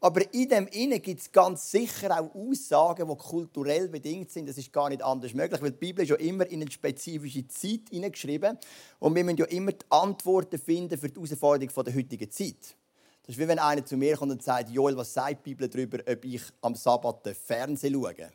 Aber 0.00 0.22
in 0.34 0.48
dem 0.48 0.66
Innen 0.68 1.00
gibt 1.00 1.20
es 1.20 1.32
ganz 1.32 1.70
sicher 1.70 2.20
auch 2.20 2.34
Aussagen, 2.34 3.08
die 3.08 3.16
kulturell 3.16 3.88
bedingt 3.88 4.30
sind. 4.30 4.48
Das 4.48 4.58
ist 4.58 4.72
gar 4.72 4.90
nicht 4.90 5.02
anders 5.02 5.32
möglich, 5.32 5.60
weil 5.62 5.70
die 5.70 5.78
Bibel 5.78 6.04
ist 6.04 6.10
ja 6.10 6.16
immer 6.16 6.46
in 6.46 6.60
eine 6.60 6.70
spezifische 6.70 7.48
Zeit 7.48 7.88
hineingeschrieben. 7.90 8.58
Und 8.98 9.14
wir 9.14 9.24
müssen 9.24 9.38
ja 9.38 9.46
immer 9.46 9.72
die 9.72 9.86
Antworten 9.88 10.58
finden 10.58 10.98
für 10.98 11.08
die 11.08 11.14
Herausforderung 11.14 11.84
der 11.84 11.94
heutigen 11.94 12.30
Zeit. 12.30 12.76
Das 13.22 13.34
ist 13.34 13.38
wie 13.40 13.48
wenn 13.48 13.58
einer 13.58 13.84
zu 13.84 13.96
mir 13.96 14.16
kommt 14.16 14.32
und 14.32 14.42
sagt, 14.42 14.70
Joel, 14.70 14.96
was 14.96 15.12
sagt 15.12 15.44
die 15.44 15.54
Bibel 15.54 15.68
darüber, 15.68 15.98
ob 16.06 16.24
ich 16.24 16.42
am 16.60 16.74
Sabbat 16.74 17.26
Fernsehen 17.34 17.94
schaue? 17.94 18.30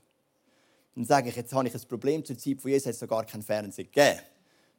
Dann 0.96 1.06
sage 1.06 1.30
ich, 1.30 1.36
jetzt 1.36 1.54
habe 1.54 1.68
ich 1.68 1.74
ein 1.74 1.88
Problem. 1.88 2.26
Zur 2.26 2.38
Zeit 2.38 2.60
von 2.60 2.72
Jesus 2.72 2.88
hat 2.88 3.02
es 3.02 3.08
gar 3.08 3.26
kein 3.26 3.42
Fernsehen 3.42 3.86
gegeben. 3.86 4.20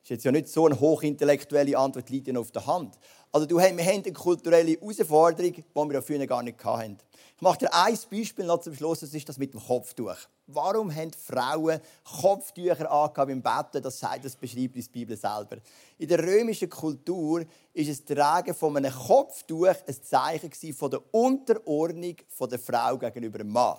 Das 0.03 0.07
ist 0.07 0.11
jetzt 0.11 0.25
ja 0.25 0.33
nicht 0.33 0.49
so 0.49 0.67
eine 0.67 0.81
hochintellektuelle 0.81 1.79
Antwort, 1.79 2.11
liegt 2.11 2.27
ja 2.27 2.37
auf 2.37 2.51
der 2.51 2.67
Hand. 2.67 2.99
Also 3.31 3.47
du, 3.47 3.59
wir 3.59 3.65
haben 3.65 3.79
eine 3.79 4.13
kulturelle 4.13 4.73
Herausforderung, 4.73 5.53
die 5.53 5.65
wir 5.75 5.93
ja 5.95 6.03
früher 6.03 6.27
gar 6.27 6.43
nicht 6.43 6.63
hatten. 6.65 6.99
Ich 7.37 7.41
mache 7.41 7.59
dir 7.59 7.73
ein 7.73 7.97
Beispiel 8.11 8.45
noch 8.45 8.59
zum 8.59 8.75
Schluss, 8.75 8.99
das 8.99 9.15
ist 9.15 9.29
das 9.29 9.39
mit 9.39 9.55
dem 9.55 9.61
Kopftuch. 9.61 10.17
Warum 10.49 10.93
haben 10.93 11.13
Frauen 11.13 11.79
Kopftücher 12.21 12.91
angehabt 12.91 13.31
im 13.31 13.43
Bett? 13.43 13.85
Das, 13.85 14.01
sagt, 14.01 14.25
das 14.25 14.35
beschreibt 14.35 14.75
die 14.75 14.83
Bibel 14.83 15.17
selber. 15.17 15.59
In 15.99 16.09
der 16.09 16.19
römischen 16.19 16.69
Kultur 16.69 17.45
ist 17.73 17.89
das 17.89 18.05
Tragen 18.05 18.55
von 18.55 18.77
einem 18.77 18.93
Kopftuch 18.93 19.69
ein 19.69 20.03
Zeichen 20.03 20.75
von 20.75 20.91
der 20.91 21.15
Unterordnung 21.15 22.17
der 22.51 22.59
Frau 22.59 22.99
gegenüber 22.99 23.39
dem 23.39 23.51
Mann. 23.51 23.79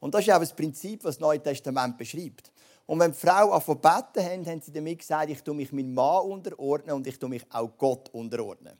Und 0.00 0.12
das 0.12 0.20
ist 0.20 0.32
auch 0.34 0.38
das 0.38 0.52
Prinzip, 0.52 1.02
was 1.02 1.16
das 1.16 1.20
Neue 1.20 1.42
Testament 1.42 1.96
beschreibt. 1.96 2.51
Und 2.86 2.98
wenn 2.98 3.12
die 3.12 3.18
Frau 3.18 3.58
von 3.60 3.80
beten 3.80 4.24
haben, 4.24 4.46
haben 4.46 4.60
sie 4.60 4.72
damit 4.72 4.98
gesagt, 4.98 5.30
ich 5.30 5.42
tue 5.42 5.54
mich 5.54 5.72
meinem 5.72 5.94
Mann 5.94 6.22
unterordnen 6.22 6.96
und 6.96 7.06
ich 7.06 7.18
tue 7.18 7.28
mich 7.28 7.44
auch 7.50 7.70
Gott 7.78 8.08
unterordnen. 8.12 8.76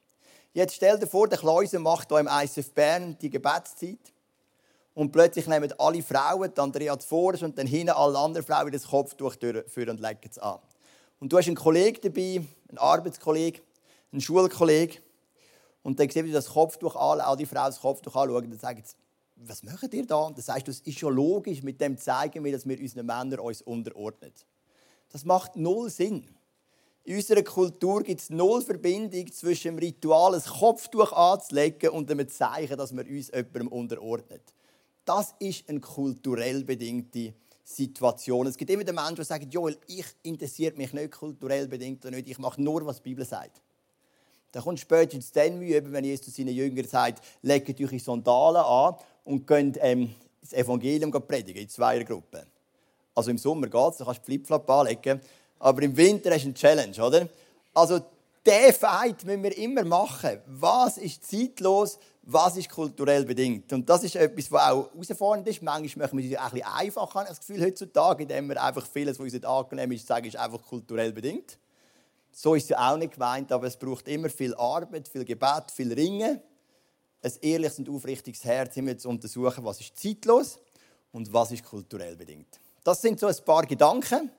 Jetzt 0.52 0.74
stell 0.74 0.98
dir 0.98 1.06
vor, 1.06 1.28
der 1.28 1.38
Kleuse 1.38 1.78
macht 1.78 2.08
hier 2.08 2.18
im 2.18 2.28
ISF 2.28 2.72
Bern 2.72 3.16
die 3.20 3.30
Gebetszeit. 3.30 4.12
Und 4.94 5.10
plötzlich 5.10 5.46
nehmen 5.46 5.72
alle 5.78 6.02
Frauen, 6.02 6.52
die 6.54 6.60
Andrea 6.60 6.98
zuvorderst 6.98 7.44
und 7.44 7.56
dann 7.56 7.66
hinten 7.66 7.90
alle 7.90 8.18
anderen 8.18 8.44
Frauen 8.44 8.70
das 8.70 8.86
Kopftuch 8.86 9.36
für 9.40 9.90
und 9.90 10.00
legen 10.00 10.20
es 10.28 10.38
an. 10.38 10.58
Und 11.18 11.32
du 11.32 11.38
hast 11.38 11.46
einen 11.46 11.56
Kollegen 11.56 11.98
dabei, 12.02 12.42
einen 12.68 12.78
Arbeitskollegen, 12.78 13.62
einen 14.12 14.20
Schulkollegen. 14.20 15.00
Und 15.82 15.98
dann 15.98 16.10
sehen 16.10 16.26
wir 16.26 16.32
das 16.34 16.50
Kopftuch 16.50 16.94
an, 16.96 17.20
all 17.20 17.36
die 17.36 17.46
Frauen 17.46 17.66
das 17.66 17.80
Kopftuch 17.80 18.14
anschauen 18.14 18.44
und 18.44 18.50
dann 18.50 18.58
sagen 18.58 18.82
sie, 18.84 18.94
was 19.46 19.62
macht 19.62 19.92
ihr 19.94 20.06
da? 20.06 20.16
Und 20.16 20.36
dann 20.36 20.44
sagst 20.44 20.66
du, 20.66 20.70
es 20.70 20.80
ist 20.80 20.98
schon 20.98 21.14
logisch, 21.14 21.62
mit 21.62 21.80
dem 21.80 21.98
zeigen 21.98 22.44
wir, 22.44 22.52
dass 22.52 22.66
wir 22.66 22.78
unseren 22.78 23.06
Männern 23.06 23.40
uns 23.40 23.62
unterordnen. 23.62 24.32
Das 25.10 25.24
macht 25.24 25.56
null 25.56 25.90
Sinn. 25.90 26.26
In 27.04 27.16
unserer 27.16 27.42
Kultur 27.42 28.02
gibt 28.02 28.20
es 28.20 28.30
null 28.30 28.62
Verbindung 28.62 29.30
zwischen 29.32 29.74
dem 29.74 29.78
Ritual, 29.78 30.34
ein 30.34 30.42
Kopftuch 30.42 31.12
anzulegen 31.12 31.90
und 31.90 32.08
dem 32.08 32.26
Zeichen, 32.28 32.78
dass 32.78 32.94
wir 32.94 33.04
uns 33.04 33.28
jemandem 33.28 33.68
unterordnen. 33.68 34.40
Das 35.04 35.34
ist 35.40 35.68
eine 35.68 35.80
kulturell 35.80 36.62
bedingte 36.62 37.34
Situation. 37.64 38.46
Es 38.46 38.56
gibt 38.56 38.70
immer 38.70 38.84
den 38.84 38.94
Menschen, 38.94 39.16
die 39.16 39.24
sagen, 39.24 39.50
Joel, 39.50 39.76
ich 39.88 40.06
interessiere 40.22 40.76
mich 40.76 40.92
nicht 40.92 41.10
kulturell 41.12 41.66
bedingt 41.66 42.04
oder 42.04 42.16
nicht, 42.16 42.28
ich 42.28 42.38
mache 42.38 42.62
nur, 42.62 42.86
was 42.86 42.98
die 42.98 43.10
Bibel 43.10 43.24
sagt. 43.24 43.60
Dann 44.52 44.62
kommt 44.62 44.78
spätestens 44.78 45.32
dann 45.32 45.58
Mühe, 45.58 45.82
wenn 45.90 46.04
Jesus 46.04 46.36
seinen 46.36 46.54
Jüngern 46.54 46.86
sagt, 46.86 47.24
legt 47.40 47.80
eure 47.80 47.98
Sandalen 47.98 48.62
an 48.62 48.96
und 49.24 49.46
könnt 49.46 49.78
ähm, 49.80 50.14
das 50.40 50.52
Evangelium 50.52 51.10
predigen 51.10 51.62
in 51.62 51.68
zwei 51.68 52.02
Gruppen. 52.02 52.42
Also 53.14 53.30
im 53.30 53.38
Sommer 53.38 53.68
geht 53.68 53.92
es, 53.92 53.98
da 53.98 54.04
kannst 54.04 54.20
du 54.20 54.24
Flipflop 54.24 54.68
anlegen, 54.68 55.20
aber 55.58 55.82
im 55.82 55.96
Winter 55.96 56.30
du 56.30 56.36
eine 56.36 56.54
Challenge, 56.54 57.04
oder? 57.04 57.28
Also 57.74 58.00
diesen 58.44 58.72
Fight 58.72 59.24
müssen 59.24 59.42
wir 59.42 59.56
immer 59.56 59.84
machen. 59.84 60.40
Was 60.46 60.98
ist 60.98 61.24
zeitlos, 61.24 61.98
was 62.22 62.56
ist 62.56 62.68
kulturell 62.68 63.24
bedingt? 63.24 63.72
Und 63.72 63.88
das 63.88 64.02
ist 64.02 64.16
etwas, 64.16 64.50
was 64.50 64.70
auch 64.70 64.90
herausfordernd 64.92 65.46
ist. 65.46 65.62
Manchmal 65.62 66.06
machen 66.06 66.18
wir 66.18 66.32
es 66.32 66.36
ein 66.36 66.50
bisschen 66.50 66.66
einfach, 66.66 67.26
das 67.26 67.38
Gefühl, 67.38 67.64
heutzutage, 67.64 68.22
indem 68.22 68.48
wir 68.48 68.62
einfach 68.62 68.86
vieles, 68.86 69.18
was 69.18 69.24
uns 69.24 69.32
nicht 69.32 69.46
angenehm 69.46 69.92
ist, 69.92 70.06
sagen, 70.06 70.26
ist 70.26 70.36
einfach 70.36 70.62
kulturell 70.62 71.12
bedingt. 71.12 71.58
So 72.32 72.54
ist 72.54 72.64
es 72.64 72.68
ja 72.70 72.90
auch 72.90 72.96
nicht 72.96 73.12
gemeint, 73.12 73.52
aber 73.52 73.66
es 73.66 73.76
braucht 73.76 74.08
immer 74.08 74.30
viel 74.30 74.54
Arbeit, 74.54 75.06
viel 75.06 75.24
Gebet, 75.24 75.70
viel 75.70 75.92
Ringen 75.92 76.40
ein 77.22 77.32
ehrliches 77.40 77.78
und 77.78 77.88
aufrichtiges 77.88 78.44
Herz, 78.44 78.76
immer 78.76 78.96
zu 78.98 79.08
untersuchen, 79.08 79.64
was 79.64 79.80
ist 79.80 79.96
zeitlos 79.98 80.58
und 81.12 81.32
was 81.32 81.52
ist 81.52 81.64
kulturell 81.64 82.16
bedingt. 82.16 82.58
Das 82.82 83.00
sind 83.00 83.20
so 83.20 83.26
ein 83.26 83.36
paar 83.44 83.64
Gedanken, 83.64 84.30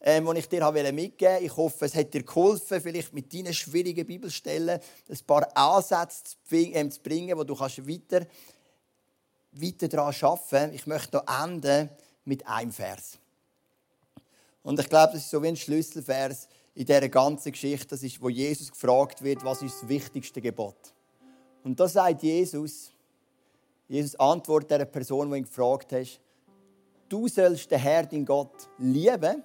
ähm, 0.00 0.28
die 0.32 0.38
ich 0.38 0.48
dir 0.48 0.70
mitgeben 0.70 1.32
wollte. 1.32 1.44
Ich 1.44 1.56
hoffe, 1.56 1.84
es 1.84 1.94
hat 1.94 2.14
dir 2.14 2.22
geholfen, 2.22 2.80
vielleicht 2.80 3.12
mit 3.12 3.32
deinen 3.32 3.52
schwierigen 3.52 4.06
Bibelstellen 4.06 4.80
ein 5.08 5.18
paar 5.26 5.54
Ansätze 5.56 6.36
ähm, 6.50 6.90
zu 6.90 7.00
bringen, 7.00 7.36
wo 7.36 7.44
du 7.44 7.54
kannst 7.54 7.86
weiter, 7.86 8.26
weiter 9.52 9.88
daran 9.88 10.14
arbeiten 10.14 10.46
kannst. 10.50 10.74
Ich 10.74 10.86
möchte 10.86 11.22
hier 11.26 11.44
enden 11.44 11.90
mit 12.24 12.46
einem 12.46 12.72
Vers. 12.72 13.18
Und 14.62 14.80
ich 14.80 14.88
glaube, 14.88 15.12
das 15.12 15.22
ist 15.22 15.30
so 15.30 15.42
wie 15.42 15.48
ein 15.48 15.56
Schlüsselvers 15.56 16.48
in 16.74 16.86
dieser 16.86 17.08
ganzen 17.08 17.52
Geschichte, 17.52 17.88
das 17.88 18.02
ist, 18.02 18.20
wo 18.20 18.28
Jesus 18.28 18.70
gefragt 18.70 19.22
wird, 19.22 19.44
was 19.44 19.62
ist 19.62 19.82
das 19.82 19.88
wichtigste 19.88 20.40
Gebot? 20.40 20.94
Und 21.64 21.80
da 21.80 21.88
sagt 21.88 22.22
Jesus, 22.22 22.92
Jesus 23.88 24.14
antwortet 24.16 24.70
der 24.70 24.84
Person, 24.84 25.30
die 25.30 25.38
ihn 25.38 25.44
gefragt 25.44 25.92
hat, 25.92 26.20
du 27.08 27.26
sollst 27.26 27.70
den 27.70 27.80
Herrn, 27.80 28.08
dein 28.10 28.24
Gott, 28.24 28.68
lieben, 28.78 29.42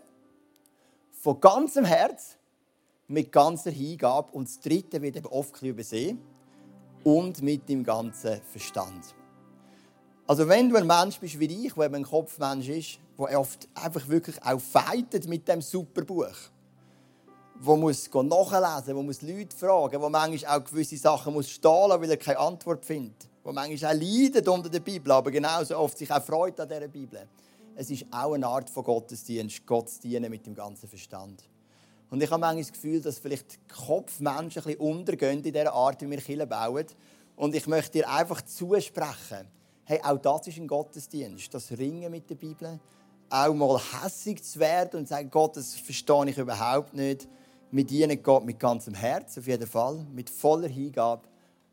von 1.12 1.40
ganzem 1.40 1.86
Herz, 1.86 2.38
mit 3.08 3.32
ganzer 3.32 3.72
Hingabe. 3.72 4.32
Und 4.34 4.48
das 4.48 4.60
Dritte 4.60 5.02
wird 5.02 5.16
eben 5.16 5.26
oft 5.26 5.62
übersehen, 5.64 6.22
und 7.04 7.42
mit 7.42 7.68
dem 7.70 7.84
ganzen 7.84 8.42
Verstand. 8.42 9.16
Also 10.28 10.48
wenn 10.48 10.70
du 10.70 10.76
ein 10.76 10.86
Mensch 10.86 11.20
bist 11.20 11.40
wie 11.40 11.66
ich, 11.66 11.74
der 11.74 11.92
ein 11.94 12.04
Kopfmensch 12.04 12.68
ist, 12.68 13.00
der 13.18 13.40
oft 13.40 13.68
einfach 13.74 14.08
wirklich 14.10 14.42
auch 14.44 14.60
fightet 14.60 15.28
mit 15.28 15.48
dem 15.48 15.62
Superbuch, 15.62 16.36
wo 17.60 17.76
muss 17.76 18.10
nachlesen, 18.14 18.96
wo 18.96 19.04
muss 19.04 19.22
Leute 19.22 19.56
fragen, 19.56 20.02
wo 20.02 20.10
manchmal 20.10 20.58
auch 20.58 20.64
gewisse 20.64 20.98
Sachen 20.98 21.34
muss 21.34 21.50
stehen 21.50 21.72
weil 21.72 22.10
er 22.10 22.18
keine 22.18 22.40
Antwort 22.40 22.86
findet, 22.86 23.28
wo 23.44 23.52
manchmal 23.52 23.96
auch 23.96 24.00
leidet 24.00 24.48
unter 24.48 24.70
der 24.70 24.80
Bibel, 24.80 25.12
aber 25.12 25.30
genauso 25.30 25.78
oft 25.78 25.98
sich 25.98 26.10
auch 26.10 26.24
freut 26.24 26.60
an 26.60 26.70
dieser 26.70 26.88
Bibel. 26.88 27.28
Es 27.76 27.90
ist 27.90 28.06
auch 28.12 28.34
eine 28.34 28.48
Art 28.48 28.70
von 28.70 28.84
Gottesdienst, 28.84 29.66
Gott 29.66 29.90
zu 29.90 30.02
dienen 30.02 30.30
mit 30.30 30.46
dem 30.46 30.56
ganzen 30.56 30.88
Verstand. 30.88 31.44
Und 32.10 32.24
ich 32.24 32.32
habe 32.32 32.40
manchmal 32.40 32.64
das 32.64 32.72
Gefühl, 32.72 33.02
dass 33.02 33.20
vielleicht 33.20 33.60
Kopfmenschen 33.70 34.62
ein 34.62 34.66
bisschen 34.66 34.80
untergehen 34.80 35.38
in 35.38 35.44
dieser 35.44 35.74
Art, 35.74 36.02
wie 36.02 36.10
wir 36.10 36.18
Kirche 36.18 36.48
bauen. 36.48 36.86
Und 37.36 37.56
ich 37.56 37.68
möchte 37.68 38.00
dir 38.00 38.10
einfach 38.10 38.42
zusprechen, 38.42 39.48
hey, 39.84 40.00
auch 40.04 40.18
das 40.18 40.48
ist 40.48 40.58
ein 40.58 40.68
Gottesdienst, 40.68 41.54
das 41.54 41.72
Ringen 41.72 42.12
mit 42.12 42.30
der 42.30 42.36
Bibel, 42.36 42.80
auch 43.30 43.54
mal 43.54 43.80
hässig 44.02 44.44
zu 44.44 44.60
werden 44.60 45.02
und 45.02 45.08
zu 45.08 45.14
sagen, 45.14 45.30
Gott, 45.30 45.56
das 45.56 45.76
verstehe 45.76 46.30
ich 46.30 46.38
überhaupt 46.38 46.94
nicht 46.94 47.28
mit 47.72 47.90
dienen 47.90 48.22
Gott 48.24 48.46
mit 48.46 48.60
ganzem 48.60 48.94
Herz, 48.94 49.38
auf 49.38 49.48
jeden 49.48 49.68
Fall, 49.68 50.06
mit 50.14 50.30
voller 50.30 50.68
Hingabe, 50.68 51.28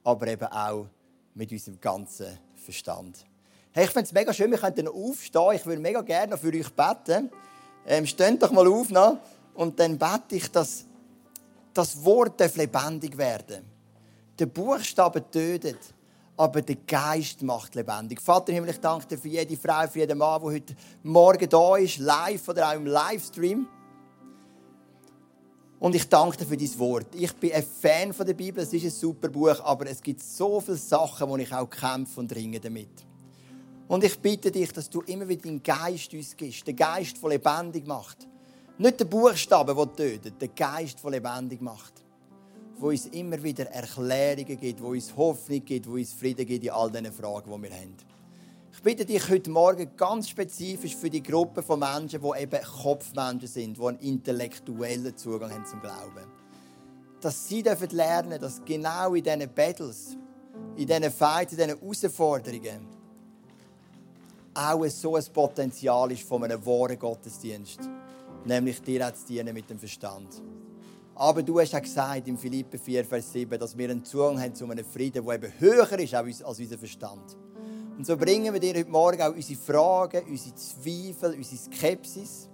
aber 0.05 0.27
eben 0.29 0.47
auch 0.47 0.87
mit 1.35 1.51
unserem 1.53 1.81
ganzen 1.81 2.39
Verstand. 2.55 3.25
Hey, 3.73 3.85
ich 3.85 3.91
finde 3.91 4.07
es 4.07 4.13
mega 4.13 4.33
schön, 4.33 4.51
wir 4.51 4.59
könnten 4.59 4.89
aufstehen. 4.89 5.53
Ich 5.55 5.67
würde 5.67 5.83
mega 5.83 6.01
gerne 6.01 6.39
für 6.39 6.49
euch 6.49 6.71
beten. 6.73 7.31
Ähm, 7.87 8.07
steht 8.07 8.43
doch 8.43 8.51
mal 8.51 8.67
auf 8.67 8.91
noch. 8.91 9.19
und 9.55 9.79
dann 9.79 9.99
bete 9.99 10.37
ich, 10.37 10.51
dass 10.51 10.87
das 11.73 12.03
Wort 12.05 12.41
lebendig 12.57 13.17
werden 13.19 13.65
Der 14.39 14.47
Buchstabe 14.47 15.31
tötet, 15.31 15.79
aber 16.37 16.63
der 16.63 16.77
Geist 16.87 17.43
macht 17.43 17.75
lebendig. 17.75 18.21
Vater 18.21 18.53
Himmel, 18.53 18.71
ich 18.71 18.81
danke 18.81 19.07
dir 19.07 19.19
für 19.19 19.29
jede 19.29 19.57
Frau, 19.57 19.87
für 19.87 20.01
jeden 20.01 20.19
Mann, 20.19 20.41
der 20.41 20.53
heute 20.53 20.75
Morgen 21.03 21.49
da 21.49 21.77
ist, 21.77 21.99
live 21.99 22.49
oder 22.49 22.71
auch 22.71 22.75
im 22.75 22.87
Livestream. 22.87 23.67
Und 25.79 25.95
ich 25.95 26.09
danke 26.09 26.39
dir 26.39 26.47
für 26.47 26.57
dein 26.57 26.79
Wort. 26.79 27.15
Ich 27.15 27.33
bin 27.35 27.53
ein 27.53 27.63
Fan 27.63 28.13
von 28.13 28.27
der 28.27 28.35
Bibel, 28.35 28.63
es 28.63 28.73
ist 28.73 28.85
ein 28.85 28.91
super 28.91 29.29
Buch, 29.29 29.61
aber 29.63 29.87
es 29.87 30.01
gibt 30.01 30.23
so 30.23 30.61
viele 30.61 30.77
Sachen, 30.77 31.29
wo 31.29 31.37
ich 31.37 31.53
auch 31.53 31.69
kämpfe 31.69 32.21
und 32.21 32.35
ringe 32.35 32.59
damit. 32.59 33.05
Und 33.87 34.03
ich 34.03 34.19
bitte 34.19 34.51
dich, 34.51 34.73
dass 34.73 34.89
du 34.89 35.03
immer 35.03 35.29
wieder 35.29 35.43
den 35.43 35.63
Geist 35.63 36.13
uns 36.15 36.37
gibst, 36.37 36.67
den 36.67 36.75
Geist, 36.75 37.23
der 37.23 37.29
lebendig 37.29 37.87
macht. 37.87 38.27
Nicht 38.79 39.01
den 39.01 39.09
Buchstaben, 39.09 39.77
der 39.77 39.97
tötet, 39.97 40.41
den 40.41 40.55
Geist, 40.55 40.99
der 41.05 41.11
lebendig 41.11 41.61
macht. 41.61 41.93
Wo 42.79 42.89
uns 42.89 43.07
immer 43.07 43.43
wieder 43.43 43.67
Erklärungen 43.67 44.59
gibt, 44.59 44.83
wo 44.83 44.89
uns 44.89 45.15
Hoffnung 45.17 45.65
gibt, 45.65 45.89
wo 45.89 45.93
uns 45.93 46.13
Frieden 46.13 46.47
gibt 46.47 46.65
in 46.65 46.71
all 46.71 46.91
diesen 46.91 47.13
Fragen, 47.13 47.51
die 47.51 47.63
wir 47.63 47.77
haben. 47.77 47.97
Ich 48.87 48.97
bitte 48.97 49.05
dich 49.05 49.29
heute 49.29 49.51
Morgen 49.51 49.97
ganz 49.97 50.29
spezifisch 50.29 50.95
für 50.95 51.11
die 51.11 51.21
Gruppe 51.21 51.61
von 51.61 51.81
Menschen, 51.81 52.21
die 52.21 52.41
eben 52.41 52.63
Kopfmenschen 52.63 53.49
sind, 53.49 53.77
die 53.77 53.83
einen 53.83 53.99
intellektuellen 53.99 55.17
Zugang 55.17 55.51
haben 55.51 55.67
zum 55.67 55.81
Glauben. 55.81 56.25
Dass 57.21 57.49
sie 57.49 57.63
lernen 57.63 58.31
dürfen 58.31 58.41
dass 58.41 58.65
genau 58.65 59.15
in 59.15 59.25
diesen 59.25 59.53
Battles, 59.53 60.17
in 60.77 60.87
diesen 60.87 61.11
Fights, 61.11 61.55
in 61.55 61.59
diesen 61.59 61.81
Herausforderungen 61.81 62.87
auch 64.55 64.87
so 64.87 65.17
ein 65.17 65.25
Potenzial 65.33 66.13
ist 66.13 66.23
von 66.23 66.45
einem 66.45 66.65
wahren 66.65 66.97
Gottesdienst. 66.97 67.81
Nämlich 68.45 68.81
dir 68.83 69.13
zu 69.13 69.27
dienen 69.27 69.53
mit 69.53 69.69
dem 69.69 69.81
Verstand. 69.81 70.41
Aber 71.17 71.43
du 71.43 71.59
hast 71.59 71.73
ja 71.73 71.81
gesagt 71.81 72.29
im 72.29 72.39
Philippe 72.39 72.79
4, 72.79 73.05
Vers 73.05 73.33
7, 73.33 73.59
dass 73.59 73.77
wir 73.77 73.91
einen 73.91 74.05
Zugang 74.05 74.41
haben 74.41 74.55
zu 74.55 74.71
einem 74.71 74.85
Frieden, 74.85 75.27
der 75.27 75.35
eben 75.35 75.53
höher 75.59 75.99
ist 75.99 76.15
als 76.15 76.61
unser 76.61 76.79
Verstand. 76.79 77.37
Und 77.97 78.07
so 78.07 78.15
bringen 78.15 78.53
wir 78.53 78.61
dir 78.61 78.75
heute 78.75 78.91
Morgen 78.91 79.23
auch 79.23 79.35
unsere 79.35 79.59
Fragen, 79.59 80.27
unsere 80.29 80.55
Zweifel, 80.55 81.35
unsere 81.35 81.57
Skepsis 81.57 82.51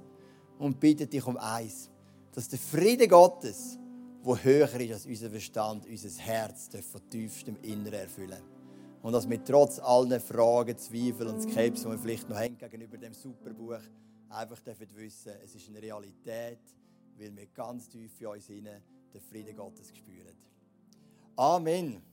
und 0.56 0.78
bitten 0.78 1.10
dich 1.10 1.26
um 1.26 1.36
eins, 1.36 1.90
dass 2.32 2.48
der 2.48 2.60
Friede 2.60 3.08
Gottes, 3.08 3.76
der 4.24 4.44
höher 4.44 4.80
ist 4.80 4.92
als 4.92 5.06
unser 5.06 5.30
Verstand, 5.30 5.84
unser 5.86 6.22
Herz, 6.22 6.68
von 6.90 7.10
tiefstem 7.10 7.56
Inneren 7.62 8.00
erfüllen. 8.00 8.40
Und 9.02 9.14
dass 9.14 9.28
wir 9.28 9.42
trotz 9.42 9.80
allen 9.80 10.20
Fragen, 10.20 10.78
Zweifel 10.78 11.26
und 11.26 11.42
Skepsis, 11.42 11.82
die 11.82 11.90
wir 11.90 11.98
vielleicht 11.98 12.28
noch 12.28 12.36
haben 12.36 12.56
gegenüber 12.56 12.96
dem 12.96 13.12
Superbuch, 13.12 13.80
einfach 14.28 14.60
dürfen 14.60 14.86
wissen, 14.94 15.32
es 15.44 15.56
ist 15.56 15.68
eine 15.68 15.82
Realität, 15.82 16.60
weil 17.18 17.36
wir 17.36 17.46
ganz 17.46 17.88
tief 17.88 18.12
in 18.20 18.26
uns 18.28 18.46
hinein 18.46 18.80
den 19.12 19.20
Frieden 19.20 19.56
Gottes 19.56 19.88
spüren. 19.88 20.36
Amen. 21.34 22.11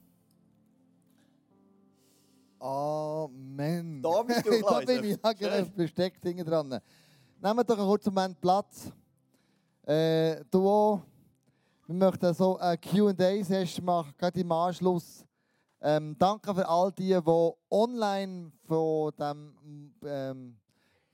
Amen. 2.60 4.02
Da 4.02 4.22
bist 4.22 4.46
du, 4.46 4.60
Da 4.60 4.80
bin 4.80 5.04
ich, 5.04 5.18
ja, 5.22 5.32
genau, 5.32 5.64
versteckt 5.74 6.22
hinten 6.22 6.44
dran. 6.44 6.68
Nehmen 6.68 7.66
doch 7.66 7.78
einen 7.78 7.86
kurzen 7.86 8.12
Moment 8.12 8.38
Platz. 8.38 8.92
Äh, 9.86 10.44
du 10.50 10.68
auch. 10.68 11.00
Wir 11.86 11.94
möchten 11.96 12.34
so 12.34 12.58
eine 12.58 12.78
Q&A-Session 12.78 13.84
machen, 13.84 14.14
gerade 14.16 14.38
im 14.38 14.52
Anschluss. 14.52 15.24
Ähm, 15.80 16.14
danke 16.18 16.54
für 16.54 16.68
all 16.68 16.92
die, 16.92 17.18
die 17.18 17.50
online 17.70 18.52
von 18.66 19.10
dem, 19.18 19.92
ähm, 20.04 20.56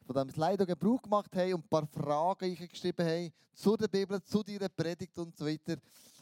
von 0.04 0.16
dem 0.16 0.28
Slido 0.28 0.66
Gebrauch 0.66 1.00
gemacht 1.00 1.34
haben 1.34 1.54
und 1.54 1.64
ein 1.64 1.68
paar 1.68 1.86
Fragen 1.86 2.56
geschrieben 2.56 3.06
haben 3.06 3.32
zu 3.54 3.76
der 3.76 3.88
Bibel, 3.88 4.20
zu 4.22 4.42
deiner 4.42 4.68
Predigt 4.68 5.16
und 5.18 5.34
so 5.34 5.46
weiter. 5.46 5.76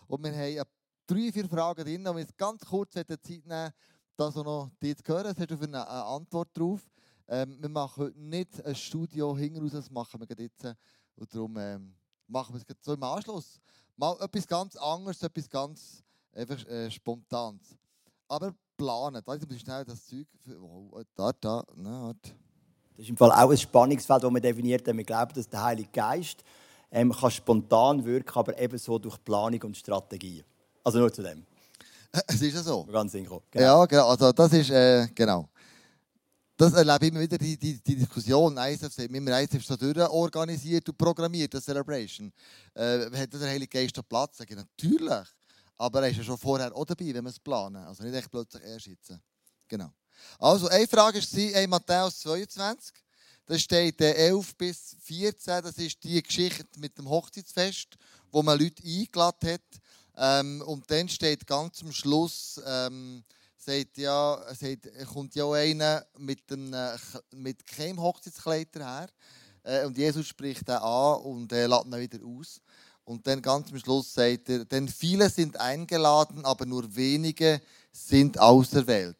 Und 0.06 0.22
wir 0.22 0.32
haben 0.32 0.68
drei, 1.06 1.32
vier 1.32 1.48
Fragen 1.48 1.82
drin 1.82 2.06
und 2.06 2.14
wir 2.14 2.20
jetzt 2.20 2.36
ganz 2.36 2.64
kurz 2.64 2.92
Zeit 2.92 3.08
nehmen, 3.28 3.72
das 4.16 4.36
auch 4.36 4.44
noch 4.44 4.70
die 4.82 4.94
zu 4.94 5.02
hören. 5.06 5.26
Es 5.26 5.38
hast 5.38 5.50
du 5.50 5.54
eine, 5.54 5.88
eine 5.88 6.04
Antwort 6.04 6.48
drauf. 6.54 6.80
Ähm, 7.26 7.56
wir 7.60 7.68
machen 7.68 8.04
heute 8.04 8.20
nicht 8.20 8.64
ein 8.64 8.74
Studio 8.74 9.36
hinten 9.36 9.62
raus, 9.62 9.72
das 9.72 9.90
machen 9.90 10.20
wir 10.20 10.36
jetzt. 10.38 10.64
Und 11.16 11.34
darum 11.34 11.56
ähm, 11.56 11.94
machen 12.26 12.54
wir 12.54 12.58
es 12.58 12.66
gerade 12.66 12.80
so 12.82 12.94
im 12.94 13.02
Anschluss. 13.02 13.60
Mal 13.96 14.16
etwas 14.20 14.46
ganz 14.46 14.76
anderes, 14.76 15.22
etwas 15.22 15.48
ganz 15.48 16.02
einfach, 16.32 16.66
äh, 16.66 16.90
Spontanes. 16.90 17.76
Aber 18.28 18.54
planen. 18.76 19.22
Da 19.24 19.34
ist 19.34 19.60
schnell 19.60 19.84
das 19.84 20.06
Zeug. 20.06 20.26
Für, 20.44 20.60
oh, 20.60 21.02
da, 21.14 21.32
da, 21.40 21.64
na. 21.76 22.12
Das 22.22 22.32
ist 22.96 23.08
im 23.08 23.16
Fall 23.16 23.32
auch 23.32 23.50
ein 23.50 23.58
Spannungsfeld, 23.58 24.22
das 24.22 24.32
wir 24.32 24.40
definiert 24.40 24.86
haben. 24.86 24.98
Wir 24.98 25.04
glauben, 25.04 25.34
dass 25.34 25.48
der 25.48 25.62
Heilige 25.62 25.90
Geist 25.90 26.44
ähm, 26.90 27.12
kann 27.12 27.30
spontan 27.30 28.04
wirken 28.04 28.38
aber 28.38 28.58
ebenso 28.58 28.98
durch 28.98 29.22
Planung 29.24 29.62
und 29.62 29.76
Strategie. 29.76 30.44
Also 30.84 30.98
nur 30.98 31.12
zu 31.12 31.22
dem. 31.22 31.44
Es 32.26 32.40
ist 32.40 32.54
ja 32.54 32.62
so. 32.62 32.84
Ganz 32.92 33.12
synchron. 33.12 33.42
Ja, 33.54 33.84
genau. 33.86 34.08
Also 34.08 34.32
das 34.32 34.52
ist, 34.52 34.70
äh, 34.70 35.08
genau. 35.14 35.48
Das 36.56 36.72
erlebe 36.72 37.06
ich 37.06 37.10
immer 37.10 37.20
wieder, 37.20 37.36
die, 37.36 37.56
die, 37.56 37.80
die 37.82 37.96
Diskussion. 37.96 38.56
ISF, 38.56 38.96
wir 38.96 39.08
haben 39.08 39.28
ISF 39.28 39.64
so 39.66 39.76
durchorganisiert 39.76 40.88
und 40.88 40.96
programmiert, 40.96 41.52
das 41.52 41.64
Celebration. 41.64 42.32
Äh, 42.74 43.10
hat 43.10 43.32
der 43.32 43.48
Heilige 43.48 43.66
Geist 43.66 43.98
da 43.98 44.02
Platz? 44.02 44.38
Sag 44.38 44.50
ich, 44.50 44.56
natürlich. 44.56 45.26
Aber 45.76 46.02
er 46.02 46.10
ist 46.10 46.18
ja 46.18 46.22
schon 46.22 46.38
vorher 46.38 46.74
auch 46.74 46.84
dabei, 46.84 47.12
wenn 47.12 47.24
wir 47.24 47.30
es 47.30 47.40
planen. 47.40 47.84
Also 47.84 48.04
nicht 48.04 48.14
echt 48.14 48.30
plötzlich 48.30 48.62
erst 48.62 48.84
sitzen. 48.84 49.20
Genau. 49.66 49.90
Also, 50.38 50.68
eine 50.68 50.86
Frage 50.86 51.18
war 51.20 51.62
in 51.62 51.70
Matthäus 51.70 52.20
22. 52.20 52.94
Da 53.46 53.58
steht 53.58 54.00
äh, 54.00 54.12
11 54.12 54.56
bis 54.56 54.96
14. 55.02 55.62
Das 55.62 55.76
ist 55.76 56.02
die 56.04 56.22
Geschichte 56.22 56.66
mit 56.78 56.96
dem 56.96 57.08
Hochzeitsfest, 57.08 57.96
wo 58.30 58.42
man 58.42 58.58
Leute 58.58 58.82
eingeladen 58.84 59.54
hat. 59.54 59.60
Ähm, 60.16 60.62
und 60.66 60.90
dann 60.90 61.08
steht 61.08 61.46
ganz 61.46 61.82
am 61.82 61.92
Schluss, 61.92 62.60
ähm, 62.66 63.24
sagt, 63.56 63.96
ja, 63.98 64.38
sagt, 64.54 64.88
kommt 65.12 65.34
ja 65.34 65.50
einer 65.50 66.04
mit, 66.18 66.50
äh, 66.50 66.96
mit 67.32 67.66
keinem 67.66 68.00
Hochzeitskleid 68.00 68.68
her. 68.76 69.08
Äh, 69.62 69.86
und 69.86 69.96
Jesus 69.96 70.26
spricht 70.26 70.68
ihn 70.68 70.74
an 70.74 71.20
und 71.22 71.52
äh, 71.52 71.66
lässt 71.66 71.86
ihn 71.86 71.98
wieder 71.98 72.24
aus. 72.24 72.60
Und 73.04 73.26
dann 73.26 73.42
ganz 73.42 73.70
am 73.70 73.78
Schluss 73.78 74.14
sagt 74.14 74.48
er, 74.48 74.64
denn 74.64 74.88
viele 74.88 75.28
sind 75.28 75.58
eingeladen, 75.58 76.44
aber 76.44 76.64
nur 76.64 76.94
wenige 76.94 77.60
sind 77.92 78.38
auserwählt. 78.38 79.18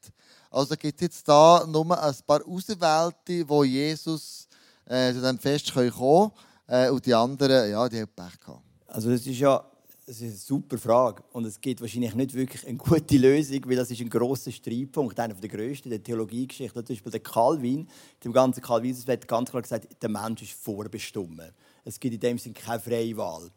Also 0.50 0.76
gibt 0.76 1.00
es 1.00 1.06
jetzt 1.06 1.28
da 1.28 1.66
nur 1.66 2.00
ein 2.00 2.14
paar 2.26 2.46
Auserwählte, 2.46 3.48
wo 3.48 3.64
Jesus 3.64 4.48
äh, 4.86 5.08
zu 5.12 5.20
diesem 5.20 5.38
Fest 5.38 5.74
kommen 5.74 5.90
können. 5.90 6.30
Äh, 6.66 6.90
und 6.90 7.04
die 7.04 7.12
anderen, 7.12 7.70
ja, 7.70 7.88
die 7.88 8.00
haben 8.00 8.12
Pech 8.14 8.40
gehabt. 8.40 8.62
Also 8.86 9.10
das 9.10 9.26
ist 9.26 9.38
ja 9.38 9.62
das 10.06 10.16
ist 10.16 10.22
eine 10.22 10.32
super 10.32 10.76
Frage 10.76 11.22
und 11.32 11.46
es 11.46 11.60
gibt 11.60 11.80
wahrscheinlich 11.80 12.14
nicht 12.14 12.34
wirklich 12.34 12.66
eine 12.66 12.76
gute 12.76 13.16
Lösung, 13.16 13.60
weil 13.66 13.76
das 13.76 13.90
ist 13.90 14.00
ein 14.00 14.10
grosser 14.10 14.52
Streitpunkt, 14.52 15.18
einer 15.18 15.34
der 15.34 15.48
grössten 15.48 15.88
der 15.88 16.02
Theologiegeschichte. 16.02 16.84
Zum 16.84 16.94
Beispiel 16.94 17.12
der 17.12 17.20
Calvin, 17.20 17.88
dem 18.22 18.32
ganzen 18.32 18.62
Calvin, 18.62 18.94
hat 18.94 19.28
ganz 19.28 19.50
klar 19.50 19.62
gesagt, 19.62 20.02
der 20.02 20.08
Mensch 20.10 20.42
ist 20.42 20.52
vorbestimmt. 20.52 21.54
Es 21.84 21.98
gibt 21.98 22.14
in 22.14 22.20
dem 22.20 22.38
Sinne 22.38 22.54
keine 22.54 22.80
freie 22.80 23.16
Wahl. 23.16 23.50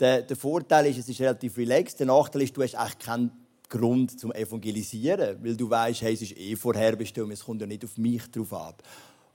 Der, 0.00 0.22
der 0.22 0.36
Vorteil 0.36 0.86
ist, 0.86 0.98
es 0.98 1.08
ist 1.08 1.20
relativ 1.20 1.56
relaxed. 1.56 2.00
Der 2.00 2.06
Nachteil 2.06 2.42
ist, 2.42 2.56
du 2.56 2.62
hast 2.62 2.74
eigentlich 2.74 2.98
keinen 2.98 3.30
Grund 3.68 4.18
zum 4.18 4.32
Evangelisieren, 4.32 5.38
weil 5.44 5.56
du 5.56 5.70
weißt, 5.70 6.02
hey, 6.02 6.14
es 6.14 6.22
ist 6.22 6.36
eh 6.36 6.56
vorherbestimmt, 6.56 7.32
es 7.32 7.44
kommt 7.44 7.60
ja 7.60 7.68
nicht 7.68 7.84
auf 7.84 7.96
mich 7.98 8.28
drauf 8.32 8.52
ab. 8.52 8.82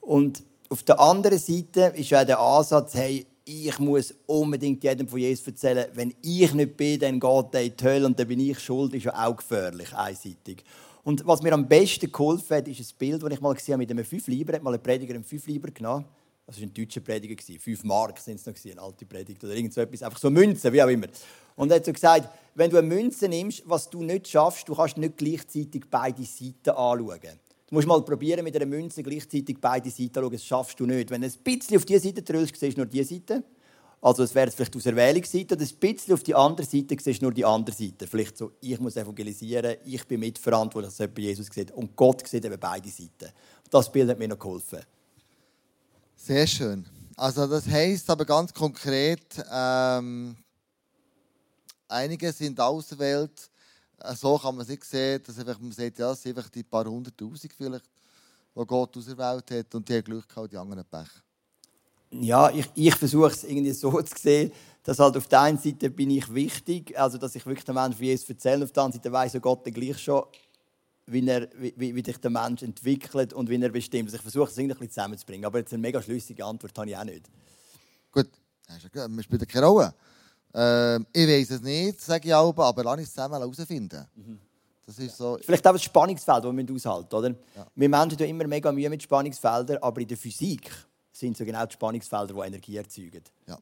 Und 0.01 0.43
auf 0.67 0.83
der 0.83 0.99
anderen 0.99 1.39
Seite 1.39 1.93
ist 1.95 2.09
ja 2.09 2.25
der 2.25 2.39
Ansatz, 2.39 2.95
hey, 2.95 3.25
ich 3.49 3.79
muss 3.79 4.13
unbedingt 4.27 4.83
jedem 4.83 5.07
von 5.07 5.19
Jesus 5.19 5.47
erzählen, 5.47 5.87
wenn 5.93 6.13
ich 6.21 6.53
nicht 6.53 6.77
bin, 6.77 6.99
dann 6.99 7.19
geht 7.19 7.53
er 7.53 7.61
in 7.63 7.75
die 7.75 7.83
Hölle 7.83 8.05
und 8.05 8.19
dann 8.19 8.27
bin 8.27 8.39
ich 8.39 8.59
schuld, 8.59 8.93
ist 8.93 9.05
ja 9.05 9.27
auch 9.27 9.35
gefährlich, 9.35 9.91
einseitig. 9.95 10.63
Und 11.03 11.25
was 11.25 11.41
mir 11.41 11.53
am 11.53 11.67
besten 11.67 12.11
geholfen 12.11 12.57
hat, 12.57 12.67
ist 12.67 12.79
ein 12.79 12.97
Bild, 12.99 13.23
das 13.23 13.31
ich 13.31 13.41
mal 13.41 13.55
gesehen 13.55 13.73
habe 13.73 13.79
mit 13.79 13.89
einem 13.89 14.05
5 14.05 14.27
Lieber, 14.27 14.53
hat 14.53 14.61
mal 14.61 14.75
ein 14.75 14.83
Prediger 14.83 15.15
einen 15.15 15.23
5 15.23 15.47
Lieber 15.47 15.71
genommen. 15.71 16.05
Das 16.45 16.57
war 16.57 16.67
ein 16.67 16.73
deutscher 16.73 17.01
Prediger. 17.01 17.35
5 17.41 17.83
Mark 17.83 18.19
sind 18.19 18.39
es 18.39 18.45
noch, 18.45 18.53
eine 18.71 18.81
alte 18.81 19.05
Predigt 19.05 19.43
oder 19.43 19.55
irgend 19.55 19.73
so 19.73 19.81
etwas. 19.81 20.03
Einfach 20.03 20.19
so 20.19 20.29
Münzen, 20.29 20.71
wie 20.71 20.83
auch 20.83 20.87
immer. 20.87 21.07
Und 21.55 21.71
er 21.71 21.77
hat 21.77 21.85
so 21.85 21.93
gesagt, 21.93 22.29
wenn 22.53 22.69
du 22.69 22.77
eine 22.77 22.87
Münze 22.87 23.27
nimmst, 23.27 23.63
was 23.65 23.89
du 23.89 24.03
nicht 24.03 24.27
schaffst, 24.27 24.67
du 24.69 24.75
kannst 24.75 24.97
nicht 24.97 25.17
gleichzeitig 25.17 25.85
beide 25.89 26.23
Seiten 26.23 26.69
anschauen. 26.69 27.39
Du 27.69 27.75
musst 27.75 27.87
mal 27.87 28.01
probieren, 28.01 28.43
mit 28.43 28.55
einer 28.55 28.65
Münze 28.65 29.03
gleichzeitig 29.03 29.57
beide 29.61 29.91
Seiten 29.91 30.11
zu 30.11 30.21
schauen. 30.21 30.31
Das 30.31 30.43
schaffst 30.43 30.79
du 30.79 30.87
nicht. 30.87 31.11
Wenn 31.11 31.21
du 31.21 31.27
ein 31.27 31.33
bisschen 31.43 31.77
auf 31.77 31.85
diese 31.85 31.99
Seite 31.99 32.23
drückst, 32.23 32.59
siehst 32.59 32.75
du 32.75 32.81
nur 32.81 32.87
diese 32.87 33.13
Seite. 33.13 33.43
Also 34.01 34.23
es 34.23 34.33
wäre 34.33 34.49
vielleicht 34.49 34.75
aus 34.75 34.87
Erwählungsseite. 34.87 35.53
Oder 35.53 35.65
ein 35.65 35.75
bisschen 35.79 36.13
auf 36.15 36.23
die 36.23 36.33
andere 36.33 36.65
Seite 36.65 36.97
siehst 36.99 37.21
du 37.21 37.25
nur 37.25 37.33
die 37.33 37.45
andere 37.45 37.75
Seite. 37.75 38.07
Vielleicht 38.07 38.39
so, 38.39 38.53
ich 38.59 38.79
muss 38.79 38.95
evangelisieren, 38.95 39.75
ich 39.85 40.03
bin 40.07 40.19
mitverantwortlich, 40.19 40.89
dass 40.89 40.97
jemand 40.97 41.19
Jesus 41.19 41.45
sieht. 41.53 41.69
Und 41.69 41.95
Gott 41.95 42.27
sieht 42.27 42.43
eben 42.43 42.59
beide 42.59 42.89
Seiten. 42.89 43.31
Das 43.69 43.91
Bild 43.91 44.09
hat 44.09 44.17
mir 44.17 44.29
noch 44.29 44.39
geholfen. 44.39 44.79
Sehr 46.15 46.47
schön. 46.47 46.87
Also 47.17 47.45
das 47.45 47.67
heißt 47.67 48.09
aber 48.09 48.25
ganz 48.25 48.51
konkret, 48.51 49.45
ähm, 49.53 50.35
einige 51.87 52.31
sind 52.31 52.59
auserwählt. 52.59 53.51
Äh, 54.01 54.15
So 54.15 54.37
kann 54.37 54.55
man 54.55 54.63
es 54.63 54.69
nicht 54.69 54.83
sehen, 54.83 55.21
dass 55.25 55.37
einfach, 55.39 55.59
man 55.59 55.71
sagt, 55.71 55.99
ja, 55.99 56.11
es 56.11 56.21
sind 56.21 56.37
einfach 56.37 56.49
die 56.49 56.63
paar 56.63 56.85
hunderttausend 56.85 57.53
vielleicht, 57.53 57.85
die 58.55 58.65
Gott 58.65 58.97
auserwählt 58.97 59.51
hat 59.51 59.75
und 59.75 59.87
die 59.87 59.93
haben 59.93 60.03
Glück 60.03 60.27
gehabt, 60.27 60.51
die 60.51 60.57
anderen 60.57 60.85
Pech. 60.85 61.09
Ja, 62.11 62.49
ich, 62.49 62.67
ich 62.73 62.95
versuche 62.95 63.31
es 63.31 63.43
irgendwie 63.43 63.71
so 63.71 64.01
zu 64.01 64.15
sehen, 64.17 64.51
dass 64.83 64.97
halt 64.97 65.15
auf 65.15 65.27
der 65.27 65.41
einen 65.41 65.59
Seite 65.59 65.89
bin 65.91 66.09
ich 66.09 66.33
wichtig, 66.33 66.97
also 66.97 67.17
dass 67.17 67.35
ich 67.35 67.45
wirklich 67.45 67.65
den 67.65 67.75
Menschen 67.75 67.93
von 67.93 68.05
Jesus 68.05 68.29
erzähle, 68.29 68.65
auf 68.65 68.71
der 68.71 68.83
anderen 68.83 69.03
Seite 69.03 69.11
weiss 69.11 69.37
Gott 69.39 69.65
dann 69.65 69.73
gleich 69.73 69.99
schon, 69.99 70.23
wie, 71.05 71.27
er, 71.27 71.47
wie, 71.55 71.95
wie 71.95 72.03
sich 72.03 72.17
der 72.17 72.31
Mensch 72.31 72.63
entwickelt 72.63 73.33
und 73.33 73.49
wie 73.49 73.61
er 73.61 73.69
bestimmt. 73.69 74.07
Also 74.07 74.15
ich 74.15 74.21
versuche 74.21 74.49
es 74.49 74.57
irgendwie 74.57 74.73
ein 74.73 74.79
bisschen 74.79 74.93
zusammenzubringen, 74.93 75.45
aber 75.45 75.59
jetzt 75.59 75.73
eine 75.73 75.81
mega 75.81 76.01
schlüssige 76.01 76.43
Antwort 76.43 76.77
habe 76.77 76.89
ich 76.89 76.97
auch 76.97 77.03
nicht. 77.03 77.29
Gut, 78.11 78.27
das 78.65 78.77
ist 78.77 78.83
ja 78.83 78.89
gut, 79.03 79.15
man 79.15 79.23
spielt 79.23 79.47
keine 79.47 79.65
Rolle. 79.67 79.93
Ähm, 80.53 81.05
ich 81.13 81.27
weiß 81.27 81.51
es 81.51 81.61
nicht, 81.61 82.01
sage 82.01 82.27
ich 82.27 82.33
auch, 82.33 82.57
aber 82.57 82.83
lass 82.83 82.97
uns 82.99 83.13
zusammen 83.13 83.35
herausfinden. 83.35 84.05
Das 84.85 84.97
ist 84.97 85.17
so. 85.17 85.37
Vielleicht 85.41 85.67
auch 85.67 85.73
das 85.73 85.83
Spannungsfeld, 85.83 86.43
das 86.43 86.55
wir 86.55 86.75
aushalten 86.75 87.15
oder? 87.15 87.35
Wir 87.75 87.89
Menschen 87.89 88.17
haben 88.17 88.27
immer 88.27 88.47
mega 88.47 88.71
Mühe 88.71 88.89
mit 88.89 89.03
Spannungsfeldern, 89.03 89.77
aber 89.77 90.01
in 90.01 90.07
der 90.07 90.17
Physik 90.17 90.71
sind 91.11 91.37
so 91.37 91.45
genau 91.45 91.65
die 91.65 91.73
Spannungsfelder, 91.73 92.33
die 92.33 92.39
Energie 92.39 92.77
erzeugen. 92.77 93.23
Ja. 93.47 93.59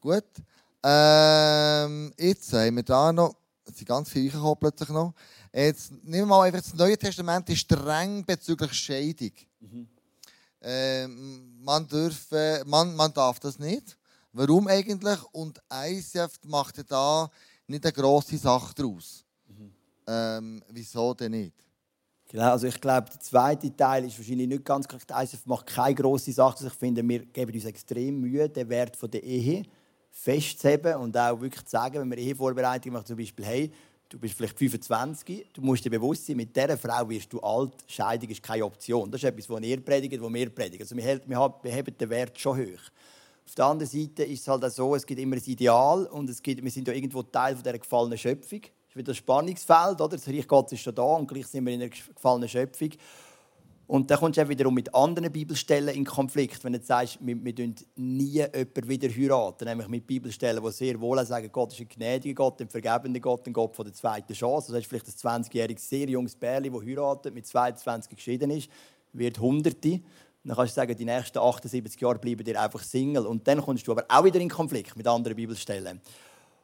Gut. 0.00 0.24
Ähm, 0.82 2.12
jetzt 2.18 2.52
haben 2.52 2.76
wir 2.76 2.82
da 2.82 3.12
noch, 3.12 3.36
es 3.64 3.76
sind 3.76 3.88
ganz 3.88 4.10
viele 4.10 4.30
gekommen 4.30 4.56
plötzlich 4.58 4.88
noch. 4.88 5.14
Jetzt 5.52 5.92
nehmen 6.02 6.22
wir 6.22 6.26
mal 6.26 6.42
einfach 6.42 6.60
das 6.60 6.74
Neue 6.74 6.98
Testament 6.98 7.48
ist 7.48 7.60
streng 7.60 8.24
bezüglich 8.24 8.72
Scheidung. 8.72 9.30
Ähm, 10.60 11.62
man, 11.62 11.86
dürfe, 11.86 12.64
man, 12.66 12.96
man 12.96 13.12
darf 13.14 13.38
das 13.38 13.58
nicht. 13.58 13.96
Warum 14.36 14.66
eigentlich? 14.66 15.18
Und 15.30 15.60
ICF 15.72 16.40
macht 16.44 16.90
da 16.90 17.30
nicht 17.68 17.84
eine 17.84 17.92
grosse 17.92 18.36
Sache 18.36 18.74
daraus. 18.74 19.24
Ähm, 20.08 20.60
wieso 20.70 21.14
denn 21.14 21.30
nicht? 21.30 21.54
Genau, 22.28 22.50
also 22.50 22.66
ich 22.66 22.80
glaube, 22.80 23.08
der 23.10 23.20
zweite 23.20 23.74
Teil 23.76 24.06
ist 24.06 24.18
wahrscheinlich 24.18 24.48
nicht 24.48 24.64
ganz 24.64 24.88
korrekt. 24.88 25.08
ISF 25.10 25.46
macht 25.46 25.66
keine 25.66 25.94
grosse 25.94 26.32
Sache. 26.32 26.66
Ich 26.66 26.72
finde, 26.72 27.06
wir 27.08 27.20
geben 27.26 27.54
uns 27.54 27.64
extrem 27.64 28.20
Mühe, 28.20 28.48
den 28.48 28.68
Wert 28.68 28.98
der 29.00 29.22
Ehe 29.22 29.62
festzuheben 30.10 30.96
und 30.96 31.16
auch 31.16 31.40
wirklich 31.40 31.64
zu 31.64 31.70
sagen, 31.70 32.00
wenn 32.00 32.10
wir 32.10 32.18
Ehevorbereitung 32.18 32.92
machen, 32.92 33.06
zum 33.06 33.16
Beispiel, 33.16 33.44
hey, 33.44 33.72
du 34.08 34.18
bist 34.18 34.34
vielleicht 34.34 34.58
25, 34.58 35.46
du 35.52 35.60
musst 35.60 35.84
dir 35.84 35.90
bewusst 35.90 36.26
sein, 36.26 36.36
mit 36.36 36.56
dieser 36.56 36.76
Frau 36.76 37.08
wirst 37.08 37.32
du 37.32 37.38
alt, 37.40 37.84
Scheidung 37.86 38.30
ist 38.30 38.42
keine 38.42 38.64
Option. 38.64 39.08
Das 39.12 39.22
ist 39.22 39.28
etwas, 39.28 39.48
was 39.48 39.62
ihr 39.62 39.80
predigt, 39.80 40.20
was 40.20 40.32
wir 40.32 40.50
predigen. 40.50 40.82
Also 40.82 40.96
wir, 40.96 41.20
wir 41.24 41.38
haben 41.38 41.96
den 41.98 42.10
Wert 42.10 42.38
schon 42.38 42.58
hoch. 42.58 42.90
Auf 43.46 43.54
der 43.54 43.66
anderen 43.66 43.90
Seite 43.90 44.24
ist 44.24 44.40
es 44.40 44.48
halt 44.48 44.64
auch 44.64 44.70
so, 44.70 44.94
es 44.94 45.04
gibt 45.04 45.20
immer 45.20 45.36
ein 45.36 45.42
Ideal 45.44 46.06
und 46.06 46.30
es 46.30 46.42
gibt, 46.42 46.62
wir 46.62 46.70
sind 46.70 46.88
ja 46.88 46.94
irgendwo 46.94 47.22
Teil 47.22 47.54
dieser 47.54 47.78
gefallenen 47.78 48.18
Schöpfung. 48.18 48.60
Das 48.60 48.90
ist 48.90 48.96
wieder 48.96 49.06
das 49.06 49.16
Spannungsfeld, 49.18 50.00
oder? 50.00 50.16
Das 50.16 50.26
Reich 50.26 50.48
Gottes 50.48 50.72
ist 50.72 50.80
schon 50.80 50.94
da 50.94 51.02
und 51.02 51.28
gleich 51.28 51.46
sind 51.46 51.66
wir 51.66 51.74
in 51.74 51.82
einer 51.82 51.90
gefallenen 51.90 52.48
Schöpfung. 52.48 52.90
Und 53.86 54.10
dann 54.10 54.18
kommst 54.18 54.38
du 54.38 54.42
auch 54.42 54.48
wiederum 54.48 54.72
mit 54.72 54.94
anderen 54.94 55.30
Bibelstellen 55.30 55.94
in 55.94 56.06
Konflikt, 56.06 56.64
wenn 56.64 56.72
du 56.72 56.80
sagst, 56.80 57.18
wir, 57.20 57.36
wir 57.44 57.74
nie 57.96 58.24
jemanden 58.24 58.88
wieder 58.88 59.08
heiraten. 59.08 59.66
Nämlich 59.66 59.88
mit 59.88 60.06
Bibelstellen, 60.06 60.64
die 60.64 60.72
sehr 60.72 60.98
wohl 61.00 61.22
sagen, 61.26 61.50
Gott 61.52 61.74
ist 61.74 61.80
ein 61.80 61.88
gnädiger 61.88 62.34
Gott, 62.34 62.62
ein 62.62 62.68
vergebender 62.68 63.20
Gott, 63.20 63.46
ein 63.46 63.52
Gott 63.52 63.76
von 63.76 63.84
der 63.84 63.92
zweiten 63.92 64.32
Chance. 64.32 64.72
Das 64.72 64.78
heißt 64.78 64.86
vielleicht 64.88 65.08
ein 65.08 65.44
20-jähriges, 65.44 65.86
sehr 65.86 66.08
junges 66.08 66.34
Bärli, 66.34 66.70
das 66.70 66.82
heiratet, 66.82 67.34
mit 67.34 67.46
22 67.46 68.16
geschieden 68.16 68.50
ist, 68.52 68.70
wird 69.12 69.38
Hunderte. 69.38 70.00
Dann 70.44 70.56
kannst 70.56 70.76
du 70.76 70.80
sagen, 70.80 70.96
die 70.96 71.04
nächsten 71.04 71.38
78 71.38 72.00
Jahre 72.00 72.18
bleiben 72.18 72.44
dir 72.44 72.60
einfach 72.60 72.82
Single. 72.82 73.26
Und 73.26 73.48
dann 73.48 73.62
kommst 73.62 73.86
du 73.86 73.92
aber 73.92 74.04
auch 74.08 74.24
wieder 74.24 74.40
in 74.40 74.50
Konflikt 74.50 74.96
mit 74.96 75.06
anderen 75.06 75.36
Bibelstellen. 75.36 76.00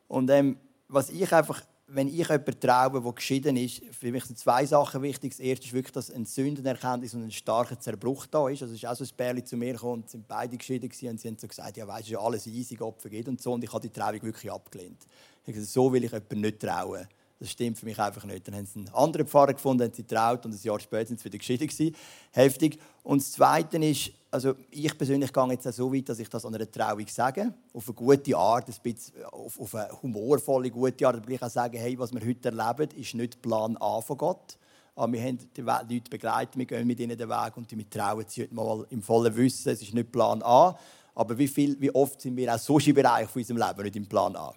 Und 0.07 0.31
ähm, 0.31 0.59
was 0.89 1.09
ich 1.09 1.33
einfach, 1.33 1.63
wenn 1.87 2.09
ich 2.09 2.29
jemanden 2.29 2.61
traue, 2.61 3.01
der 3.01 3.13
geschieden 3.13 3.57
ist, 3.57 3.83
für 3.93 4.13
mich 4.13 4.25
sind 4.25 4.39
zwei 4.39 4.67
Sachen 4.67 5.03
wichtig. 5.03 5.31
Das 5.33 5.41
erste 5.41 5.67
ist 5.67 5.73
wirklich, 5.73 5.93
dass 5.93 6.11
ein 6.11 6.27
Sündenerkenntnis 6.27 7.15
und 7.15 7.23
ein 7.23 7.31
starker 7.31 7.81
Zerbruch 7.81 8.27
da 8.27 8.49
ist. 8.49 8.63
Also 8.63 8.75
es 8.75 8.83
ist 8.83 8.89
auch 8.89 8.95
so 8.95 9.05
ein 9.05 9.11
Bärli 9.17 9.45
zu 9.45 9.57
mir 9.57 9.73
gekommen 9.73 10.05
sind 10.07 10.29
beide 10.29 10.57
geschieden 10.57 10.89
gewesen, 10.89 11.09
und 11.09 11.21
sie 11.21 11.29
haben 11.29 11.39
so 11.39 11.49
gesagt, 11.49 11.77
ja 11.77 11.87
weißt 11.87 12.09
du, 12.09 12.13
ja 12.13 12.21
alles 12.21 12.47
easy, 12.47 12.75
Gott 12.75 13.01
vergeht 13.01 13.29
und 13.29 13.41
so. 13.41 13.53
Und 13.53 13.65
ich 13.65 13.73
habe 13.73 13.81
die 13.81 13.91
Trauung 13.91 14.23
wirklich 14.23 14.53
abgelehnt. 14.53 15.07
Ich 15.43 15.43
habe 15.43 15.53
gesagt, 15.55 15.73
so 15.73 15.93
will 15.93 16.05
ich 16.05 16.13
jemanden 16.13 16.41
nicht 16.43 16.61
trauen. 16.61 17.09
Das 17.41 17.51
stimmt 17.51 17.79
für 17.79 17.87
mich 17.87 17.99
einfach 17.99 18.25
nicht. 18.25 18.47
Dann 18.47 18.55
haben 18.55 18.67
sie 18.67 18.81
einen 18.81 18.91
anderen 18.91 19.27
Pfarrer 19.27 19.55
gefunden, 19.55 19.85
haben 19.85 19.95
sie 19.95 20.05
traut 20.05 20.45
und 20.45 20.53
ein 20.53 20.61
Jahr 20.63 20.79
später 20.79 21.07
sind 21.07 21.21
sie 21.21 21.25
wieder 21.25 21.39
geschieden 21.39 21.67
gewesen. 21.67 21.97
Heftig. 22.33 22.79
Und 23.03 23.23
das 23.23 23.33
Zweite 23.33 23.79
ist, 23.79 24.13
also 24.31 24.55
ich 24.71 24.97
persönlich 24.97 25.33
gehe 25.33 25.47
jetzt 25.49 25.67
auch 25.67 25.73
so 25.73 25.93
weit, 25.93 26.07
dass 26.11 26.19
ich 26.19 26.29
das 26.29 26.45
an 26.45 26.55
einer 26.55 26.71
Trauung 26.71 27.07
sage, 27.09 27.55
auf 27.73 27.89
eine 27.89 27.95
gute 27.95 28.37
Art, 28.37 28.69
ein 28.69 28.75
bisschen, 28.83 29.25
auf, 29.25 29.59
auf 29.59 29.75
eine 29.75 30.03
humorvolle, 30.03 30.71
gute 30.71 31.07
Art, 31.07 31.17
aber 31.17 31.31
ich 31.31 31.43
auch 31.43 31.49
sagen, 31.49 31.79
hey, 31.79 31.99
was 31.99 32.13
wir 32.13 32.21
heute 32.21 32.51
erleben, 32.51 32.91
ist 32.95 33.15
nicht 33.15 33.41
Plan 33.41 33.75
A 33.79 34.03
von 34.03 34.19
Gott. 34.19 34.59
Aber 34.95 35.11
wir 35.11 35.23
haben 35.23 35.39
die 35.57 35.63
Leute 35.63 36.11
begleitet, 36.11 36.59
wir 36.59 36.67
gehen 36.67 36.87
mit 36.87 37.01
ihnen 37.01 37.17
den 37.17 37.29
Weg 37.31 37.57
und 37.57 37.75
wir 37.75 37.89
trauen 37.89 38.27
sie 38.29 38.43
heute 38.43 38.55
mal 38.55 38.87
im 38.91 39.01
vollen 39.01 39.35
Wissen, 39.35 39.73
es 39.73 39.81
ist 39.81 39.95
nicht 39.95 40.13
Plan 40.13 40.43
A. 40.43 40.79
Aber 41.15 41.39
wie, 41.39 41.49
viel, 41.49 41.81
wie 41.81 41.91
oft 41.95 42.21
sind 42.21 42.37
wir 42.37 42.55
auch 42.55 42.59
so 42.59 42.79
im 42.79 42.95
Bereich 42.95 43.31
von 43.31 43.41
unserem 43.41 43.67
Leben 43.67 43.83
nicht 43.83 43.97
im 43.97 44.07
Plan 44.07 44.37
A? 44.37 44.53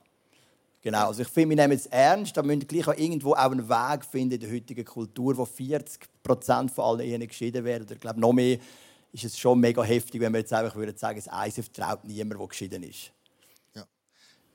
Genau, 0.84 1.08
also 1.08 1.22
ich 1.22 1.30
finde, 1.30 1.56
wir 1.56 1.64
nehmen 1.64 1.78
es 1.78 1.86
ernst, 1.86 2.36
da 2.36 2.44
müssen 2.44 2.68
gleich 2.68 2.86
auch 2.86 2.98
irgendwo 2.98 3.32
auch 3.32 3.52
einen 3.52 3.70
Weg 3.70 4.04
finden 4.04 4.34
in 4.34 4.42
der 4.42 4.52
heutigen 4.52 4.84
Kultur, 4.84 5.38
wo 5.38 5.46
40 5.46 6.10
Prozent 6.22 6.72
von 6.72 6.84
allen 6.84 7.00
Ehen 7.08 7.26
geschieden 7.26 7.64
werden. 7.64 7.88
Ich 7.90 8.00
glaube, 8.02 8.20
noch 8.20 8.34
mehr 8.34 8.60
ist 9.14 9.24
es 9.24 9.38
schon 9.38 9.62
mega 9.62 9.82
heftig, 9.82 10.20
wenn 10.20 10.34
wir 10.34 10.40
jetzt 10.40 10.52
einfach 10.52 10.76
würden 10.76 10.98
sagen, 10.98 11.24
das 11.24 11.48
ISF 11.48 11.70
traut 11.70 12.04
niemand, 12.04 12.38
der 12.38 12.48
geschieden 12.50 12.84
ist. 12.84 13.14
Ja. 13.74 13.86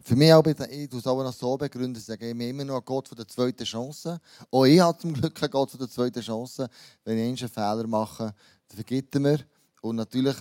Für 0.03 0.16
mich 0.16 0.31
auch, 0.35 0.45
ich 0.45 0.89
tue 0.91 0.99
es 0.99 1.07
auch 1.07 1.22
noch 1.22 1.33
so 1.33 1.57
begründen, 1.57 1.99
ich 1.99 2.05
sage 2.05 2.29
immer 2.29 2.64
noch 2.64 2.85
Gott 2.85 3.09
von 3.09 3.16
der 3.16 3.26
zweiten 3.26 3.64
Chance. 3.64 4.20
Auch 4.51 4.66
ich 4.66 4.81
habe 4.81 4.99
zum 4.99 5.14
Glück 5.14 5.43
einen 5.43 5.51
Gott 5.51 5.70
von 5.70 5.81
der 5.81 5.89
zweiten 5.89 6.20
Chance. 6.20 6.68
Wenn 7.05 7.16
ich 7.16 7.41
einen 7.43 7.51
Fehler 7.51 7.87
mache, 7.87 8.35
dann 8.68 8.76
vergibt 8.76 9.14
er 9.14 9.20
mir. 9.22 9.39
Und 9.81 9.97
natürlich, 9.97 10.37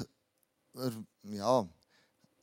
ja, 1.23 1.65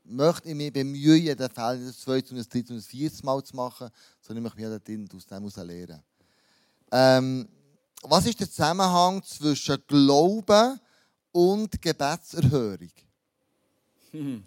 möchte 0.04 0.48
ich 0.48 0.54
mich 0.54 0.72
bemühen, 0.72 1.36
den 1.36 1.50
Fehler 1.50 1.78
das 1.78 2.00
zweite, 2.00 2.34
das 2.34 2.48
dritte 2.48 2.72
und 2.72 2.78
das 2.78 2.86
vierte 2.86 3.24
Mal 3.24 3.42
zu 3.42 3.56
machen, 3.56 3.88
sondern 4.20 4.44
ich 4.44 4.54
möchte 4.54 4.70
mich 4.70 5.14
aus 5.14 5.26
dem 5.26 5.38
heraus 5.38 5.56
lernen. 5.56 6.02
Ähm, 6.92 7.48
was 8.02 8.26
ist 8.26 8.38
der 8.38 8.48
Zusammenhang 8.48 9.22
zwischen 9.24 9.78
Glauben 9.86 10.78
und 11.32 11.80
Gebetserhörung? 11.80 12.90
Hm. 14.10 14.44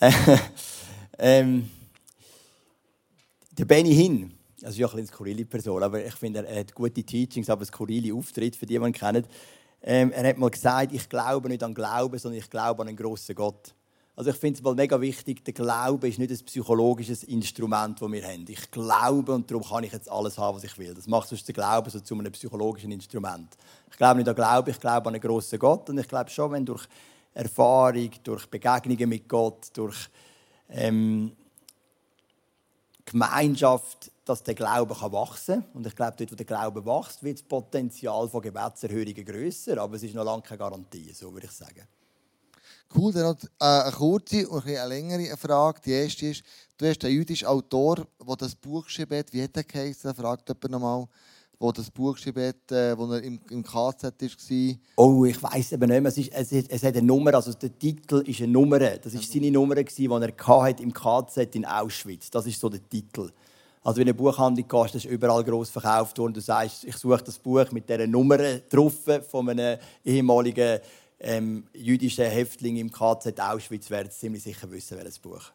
ähm, 1.18 1.70
der 3.52 3.64
Benny 3.64 3.94
Hinn, 3.94 4.34
ist 4.62 4.78
ja 4.78 4.88
ein 4.88 4.96
eine 4.96 5.06
skurrile 5.06 5.44
Person, 5.44 5.82
aber 5.82 6.04
ich 6.04 6.14
finde, 6.14 6.46
er 6.46 6.60
hat 6.60 6.74
gute 6.74 7.04
Teachings, 7.04 7.50
aber 7.50 7.64
skurrile 7.64 8.14
Auftritt, 8.14 8.56
für 8.56 8.66
die, 8.66 8.78
die 8.78 8.84
ihn 8.84 8.92
kennen. 8.92 9.26
Ähm, 9.82 10.10
er 10.12 10.28
hat 10.28 10.38
mal 10.38 10.50
gesagt, 10.50 10.92
ich 10.92 11.08
glaube 11.08 11.48
nicht 11.48 11.62
an 11.62 11.74
Glauben, 11.74 12.18
sondern 12.18 12.38
ich 12.38 12.48
glaube 12.48 12.82
an 12.82 12.88
einen 12.88 12.96
grossen 12.96 13.34
Gott. 13.34 13.74
Also 14.16 14.30
ich 14.30 14.36
finde 14.36 14.60
es 14.62 14.76
mega 14.76 15.00
wichtig, 15.00 15.44
der 15.44 15.54
Glaube 15.54 16.08
ist 16.08 16.20
nicht 16.20 16.30
ein 16.30 16.44
psychologisches 16.44 17.24
Instrument, 17.24 18.00
das 18.00 18.12
wir 18.12 18.24
haben. 18.24 18.44
Ich 18.48 18.70
glaube 18.70 19.34
und 19.34 19.50
darum 19.50 19.64
kann 19.64 19.82
ich 19.82 19.92
jetzt 19.92 20.08
alles 20.08 20.38
haben, 20.38 20.56
was 20.56 20.64
ich 20.64 20.78
will. 20.78 20.94
Das 20.94 21.08
macht 21.08 21.28
sonst 21.28 21.48
den 21.48 21.54
Glauben 21.54 21.90
so 21.90 21.98
zu 21.98 22.14
einem 22.14 22.30
psychologischen 22.30 22.92
Instrument. 22.92 23.56
Ich 23.90 23.96
glaube 23.96 24.18
nicht 24.18 24.28
an 24.28 24.36
Glaube, 24.36 24.70
ich 24.70 24.78
glaube 24.78 25.08
an 25.08 25.14
einen 25.14 25.20
grossen 25.20 25.58
Gott 25.58 25.90
und 25.90 25.98
ich 25.98 26.06
glaube 26.06 26.30
schon, 26.30 26.52
wenn 26.52 26.64
durch 26.64 26.86
Erfahrung, 27.32 28.10
durch 28.22 28.46
Begegnungen 28.46 29.08
mit 29.08 29.28
Gott, 29.28 29.66
durch 29.72 30.08
ähm, 30.68 31.32
Gemeinschaft, 33.04 34.12
dass 34.24 34.44
der 34.44 34.54
Glaube 34.54 34.94
wachsen 35.10 35.62
kann. 35.62 35.70
Und 35.74 35.86
ich 35.88 35.96
glaube, 35.96 36.14
dort, 36.16 36.30
wo 36.30 36.36
der 36.36 36.46
Glaube 36.46 36.86
wächst, 36.86 37.24
wird 37.24 37.38
das 37.38 37.42
Potenzial 37.42 38.28
von 38.28 38.40
Gebetserhörungen 38.40 39.24
grösser, 39.24 39.78
aber 39.78 39.96
es 39.96 40.04
ist 40.04 40.14
noch 40.14 40.24
lange 40.24 40.42
keine 40.42 40.58
Garantie, 40.58 41.12
so 41.12 41.32
würde 41.32 41.46
ich 41.46 41.52
sagen. 41.52 41.86
Cool, 42.96 43.12
dann 43.12 43.22
noch 43.24 43.36
äh, 43.60 43.64
eine 43.64 43.92
kurze 43.92 44.48
und 44.48 44.66
eine 44.66 44.86
längere 44.86 45.36
Frage. 45.36 45.80
Die 45.84 45.90
erste 45.90 46.26
ist, 46.26 46.42
du 46.76 46.86
hast 46.86 47.04
einen 47.04 47.14
jüdischen 47.14 47.48
Autor, 47.48 48.06
der 48.26 48.36
das 48.36 48.54
Buch 48.54 48.88
schreibt. 48.88 49.32
Wie 49.32 49.42
hat 49.42 49.56
er 49.56 49.64
geheißen? 49.64 50.14
Fragt 50.14 50.48
jemand 50.48 50.70
nochmal. 50.70 51.06
Wo 51.58 51.72
das 51.72 51.90
Buch 51.90 52.16
schreibt, 52.16 52.72
äh, 52.72 52.96
wo 52.96 53.06
er 53.12 53.22
im, 53.22 53.40
im 53.50 53.62
KZ 53.62 54.02
war. 54.20 54.76
Oh, 54.96 55.24
ich 55.24 55.42
weiß 55.42 55.72
eben 55.72 55.88
nicht 55.88 56.02
mehr. 56.02 56.08
Es, 56.08 56.18
ist, 56.18 56.32
es, 56.32 56.68
es 56.68 56.82
hat 56.82 56.96
eine 56.96 57.06
Nummer, 57.06 57.34
also 57.34 57.52
der 57.54 57.76
Titel 57.78 58.22
ist 58.26 58.40
eine 58.40 58.52
Nummer. 58.52 58.78
Das 58.78 59.14
war 59.14 59.22
seine 59.22 59.50
Nummer, 59.50 59.76
die 59.76 60.06
er 60.06 60.80
im 60.80 60.92
KZ 60.92 61.54
in 61.54 61.64
Auschwitz 61.64 62.30
Das 62.30 62.46
ist 62.46 62.60
so 62.60 62.68
der 62.68 62.86
Titel. 62.88 63.30
Also 63.84 63.98
wenn 63.98 64.06
du 64.06 64.12
in 64.12 64.18
eine 64.18 64.30
Buchhandlung 64.30 64.66
gehst, 64.66 64.94
das 64.94 65.04
ist 65.04 65.10
überall 65.10 65.44
gross 65.44 65.68
verkauft 65.68 66.18
worden. 66.18 66.32
Du 66.32 66.40
sagst, 66.40 66.84
ich 66.84 66.96
suche 66.96 67.22
das 67.22 67.38
Buch 67.38 67.70
mit 67.70 67.86
dieser 67.86 68.06
Nummer 68.06 68.38
drauf 68.38 68.94
von 69.30 69.48
einem 69.50 69.78
ehemaligen 70.02 70.80
ähm, 71.24 71.64
jüdische 71.72 72.24
Häftlinge 72.28 72.80
im 72.80 72.92
KZ 72.92 73.40
Auschwitz 73.40 73.88
werden 73.88 74.10
ziemlich 74.10 74.42
sicher 74.42 74.70
wissen, 74.70 74.98
welches 74.98 75.18
Buch. 75.18 75.52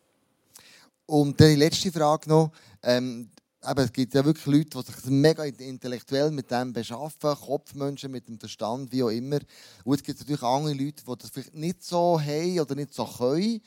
Und 1.05 1.39
die 1.39 1.55
letzte 1.55 1.91
Frage 1.91 2.28
noch. 2.28 2.51
Ähm, 2.82 3.30
aber 3.61 3.84
es 3.84 3.91
gibt 3.91 4.13
ja 4.13 4.24
wirklich 4.24 4.45
Leute, 4.45 4.82
die 4.82 4.91
sich 4.91 5.11
mega 5.11 5.43
intellektuell 5.43 6.32
mit 6.32 6.49
dem 6.49 6.72
beschaffen, 6.72 7.36
Kopfmenschen 7.36 8.09
mit 8.09 8.28
dem 8.28 8.39
Verstand, 8.39 8.91
wie 8.91 9.03
auch 9.03 9.09
immer. 9.09 9.39
Und 9.84 9.95
es 9.95 10.03
gibt 10.03 10.20
natürlich 10.20 10.41
andere 10.41 10.74
Leute, 10.74 11.03
die 11.05 11.17
das 11.17 11.30
vielleicht 11.30 11.53
nicht 11.53 11.84
so 11.84 12.20
haben 12.20 12.59
oder 12.59 12.76
nicht 12.76 12.93
so 12.93 13.05
können. 13.05 13.61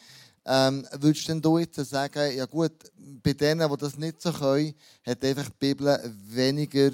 Ähm, 0.44 0.86
würdest 0.92 1.28
denn 1.28 1.42
du 1.42 1.58
jetzt 1.58 1.76
sagen, 1.76 2.36
ja 2.36 2.46
gut, 2.46 2.72
bei 3.22 3.34
denen, 3.34 3.70
die 3.70 3.76
das 3.76 3.96
nicht 3.96 4.20
so 4.20 4.32
können, 4.32 4.74
hat 5.06 5.24
einfach 5.24 5.48
die 5.50 5.56
Bibel 5.58 6.00
weniger 6.26 6.90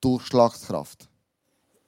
Durchschlagskraft? 0.00 1.09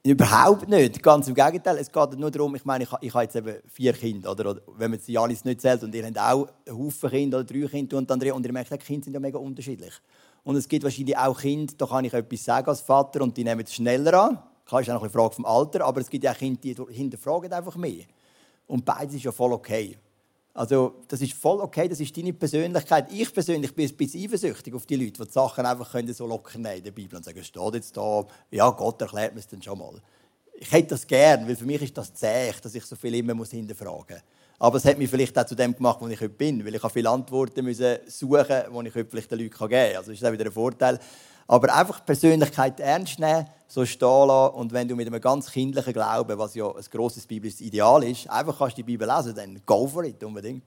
Überhaupt 0.05 0.68
nicht. 0.68 1.00
Ganz 1.00 1.28
im 1.28 1.34
Gegenteil. 1.34 1.78
Es 1.78 1.90
geht 1.90 2.18
nur 2.18 2.30
darum, 2.30 2.57
ich 2.57 2.64
meine, 2.64 2.82
ich, 2.82 2.90
ich 3.00 3.14
habe 3.14 3.22
jetzt 3.22 3.36
eben 3.36 3.57
vier 3.68 3.92
Kinder. 3.92 4.32
Oder, 4.32 4.61
wenn 4.76 4.90
man 4.90 4.98
sie 4.98 5.16
alles 5.16 5.44
nicht 5.44 5.61
zählt 5.61 5.84
und 5.84 5.94
ihr 5.94 6.05
habt 6.05 6.18
auch 6.18 6.48
einen 6.66 6.76
Haufen 6.76 7.09
Kinder 7.09 7.38
oder 7.38 7.46
drei 7.46 7.68
Kinder 7.68 7.98
und 7.98 8.11
Andrea, 8.11 8.34
und 8.34 8.44
ihr 8.44 8.53
merkt, 8.53 8.72
die 8.72 8.78
Kinder 8.78 9.05
sind 9.05 9.14
ja 9.14 9.20
mega 9.20 9.38
unterschiedlich. 9.38 9.92
Und 10.42 10.57
es 10.57 10.66
gibt 10.66 10.82
wahrscheinlich 10.82 11.16
auch 11.16 11.40
Kinder, 11.40 11.72
da 11.78 11.86
kann 11.86 12.05
ich 12.05 12.12
etwas 12.12 12.44
sagen 12.44 12.68
als 12.68 12.80
Vater 12.80 13.22
und 13.22 13.36
die 13.36 13.44
nehmen 13.44 13.62
es 13.64 13.74
schneller 13.74 14.24
an. 14.24 14.38
Das 14.68 14.80
ist 14.80 14.90
auch 14.90 15.03
eine 15.03 15.11
Frage 15.11 15.36
vom 15.36 15.44
Alter, 15.44 15.84
aber 15.84 16.00
es 16.00 16.11
gibt 16.11 16.24
ja 16.24 16.32
auch 16.32 16.36
Kinder, 16.36 16.59
die 16.61 16.94
hinterfragen 16.94 17.53
einfach 17.53 17.76
mehr. 17.76 18.05
Und 18.66 18.84
beides 18.84 19.14
ist 19.14 19.22
ja 19.22 19.30
voll 19.30 19.53
okay. 19.53 19.96
Also, 20.55 20.96
das 21.09 21.22
ist 21.22 21.32
voll 21.32 21.61
okay, 21.61 21.88
das 21.88 22.00
ist 22.00 22.14
deine 22.14 22.34
Persönlichkeit. 22.34 23.11
Ich 23.11 23.32
persönlich 23.32 23.74
bin 23.74 23.88
ein 23.88 23.96
bisschen 23.96 24.22
eifersüchtig 24.22 24.74
auf 24.74 24.84
die 24.84 24.96
Leute, 24.96 25.12
die 25.12 25.24
die 25.24 25.32
Sachen 25.32 25.64
einfach 25.64 25.94
so 26.12 26.26
locker 26.26 26.59
nehmen 26.59 26.78
in 26.78 26.84
der 26.84 26.90
Bibel 26.90 27.16
und 27.16 27.24
sagen, 27.24 27.42
steht 27.42 27.74
jetzt 27.74 27.96
da, 27.96 28.26
ja, 28.50 28.68
Gott 28.70 29.00
erklärt 29.00 29.32
mir 29.32 29.40
es 29.40 29.46
dann 29.48 29.62
schon 29.62 29.78
mal. 29.78 29.94
Ich 30.55 30.70
hätte 30.70 30.90
das 30.90 31.07
gern, 31.07 31.48
weil 31.48 31.57
für 31.57 31.64
mich 31.64 31.80
ist 31.80 31.96
das 31.96 32.12
zäh, 32.12 32.53
dass 32.62 32.74
ich 32.74 32.84
so 32.84 32.96
viel 32.96 33.14
immer 33.14 33.34
muss 33.34 33.50
hinterfragen 33.50 34.16
muss. 34.16 34.22
Aber 34.59 34.76
es 34.76 34.84
hat 34.84 34.96
mich 34.96 35.11
vielleicht 35.11 35.36
auch 35.36 35.44
zu 35.44 35.57
dem 35.57 35.74
gemacht, 35.74 35.98
wo 36.00 36.07
ich 36.07 36.20
heute 36.20 36.28
bin, 36.28 36.64
weil 36.64 36.74
ich 36.74 36.92
viele 36.92 37.11
Antworten 37.11 37.66
suchen 38.07 38.62
die 38.70 38.88
ich 38.88 38.94
heute 38.94 39.11
vielleicht 39.11 39.30
den 39.30 39.38
Leuten 39.40 39.50
geben 39.50 39.70
kann. 39.70 39.96
Also 39.96 40.12
das 40.12 40.20
ist 40.20 40.24
auch 40.24 40.32
wieder 40.32 40.44
ein 40.44 40.53
Vorteil. 40.53 41.00
Aber 41.53 41.74
einfach 41.74 42.03
Persönlichkeit 42.03 42.80
ernst 42.80 43.18
nehmen, 43.18 43.46
so 43.68 43.84
stehen 43.84 44.26
lassen. 44.26 44.55
Und 44.55 44.72
wenn 44.72 44.88
du 44.88 44.96
mit 44.96 45.07
einem 45.07 45.20
ganz 45.20 45.50
kindlichen 45.50 45.92
Glauben, 45.92 46.38
was 46.38 46.55
ja 46.55 46.66
ein 46.66 46.84
grosses 46.90 47.26
biblisches 47.26 47.61
Ideal 47.61 48.03
ist, 48.05 48.26
einfach 48.30 48.57
kannst 48.57 48.78
die 48.78 48.82
Bibel 48.82 49.07
lesen, 49.07 49.34
dann 49.34 49.61
go 49.66 49.86
for 49.86 50.03
it, 50.03 50.24
unbedingt. 50.24 50.64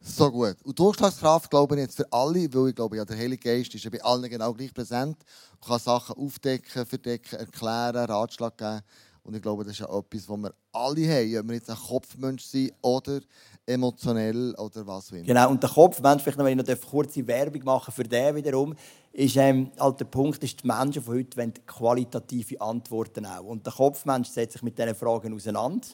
So 0.00 0.28
gut. 0.28 0.56
Und 0.64 0.76
Durchschlagskraft 0.76 1.48
glaube 1.48 1.76
ich 1.76 1.82
jetzt 1.82 1.96
für 1.98 2.12
alle, 2.12 2.52
weil 2.52 2.70
ich 2.70 2.74
glaube, 2.74 2.96
ja, 2.96 3.04
der 3.04 3.16
Heilige 3.16 3.48
Geist 3.48 3.72
ist 3.72 3.84
ja 3.84 3.90
bei 3.90 4.02
allen 4.02 4.28
genau 4.28 4.52
gleich 4.52 4.74
präsent 4.74 5.18
und 5.52 5.68
kann 5.68 5.78
Sachen 5.78 6.16
aufdecken, 6.16 6.84
verdecken, 6.84 7.36
erklären, 7.38 8.06
Ratschlag 8.06 8.58
geben. 8.58 8.80
Und 9.22 9.36
ich 9.36 9.42
glaube, 9.42 9.62
das 9.62 9.74
ist 9.74 9.78
ja 9.78 9.86
etwas, 9.86 10.28
was 10.28 10.36
wir 10.38 10.54
alle 10.72 11.08
haben, 11.08 11.38
ob 11.38 11.48
wir 11.48 11.54
jetzt 11.54 11.70
ein 11.70 11.76
Kopfmensch 11.76 12.42
sind 12.42 12.72
oder 12.82 13.20
emotionell 13.66 14.52
oder 14.56 14.84
was 14.86 15.10
auch 15.10 15.12
immer. 15.12 15.26
Genau, 15.26 15.50
und 15.50 15.62
der 15.62 15.70
Kopfmensch, 15.70 16.22
vielleicht 16.22 16.38
noch, 16.38 16.44
wenn 16.44 16.58
ich 16.58 16.66
noch 16.66 16.90
kurze 16.90 17.24
Werbung 17.24 17.62
machen 17.64 17.92
für 17.92 18.02
den 18.02 18.34
wiederum, 18.34 18.74
ist 19.12 19.36
ähm, 19.36 19.70
halt 19.78 20.00
der 20.00 20.04
Punkt, 20.04 20.42
ist, 20.44 20.62
die 20.62 20.66
Menschen 20.66 21.02
von 21.02 21.14
heute 21.14 21.36
wollen 21.36 21.54
qualitative 21.66 22.60
Antworten 22.60 23.26
auch. 23.26 23.44
Und 23.44 23.66
der 23.66 23.72
Kopfmensch 23.72 24.28
setzt 24.28 24.52
sich 24.54 24.62
mit 24.62 24.78
diesen 24.78 24.94
Fragen 24.94 25.34
auseinander. 25.34 25.86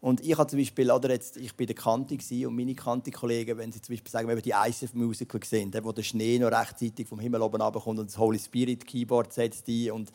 Und 0.00 0.24
ich 0.24 0.36
habe 0.38 0.48
zum 0.48 0.58
Beispiel, 0.58 0.90
oder 0.90 1.10
jetzt, 1.10 1.36
ich 1.36 1.56
bin 1.56 1.66
der 1.66 1.74
Kante 1.74 2.16
und 2.46 2.54
meine 2.54 2.74
Kante-Kollegen, 2.74 3.58
wenn 3.58 3.72
sie 3.72 3.80
zum 3.80 3.94
Beispiel 3.94 4.12
sagen, 4.12 4.28
wir 4.28 4.36
haben 4.36 4.42
die 4.42 4.50
ICF-Musiker 4.52 5.38
gesehen, 5.38 5.72
wo 5.82 5.90
der 5.90 6.02
Schnee 6.02 6.38
noch 6.38 6.52
rechtzeitig 6.52 7.08
vom 7.08 7.18
Himmel 7.18 7.42
oben 7.42 7.60
runterkommt 7.60 7.98
und 7.98 8.08
das 8.08 8.18
Holy 8.18 8.38
Spirit 8.38 8.86
Keyboard 8.86 9.32
setzt 9.32 9.66
ein 9.68 9.90
und 9.90 10.12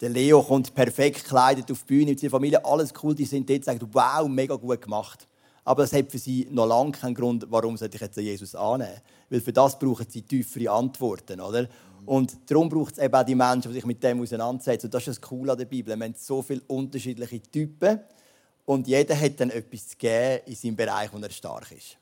der 0.00 0.08
Leo 0.08 0.42
kommt 0.42 0.74
perfekt 0.74 1.22
gekleidet 1.22 1.70
auf 1.70 1.80
die 1.82 1.94
Bühne 1.94 2.12
mit 2.12 2.20
seiner 2.20 2.30
Familie, 2.30 2.64
alles 2.64 2.92
cool, 3.02 3.14
die 3.14 3.26
sind 3.26 3.48
dort, 3.48 3.64
sagen, 3.64 3.86
wow, 3.92 4.26
mega 4.26 4.56
gut 4.56 4.80
gemacht. 4.80 5.28
Aber 5.64 5.82
das 5.82 5.92
hat 5.92 6.10
für 6.10 6.18
sie 6.18 6.48
noch 6.50 6.66
lange 6.66 6.92
keinen 6.92 7.14
Grund, 7.14 7.46
warum 7.48 7.76
sollte 7.76 7.96
ich 7.96 8.00
jetzt 8.00 8.16
Jesus 8.16 8.54
annehmen. 8.54 9.00
Weil 9.28 9.40
für 9.40 9.52
das 9.52 9.78
brauchen 9.78 10.06
sie 10.08 10.22
tiefere 10.22 10.70
Antworten, 10.70 11.40
oder? 11.40 11.68
Und 12.06 12.50
darum 12.50 12.68
braucht 12.68 12.96
es 12.96 13.04
eben 13.04 13.14
auch 13.14 13.24
die 13.24 13.34
Menschen, 13.34 13.68
die 13.68 13.74
sich 13.74 13.86
mit 13.86 14.02
dem 14.02 14.20
auseinandersetzen. 14.20 14.86
Und 14.86 14.94
das 14.94 15.06
ist 15.06 15.08
das 15.08 15.20
Coole 15.20 15.52
an 15.52 15.58
der 15.58 15.66
Bibel. 15.66 15.94
Wir 15.94 16.04
haben 16.04 16.14
so 16.16 16.42
viele 16.42 16.62
unterschiedliche 16.66 17.42
Typen 17.42 18.00
und 18.64 18.86
jeder 18.86 19.18
hat 19.18 19.40
dann 19.40 19.50
etwas 19.50 19.88
zu 19.88 19.96
geben 19.96 20.40
in 20.46 20.54
seinem 20.54 20.76
Bereich, 20.76 21.12
wo 21.12 21.18
er 21.18 21.30
stark 21.30 21.72
ist. 21.72 21.96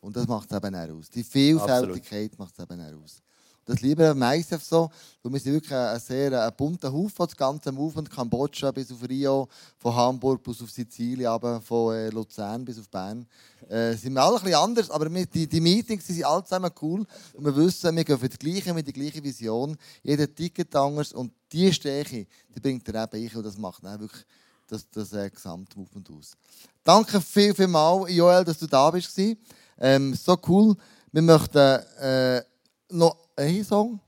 Und 0.00 0.16
das 0.16 0.26
macht 0.26 0.50
es 0.50 0.56
eben 0.56 0.74
auch 0.74 0.98
aus. 0.98 1.10
Die 1.10 1.24
Vielfältigkeit 1.24 2.38
macht 2.38 2.54
es 2.58 2.62
eben 2.62 2.80
auch 2.80 3.02
aus. 3.02 3.22
Das 3.66 3.80
liebe 3.80 4.10
ich 4.10 4.14
meistens 4.14 4.68
so. 4.68 4.90
wir 5.22 5.40
sind 5.40 5.54
wirklich 5.54 5.72
ein 5.72 5.98
sehr 5.98 6.44
ein 6.44 6.52
bunter 6.54 6.92
Haufen, 6.92 7.26
das 7.26 7.34
ganze 7.34 7.72
Movement, 7.72 8.10
Kambodscha 8.10 8.70
bis 8.72 8.92
auf 8.92 9.08
Rio, 9.08 9.48
von 9.78 9.94
Hamburg 9.94 10.42
bis 10.42 10.60
auf 10.60 10.70
Sizilien, 10.70 11.28
aber 11.28 11.62
von 11.62 11.94
äh, 11.94 12.10
Luzern 12.10 12.64
bis 12.64 12.78
auf 12.78 12.90
Bern. 12.90 13.26
Äh, 13.68 13.94
sind 13.94 14.12
wir 14.12 14.22
alle 14.22 14.36
ein 14.36 14.42
bisschen 14.42 14.58
anders, 14.58 14.90
aber 14.90 15.08
die, 15.08 15.46
die 15.46 15.60
Meetings 15.60 16.06
die 16.06 16.12
sind 16.12 16.26
alle 16.26 16.44
zusammen 16.44 16.70
cool. 16.82 17.06
Und 17.32 17.44
wir 17.44 17.56
wissen, 17.56 17.96
wir 17.96 18.04
gehen 18.04 18.18
für 18.18 18.28
die 18.28 18.36
gleiche, 18.36 18.74
mit 18.74 18.86
der 18.86 18.92
gleichen 18.92 19.24
Vision. 19.24 19.76
Jeder 20.02 20.32
Ticket 20.32 20.76
anders 20.76 21.14
und 21.14 21.32
die 21.50 21.72
Stärke, 21.72 22.26
die 22.54 22.60
bringt 22.60 22.86
er 22.88 23.04
eben 23.04 23.30
ein 23.30 23.36
und 23.36 23.46
das 23.46 23.56
macht 23.56 23.82
dann 23.82 23.98
wirklich 23.98 24.26
das, 24.66 24.90
das 24.90 25.12
äh, 25.14 25.30
Gesamtmovement 25.30 26.10
aus. 26.10 26.36
Danke 26.82 27.18
viel, 27.18 27.54
viel 27.54 27.66
mal, 27.66 28.10
Joel, 28.10 28.44
dass 28.44 28.58
du 28.58 28.66
da 28.66 28.90
bist. 28.90 29.18
Ähm, 29.78 30.14
so 30.14 30.36
cool. 30.48 30.76
Wir 31.12 31.22
möchten 31.22 31.58
äh, 31.58 32.42
noch 32.90 33.23
einen 33.36 33.64
Song, 33.64 34.00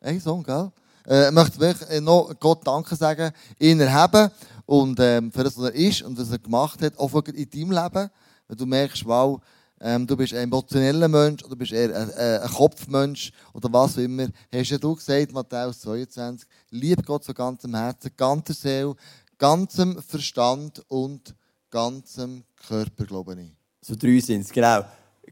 einen 0.00 0.20
Song, 0.20 0.42
gell? 0.42 0.70
Äh, 1.06 1.28
ich 1.28 1.32
möchte 1.32 1.58
wirklich 1.58 2.00
noch 2.00 2.32
Gott 2.38 2.66
Danke 2.66 2.94
sagen, 2.96 3.32
ihn 3.58 3.80
erheben 3.80 4.30
und 4.66 4.98
ähm, 5.00 5.32
für 5.32 5.44
das, 5.44 5.56
was 5.56 5.70
er 5.70 5.74
ist 5.74 6.02
und 6.02 6.18
was 6.18 6.30
er 6.30 6.38
gemacht 6.38 6.82
hat, 6.82 6.98
auch 6.98 7.14
in 7.26 7.50
deinem 7.50 7.70
Leben. 7.70 8.10
Wenn 8.46 8.56
du 8.56 8.66
merkst, 8.66 9.04
wow, 9.06 9.40
ähm, 9.80 10.06
du 10.06 10.16
bist 10.16 10.34
ein 10.34 10.44
emotioneller 10.44 11.08
Mensch 11.08 11.44
oder 11.44 11.56
bist 11.56 11.72
eher 11.72 11.94
ein, 11.94 12.10
äh, 12.10 12.40
ein 12.42 12.50
Kopfmensch 12.50 13.32
oder 13.52 13.72
was 13.72 13.94
auch 13.94 14.02
immer, 14.02 14.26
hast 14.52 14.70
ja 14.70 14.78
du 14.78 14.94
gesagt, 14.94 15.32
Matthäus 15.32 15.80
22, 15.80 16.48
lieb 16.70 17.04
Gott 17.06 17.24
von 17.24 17.34
ganzem 17.34 17.74
Herzen, 17.74 18.10
ganzer 18.16 18.54
Seele, 18.54 18.94
ganzem 19.38 20.02
Verstand 20.02 20.82
und 20.88 21.34
ganzem 21.70 22.44
Körper, 22.66 23.04
glaube 23.04 23.40
ich. 23.40 23.52
So 23.80 23.94
drei 23.94 24.18
sind 24.20 24.42
es, 24.42 24.50
genau 24.50 24.84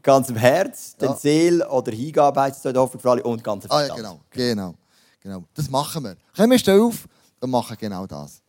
ganzem 0.07 0.37
Herz, 0.37 0.95
ja. 0.99 1.07
den 1.07 1.17
Seele 1.17 1.69
oder 1.69 1.91
Hingabe 1.91 2.41
heißt 2.41 2.65
es 2.65 2.73
dort 2.73 2.99
für 2.99 3.11
alle 3.11 3.21
und 3.23 3.43
ganzem 3.43 3.69
Verstand. 3.69 3.91
Ah, 3.91 3.95
ja, 3.95 4.01
genau, 4.01 4.19
genau, 4.31 4.73
genau. 5.21 5.43
Das 5.53 5.69
machen 5.69 6.03
wir. 6.03 6.15
Kommen 6.35 6.59
wir 6.59 6.83
auf 6.83 7.07
und 7.41 7.49
machen 7.49 7.77
genau 7.79 8.07
das. 8.07 8.41